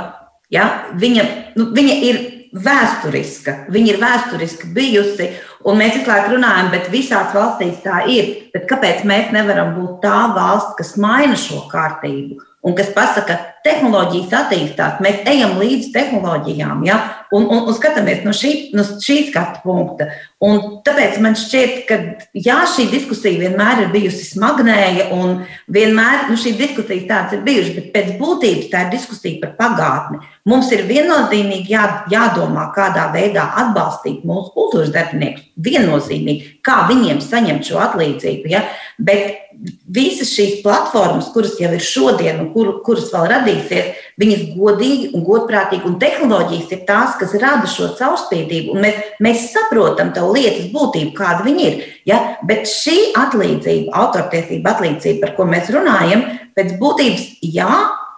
ja, 0.55 0.67
viņa, 0.99 1.27
nu, 1.61 1.69
viņa 1.77 1.97
ir 2.09 2.21
vēsturiska. 2.57 3.55
Viņa 3.73 3.93
ir 3.93 4.01
vēsturiski 4.03 4.71
bijusi, 4.75 5.31
un 5.69 5.79
mēs 5.79 5.99
visu 5.99 6.11
laiku 6.11 6.35
runājam, 6.35 6.71
bet 6.73 6.91
visās 6.93 7.35
valstīs 7.37 7.83
tā 7.85 8.03
ir. 8.11 8.33
Bet 8.55 8.67
kāpēc 8.71 9.05
mēs 9.09 9.33
nevaram 9.35 9.75
būt 9.77 10.01
tā 10.05 10.21
valsts, 10.35 10.77
kas 10.81 10.97
maina 11.01 11.37
šo 11.39 11.67
kārtību? 11.71 12.41
Un 12.63 12.75
kas 12.75 12.91
pasaka, 12.95 13.27
ka 13.29 13.59
tehnoloģijas 13.67 14.35
attīstās, 14.35 14.99
mēs 15.05 15.23
ejam 15.29 15.57
līdz 15.61 15.91
tehnoloģijām 15.95 16.83
ja? 16.87 16.99
un, 17.35 17.47
un, 17.47 17.65
un 17.69 17.77
skatāmies 17.77 18.25
no, 18.25 18.33
šī, 18.35 18.53
no 18.77 18.85
šī 18.87 19.19
skatu 19.29 19.63
punkta. 19.65 20.09
Un 20.45 20.61
tāpēc 20.87 21.19
man 21.23 21.37
šķiet, 21.39 21.77
ka 21.89 21.99
jā, 22.35 22.59
šī 22.75 22.89
diskusija 22.93 23.41
vienmēr 23.43 23.85
ir 23.85 23.93
bijusi 23.95 24.27
smagnēja, 24.33 25.09
un 25.15 25.43
vienmēr 25.75 26.29
nu, 26.31 26.39
šī 26.41 26.55
diskusija 26.59 27.07
tāds 27.11 27.37
ir 27.37 27.45
bijusi, 27.47 27.75
bet 27.79 27.91
pēc 27.95 28.13
būtības 28.21 28.71
tā 28.73 28.87
ir 28.87 28.93
diskusija 28.95 29.43
par 29.43 29.55
pagātni. 29.59 30.23
Mums 30.49 30.71
ir 30.75 30.87
viennozīmīgi 30.89 31.75
jā, 31.75 31.85
jādomā, 32.13 32.69
kādā 32.77 33.09
veidā 33.15 33.49
atbalstīt 33.65 34.25
mūsu 34.29 34.55
kultūras 34.55 34.95
darbiniekus. 34.95 35.47
Viennozīmīgi, 35.59 36.59
kā 36.65 36.85
viņiem 36.91 37.21
saņemt 37.25 37.67
šo 37.67 37.83
atlīdzību. 37.83 38.51
Ja? 38.55 38.63
Bet 38.99 39.48
visas 39.91 40.31
šīs 40.37 40.61
platformas, 40.63 41.31
kuras 41.35 41.57
jau 41.59 41.71
ir 41.75 41.83
šodien 41.83 42.39
un 42.43 42.51
kur, 42.53 42.71
kuras 42.87 43.09
vēl 43.11 43.27
radīsies, 43.33 44.03
viņas 44.21 44.45
godīgi 44.55 45.11
un 45.17 45.25
godprātīgi, 45.27 45.87
un 45.89 45.97
tehnoloģijas 46.03 46.75
ir 46.77 46.83
tās, 46.89 47.17
kas 47.21 47.35
rada 47.43 47.71
šo 47.71 47.91
caurspīdību. 47.99 48.77
Mēs, 48.83 49.01
mēs 49.25 49.47
saprotam 49.55 50.13
to 50.15 50.27
lietas 50.31 50.69
būtību, 50.75 51.15
kāda 51.19 51.47
viņi 51.47 51.65
ir. 51.69 51.87
Ja? 52.09 52.21
Bet 52.49 52.69
šī 52.71 53.15
atlīdzība, 53.19 53.95
autortiesība 53.99 54.77
atlīdzība, 54.77 55.23
par 55.25 55.35
ko 55.39 55.49
mēs 55.51 55.73
runājam, 55.75 56.27
pēc 56.59 56.77
būtības, 56.79 57.25
jā, 57.55 57.73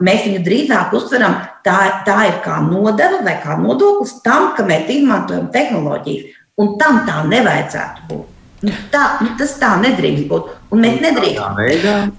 mēs 0.04 0.26
viņu 0.26 0.42
drīzāk 0.44 0.92
uztveram, 0.96 1.38
tā, 1.64 1.78
tā 2.08 2.18
ir 2.28 2.42
kā 2.44 2.58
nodeva 2.64 3.22
vai 3.24 3.38
kā 3.44 3.56
nodoklis 3.60 4.18
tam, 4.24 4.52
ka 4.56 4.66
mēs 4.68 4.92
izmantojam 4.92 5.48
tehnoloģijas. 5.54 6.36
Un 6.60 6.76
tam 6.80 7.04
tā 7.08 7.22
nevajadzētu 7.28 8.10
būt. 8.10 8.29
Nu, 8.60 8.72
tā, 8.92 9.02
nu, 9.24 9.30
tas 9.40 9.54
tā 9.60 9.70
nedrīkst 9.80 10.26
būt. 10.28 10.48
Un 10.74 10.82
mēs 10.84 10.98
nedrīkstam. 11.00 11.60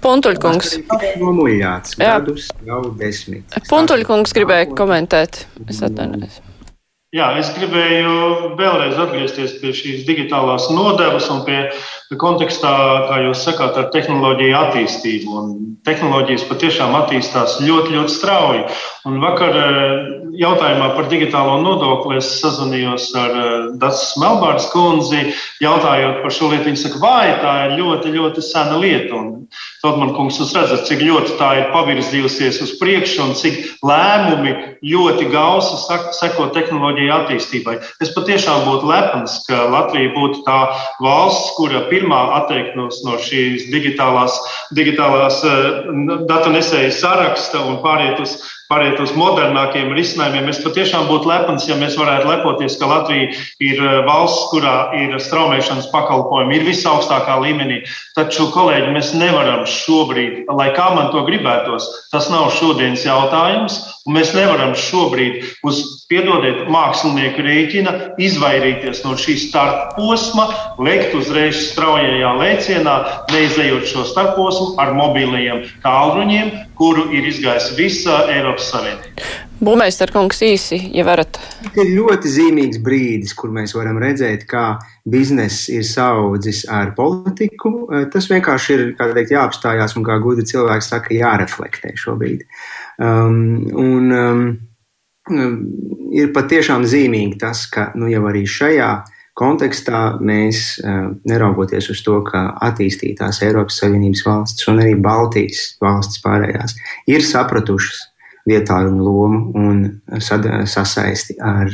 Puntuļkungs. 0.02 0.72
Nomuļāts 1.22 1.98
gadus 2.00 2.48
jau 2.66 2.80
desmit. 2.98 3.60
Puntuļkungs 3.70 4.34
gribēja 4.36 4.72
komentēt. 4.74 5.44
Es 5.70 5.84
atvainojos. 5.86 6.40
Jā, 7.12 7.26
es 7.36 7.50
gribēju 7.52 8.12
vēlreiz 8.56 8.96
atgriezties 8.96 9.58
pie 9.60 9.74
šīs 9.76 10.06
digitālās 10.08 10.70
nodevas 10.72 11.26
un 11.28 11.42
pie 11.44 11.58
kontekstā, 12.16 12.70
kā 13.10 13.18
jūs 13.26 13.42
sakāt, 13.44 13.76
ar 13.76 13.90
tehnoloģiju 13.92 14.54
attīstību. 14.56 15.34
Un 15.42 15.50
tehnoloģijas 15.84 16.46
patiešām 16.48 16.96
attīstās 16.96 17.58
ļoti, 17.66 17.98
ļoti 17.98 18.14
strauji. 18.14 18.62
Un 19.10 19.20
vakar 19.20 19.58
eh, 19.60 20.08
jautājumā 20.40 20.88
par 20.96 21.10
digitālo 21.12 21.58
nodokli 21.60 22.16
es 22.16 22.30
sazvanījos 22.38 23.10
ar 23.20 23.36
eh, 23.42 23.52
Dācis 23.82 24.16
Melbārdas 24.22 24.70
kundzi, 24.72 25.34
jautājot 25.60 26.24
par 26.24 26.32
šo 26.32 26.48
lietu. 26.48 26.70
Viņa 26.70 26.82
saka, 26.86 27.02
vai 27.04 27.36
tā 27.44 27.54
ir 27.66 27.76
ļoti, 27.82 28.14
ļoti 28.16 28.46
sena 28.48 28.80
lieta. 28.80 29.20
Un 29.20 29.32
Todman 29.82 30.12
kungs, 30.14 30.36
jūs 30.38 30.52
redzat, 30.54 30.84
cik 30.86 31.00
ļoti 31.02 31.32
tā 31.40 31.48
ir 31.58 31.64
pavirzījusies 31.72 32.60
uz 32.62 32.72
priekšu 32.78 33.24
un 33.24 33.32
cik 33.34 33.56
lēmumi 33.82 34.52
ļoti 34.86 35.26
gausi 35.32 35.80
seko 36.14 36.46
tehnoloģiju 36.54 37.10
attīstībai. 37.16 37.74
Es 37.98 38.12
patiešām 38.14 38.62
būtu 38.68 38.86
lepns, 38.86 39.40
ka 39.48 39.64
Latvija 39.72 40.12
būtu 40.14 40.44
tā 40.46 40.60
valsts, 41.02 41.50
kura 41.58 41.82
pirmā 41.90 42.20
atteiktos 42.38 43.02
no 43.08 43.18
šīs 43.26 43.66
digitālās, 43.74 44.38
digitālās 44.78 45.42
uh, 45.50 45.82
datu 46.30 46.54
nesēju 46.54 46.94
saraksta 47.02 47.66
un 47.66 47.82
pāriet 47.82 48.22
uz 48.22 48.38
pāriet 48.72 49.00
uz 49.02 49.12
modernākiem 49.18 49.92
risinājumiem. 49.96 50.48
Es 50.52 50.62
patiešām 50.64 51.08
būtu 51.10 51.28
lepns, 51.28 51.68
ja 51.68 51.76
mēs 51.80 51.98
varētu 52.00 52.30
lepoties, 52.30 52.78
ka 52.80 52.88
Latvija 52.88 53.28
ir 53.62 53.82
eh, 53.82 53.98
valsts, 54.08 54.48
kurā 54.52 54.76
ir 54.98 55.16
straumēšanas 55.20 55.90
pakalpojumi, 55.92 56.58
ir 56.58 56.68
visaugstākā 56.70 57.38
līmenī. 57.44 57.82
Taču, 58.16 58.48
kolēģi, 58.54 58.92
mēs 58.96 59.12
nevaram 59.18 59.66
šobrīd, 59.68 60.46
lai 60.52 60.70
kā 60.76 60.88
man 60.96 61.12
to 61.12 61.24
gribētos, 61.28 61.88
tas 62.14 62.30
nav 62.32 62.50
šodienas 62.56 63.04
jautājums, 63.06 63.82
un 64.06 64.16
mēs 64.16 64.32
nevaram 64.36 64.74
šobrīd 64.78 65.42
uz, 65.66 65.82
piedodiet, 66.10 66.66
mākslinieku 66.72 67.44
rēķina 67.46 67.94
izvairīties 68.20 69.02
no 69.06 69.14
šī 69.18 69.36
starta 69.40 69.94
posma, 69.96 70.48
lekt 70.82 71.14
uzreiz 71.18 71.60
straujajā 71.70 72.34
lēcienā, 72.40 72.96
neizējot 73.32 73.88
šo 73.92 74.04
starposmu 74.10 74.74
ar 74.82 74.92
mobilajiem 74.98 75.64
tālruņiem, 75.84 76.52
kuru 76.78 77.08
ir 77.14 77.30
izgājis 77.30 77.72
visa 77.78 78.24
Eiropas 78.32 78.68
Savienība. 78.72 79.32
Būmēs 79.62 80.00
ar 80.02 80.10
kungs 80.10 80.40
īsi, 80.42 80.74
ja 80.90 81.04
varat. 81.06 81.36
Tas 81.62 81.76
ir 81.78 81.92
ļoti 81.94 82.30
zīmīgs 82.34 82.80
brīdis, 82.82 83.34
kur 83.38 83.52
mēs 83.54 83.76
varam 83.76 84.00
redzēt, 84.02 84.42
kā 84.50 84.80
bizness 85.06 85.68
ir 85.70 85.84
saudzis 85.86 86.64
ar 86.66 86.90
politiku. 86.96 87.86
Tas 88.10 88.26
vienkārši 88.32 88.74
ir, 88.74 88.82
kā 88.98 89.06
teikt, 89.14 89.36
jāapstājās 89.36 89.94
un, 89.94 90.06
kā 90.08 90.18
gudri 90.24 90.48
cilvēki 90.50 90.88
saka, 90.88 91.14
jāreflektē 91.14 91.94
šobrīd. 91.94 92.42
Um, 93.00 93.64
un, 93.78 94.12
um, 94.12 94.44
ir 96.12 96.32
patiešām 96.34 96.84
zīmīgi 96.88 97.38
tas, 97.40 97.66
ka 97.70 97.90
nu, 97.96 98.10
jau 98.10 98.24
arī 98.28 98.44
šajā 98.48 98.92
kontekstā 99.38 100.18
mēs, 100.20 100.80
neraugoties 101.28 101.88
uz 101.92 102.02
to, 102.04 102.18
ka 102.26 102.50
attīstītās 102.68 103.40
Eiropas 103.46 103.78
Savienības 103.80 104.24
valstis 104.26 104.68
un 104.68 104.82
arī 104.82 104.94
Baltijas 105.00 105.70
valstis 105.80 106.20
pārējās 106.24 106.76
ir 107.08 107.24
sapratušas 107.24 108.02
vietālu 108.48 108.98
lomu 108.98 109.52
un 109.56 109.82
sasaisti 110.20 111.38
ar, 111.40 111.70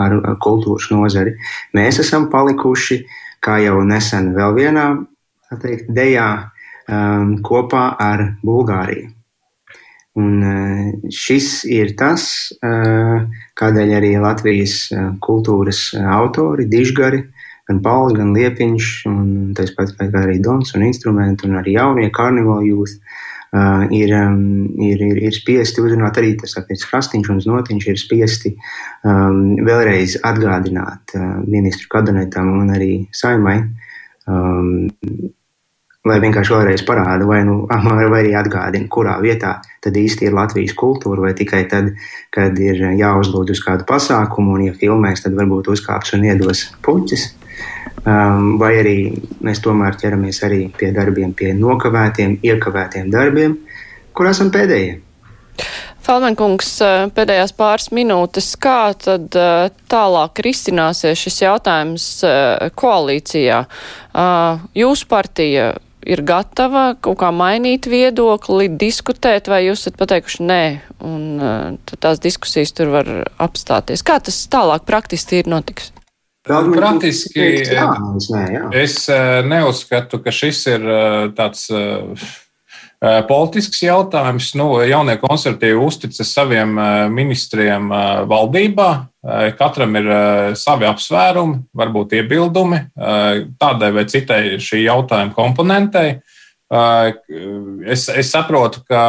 ar 0.00 0.16
kultūras 0.42 0.88
nozari, 0.90 1.36
mēs 1.76 2.00
esam 2.02 2.30
palikuši, 2.32 3.02
kā 3.44 3.60
jau 3.62 3.82
nesen 3.86 4.32
vēl 4.34 4.56
vienā 4.56 4.86
teikt, 5.62 5.92
dejā, 5.94 6.30
kopā 7.46 7.84
ar 8.00 8.24
Bulgāriju. 8.46 9.15
Un 10.16 10.42
eh, 10.48 10.92
šis 11.12 11.66
ir 11.68 11.92
tas, 12.00 12.22
eh, 12.64 13.16
kādēļ 13.60 13.90
arī 13.98 14.14
Latvijas 14.20 14.76
eh, 14.88 15.10
kultūras 15.20 15.90
autori, 15.92 16.64
dižgari, 16.72 17.20
gan 17.68 17.82
Pauls, 17.84 18.16
gan 18.16 18.32
Liepiņš, 18.32 18.90
un 19.10 19.28
tāpat 19.58 19.92
kā 19.98 20.22
arī 20.22 20.38
Dons 20.40 20.72
un 20.78 20.86
instrumenti, 20.88 21.44
un 21.48 21.58
arī 21.60 21.76
jaunie 21.76 22.08
karnevāli 22.14 22.72
jūs, 22.72 23.00
ir, 23.94 24.10
ir, 24.84 25.02
ir, 25.06 25.18
ir 25.28 25.32
spiesti 25.32 25.80
uzrunāt. 25.80 26.18
Arī 26.20 26.34
tas 26.40 26.56
attiec 26.60 26.82
Krastiņš 26.90 27.30
un 27.32 27.38
Znotiņš 27.40 27.86
ir 27.88 28.00
spiesti 28.00 28.52
um, 28.52 29.54
vēlreiz 29.64 30.18
atgādināt 30.26 31.14
uh, 31.16 31.38
ministru 31.46 31.88
kabinetam 31.94 32.50
un 32.58 32.74
arī 32.74 32.90
saimai 33.16 33.56
um, 34.28 34.90
lai 36.06 36.18
vienkārši 36.22 36.54
vēlreiz 36.54 36.84
parāda, 36.86 37.26
vai, 37.28 37.40
nu, 37.46 37.64
vai 37.68 38.20
arī 38.20 38.34
atgādina, 38.38 38.88
kurā 38.92 39.16
vietā 39.22 39.56
tad 39.84 39.96
īsti 39.98 40.28
ir 40.28 40.36
Latvijas 40.36 40.74
kultūra, 40.78 41.26
vai 41.28 41.32
tikai 41.38 41.64
tad, 41.70 41.92
kad 42.34 42.58
ir 42.62 42.82
jāuzlūdz 42.98 43.56
uz 43.56 43.62
kādu 43.64 43.86
pasākumu, 43.88 44.56
un, 44.56 44.68
ja 44.68 44.76
filmēs, 44.76 45.24
tad 45.24 45.36
varbūt 45.38 45.70
uzkāps 45.74 46.14
un 46.16 46.26
iedos 46.28 46.68
puķis. 46.86 47.32
Um, 48.06 48.54
vai 48.60 48.76
arī 48.78 48.98
mēs 49.42 49.58
tomēr 49.64 49.96
ķeramies 49.98 50.38
arī 50.46 50.66
pie 50.78 50.92
darbiem, 50.94 51.32
pie 51.34 51.50
nokavētiem, 51.58 52.36
iekavētiem 52.44 53.08
darbiem, 53.10 53.56
kur 54.14 54.28
esam 54.30 54.52
pēdējie. 54.54 55.00
Falmenkungs, 56.06 56.68
uh, 56.84 57.08
pēdējās 57.16 57.56
pāris 57.58 57.88
minūtes, 57.96 58.52
kā 58.62 58.92
tad 59.02 59.34
uh, 59.34 59.72
tālāk 59.90 60.38
risināsies 60.46 61.18
šis 61.18 61.40
jautājums 61.48 62.06
uh, 62.22 62.68
koalīcijā? 62.78 63.64
Jūsu 64.78 65.08
partija 65.10 65.72
ir 66.06 66.22
gatava 66.26 66.94
kaut 67.02 67.18
kā 67.20 67.32
mainīt 67.34 67.88
viedokli, 67.90 68.68
diskutēt, 68.78 69.50
vai 69.50 69.64
jūs 69.66 69.84
esat 69.84 69.98
pateikuši 70.00 70.46
nē, 70.46 70.62
un 71.04 71.26
uh, 71.42 71.96
tās 72.00 72.22
diskusijas 72.22 72.74
tur 72.76 72.94
var 72.94 73.10
apstāties. 73.42 74.04
Kā 74.06 74.20
tas 74.22 74.38
tālāk 74.52 74.86
praktiski 74.88 75.42
ir 75.42 75.50
notiks? 75.50 75.92
Praktiski 76.46 77.42
jā, 77.66 77.86
nē, 78.30 78.42
jā. 78.54 78.66
es 78.78 79.00
uh, 79.10 79.42
neuzskatu, 79.46 80.22
ka 80.22 80.34
šis 80.34 80.66
ir 80.76 80.90
tāds. 81.38 81.68
Politisks 83.28 83.82
jautājums. 83.84 84.46
Nu, 84.56 84.70
jaunie 84.80 85.18
konservatīvi 85.20 85.76
uzticas 85.84 86.30
saviem 86.32 86.72
ministriem 87.12 87.90
valdībā. 88.26 88.86
Katram 89.58 89.96
ir 89.98 90.08
savi 90.54 90.86
apsvērumi, 90.86 91.64
varbūt 91.74 92.14
iebildumi 92.14 92.78
tādai 93.58 93.88
vai 93.96 94.04
citai 94.06 94.60
šī 94.62 94.84
jautājuma 94.84 95.34
komponentei. 95.34 96.20
Es, 97.86 98.04
es 98.10 98.30
saprotu, 98.30 98.84
ka 98.86 99.02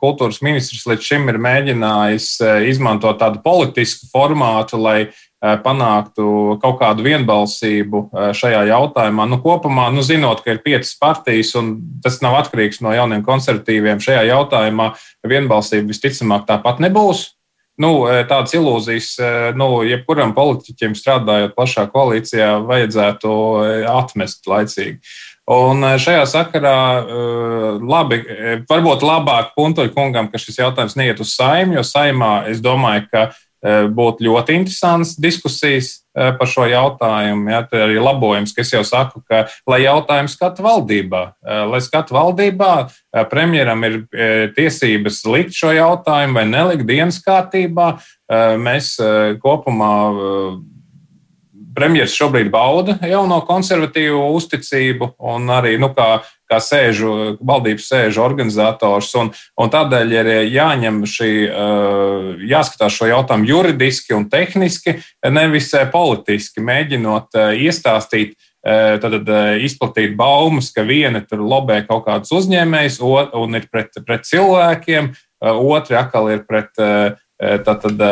kultūras 0.00 0.42
ministrs 0.44 0.84
līdz 0.88 1.08
šim 1.08 1.32
ir 1.32 1.40
mēģinājis 1.40 2.28
izmantot 2.68 3.20
tādu 3.20 3.40
politisku 3.44 4.08
formātu, 4.12 4.80
lai 4.80 5.08
Eh, 5.40 5.54
panāktu 5.64 6.58
kaut 6.60 6.74
kādu 6.82 7.00
vienbalsību 7.06 8.00
eh, 8.12 8.24
šajā 8.36 8.58
jautājumā. 8.68 9.24
Nu, 9.24 9.38
kopumā, 9.40 9.86
nu, 9.88 10.02
zinot, 10.04 10.42
ka 10.44 10.52
ir 10.52 10.58
piecas 10.60 10.92
partijas, 11.00 11.54
un 11.56 11.78
tas 12.04 12.18
nav 12.20 12.36
atkarīgs 12.42 12.82
no 12.84 12.92
jauniem 12.92 13.24
konservatīviem, 13.24 14.02
šajā 14.04 14.26
jautājumā 14.28 14.90
vienbalsība 15.24 15.94
visticamāk 15.94 16.44
tāpat 16.50 16.84
nebūs. 16.84 17.22
Nu, 17.80 17.92
eh, 18.10 18.22
tādas 18.28 18.54
ilūzijas, 18.58 19.10
nu, 19.56 19.70
jebkuram 19.88 20.34
politiķim 20.36 20.96
strādājot 20.98 21.56
plašā 21.56 21.86
koalīcijā, 21.92 22.52
vajadzētu 22.68 23.34
atmest 23.90 24.48
laicīgi. 24.50 25.00
Un 25.50 25.82
šajā 25.98 26.26
sakarā, 26.30 26.74
labi, 27.82 28.20
varbūt 28.70 29.02
labāk 29.02 29.48
Puntoļa 29.56 29.90
kungam, 29.96 30.28
ka 30.30 30.38
šis 30.38 30.60
jautājums 30.60 30.94
neiet 30.94 31.18
uz 31.24 31.32
saimju, 31.34 31.80
jo 31.80 31.82
saimā 31.88 32.34
es 32.52 32.60
domāju, 32.62 33.08
ka 33.10 33.24
būtu 33.60 34.24
ļoti 34.24 34.56
interesants 34.56 35.16
diskusijas 35.20 35.90
eh, 36.16 36.30
par 36.38 36.48
šo 36.48 36.64
jautājumu. 36.70 37.50
Ja, 37.52 37.60
tā 37.68 37.76
ir 37.76 37.84
arī 37.88 37.98
labojums, 38.00 38.54
ka 38.56 38.64
es 38.64 38.72
jau 38.72 38.80
saku, 38.86 39.20
ka 39.28 39.44
lai 39.68 39.82
jautājumu 39.84 40.32
skata 40.32 40.64
valdībā, 40.64 41.22
eh, 41.44 41.62
lai 41.68 41.82
skata 41.84 42.16
valdībā, 42.16 42.72
premjeram 43.30 43.84
ir 43.84 44.00
tiesības 44.56 45.24
likt 45.26 45.56
šo 45.56 45.74
jautājumu 45.74 46.38
vai 46.38 46.46
nelikt 46.46 46.86
dienas 46.86 47.18
kārtībā. 47.24 47.96
Mēs 48.62 48.92
kopumā 49.42 49.94
premjerministrs 51.74 52.18
šobrīd 52.20 52.50
bauda 52.52 52.96
jauno 53.02 53.40
konservatīvu 53.46 54.20
uzticību 54.36 55.14
un 55.32 55.50
arī 55.50 55.76
nu, 55.80 55.90
kā, 56.50 56.58
sēžu, 56.62 57.14
valdības 57.46 57.88
sēžu 57.92 58.24
organizators. 58.24 59.12
Un, 59.18 59.32
un 59.60 59.72
tādēļ 59.72 60.14
ir 60.18 60.30
jāņem 60.50 61.02
šī, 61.08 61.30
eh, 61.46 62.44
jāskatās 62.50 62.96
šo 62.96 63.10
jautājumu 63.10 63.50
juridiski 63.50 64.16
un 64.16 64.28
tehniski, 64.32 64.98
nevis 65.30 65.72
eh, 65.74 65.86
politiski, 65.90 66.64
mēģinot 66.64 67.38
eh, 67.38 67.66
iestāstīt. 67.68 68.38
Tad 68.60 69.14
izplatīt 69.64 70.18
baumas, 70.18 70.66
ka 70.76 70.82
viena 70.84 71.22
tur 71.24 71.40
lobē 71.40 71.78
kaut 71.88 72.02
kādus 72.04 72.34
uzņēmējus 72.36 72.98
un 73.00 73.56
ir 73.56 73.64
pret, 73.72 73.96
pret 74.04 74.28
cilvēkiem, 74.28 75.08
otri 75.40 75.96
atkal 75.96 76.28
ir 76.28 76.42
pret 76.44 76.68
tātad, 77.40 78.02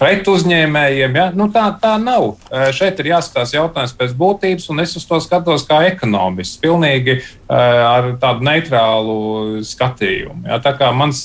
pret 0.00 0.30
uzņēmējiem. 0.32 1.18
Ja? 1.20 1.26
Nu, 1.36 1.50
tā, 1.52 1.66
tā 1.82 1.98
nav. 2.00 2.30
Šeit 2.72 3.04
ir 3.04 3.10
jāskatās 3.12 3.52
jautājums 3.52 3.92
pēc 4.00 4.16
būtības, 4.16 4.70
un 4.72 4.80
es 4.86 4.96
uz 4.96 5.04
to 5.04 5.20
skatos 5.20 5.68
kā 5.68 5.82
ekonomists, 5.90 6.56
pilnīgi 6.64 7.18
ar 7.50 8.08
tādu 8.22 8.46
neitrālu 8.46 9.16
skatījumu. 9.66 10.46
Ja? 10.48 10.60
Tā 10.64 10.72
kā 10.78 10.88
mans, 10.96 11.22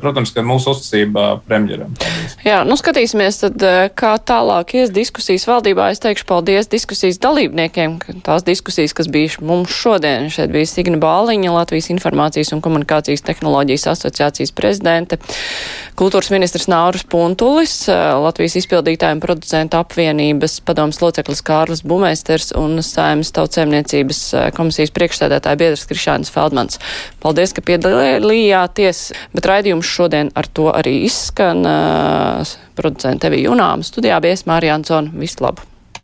protams, 0.00 0.32
ka 0.32 0.44
mūsu 0.46 0.72
uzticība 0.72 1.28
premjeram. 1.46 1.92
Paldies. 2.00 2.36
Jā, 2.46 2.62
nu 2.68 2.78
skatīsimies 2.78 3.42
tad, 3.42 3.66
kā 3.98 4.14
tālāk 4.16 4.76
ies 4.80 4.94
diskusijas 4.94 5.46
valdībā. 5.50 5.90
Es 5.92 6.02
teikšu 6.04 6.26
paldies 6.28 6.70
diskusijas 6.72 7.20
dalībniekiem, 7.22 7.98
tās 8.26 8.46
diskusijas, 8.46 8.96
kas 8.96 9.10
bija 9.12 9.44
mums 9.44 9.74
šodien. 9.74 10.30
Šeit 10.32 10.54
bija 10.54 10.70
Signa 10.70 11.00
Bāliņa, 11.02 11.52
Latvijas 11.52 11.90
informācijas 11.92 12.54
un 12.56 12.64
komunikācijas 12.64 13.26
tehnoloģijas 13.26 13.90
asociācijas 13.92 14.54
prezidente, 14.56 15.20
kultūras 15.98 16.32
ministrs 16.32 16.70
Nāv 16.70 16.86
Māris 16.86 17.02
Puntulis, 17.10 17.72
Latvijas 17.90 18.54
izpildītājiem 18.60 19.18
producentu 19.18 19.80
apvienības 19.80 20.60
padomas 20.62 21.00
loceklis 21.02 21.42
Kārlis 21.42 21.82
Bumēsters 21.82 22.52
un 22.54 22.78
Saimas 22.84 23.32
tautsēmniecības 23.34 24.20
komisijas 24.54 24.92
priekšstādātāja 25.56 25.60
biedrs 25.60 25.86
Krišāns 25.88 26.32
Feldmans. 26.32 26.80
Paldies, 27.22 27.54
ka 27.56 27.64
piedalījāties, 27.64 29.12
bet 29.34 29.48
raidījums 29.48 29.86
šodien 29.86 30.30
ar 30.34 30.46
to 30.46 30.70
arī 30.72 31.04
izskan. 31.06 31.64
Producenta 32.76 33.30
Evija 33.30 33.50
Junāma 33.50 33.86
studijā 33.86 34.20
bija 34.20 34.36
Mārija 34.46 34.76
Ansona. 34.76 35.10
Visu 35.16 35.44
labu! 35.44 35.75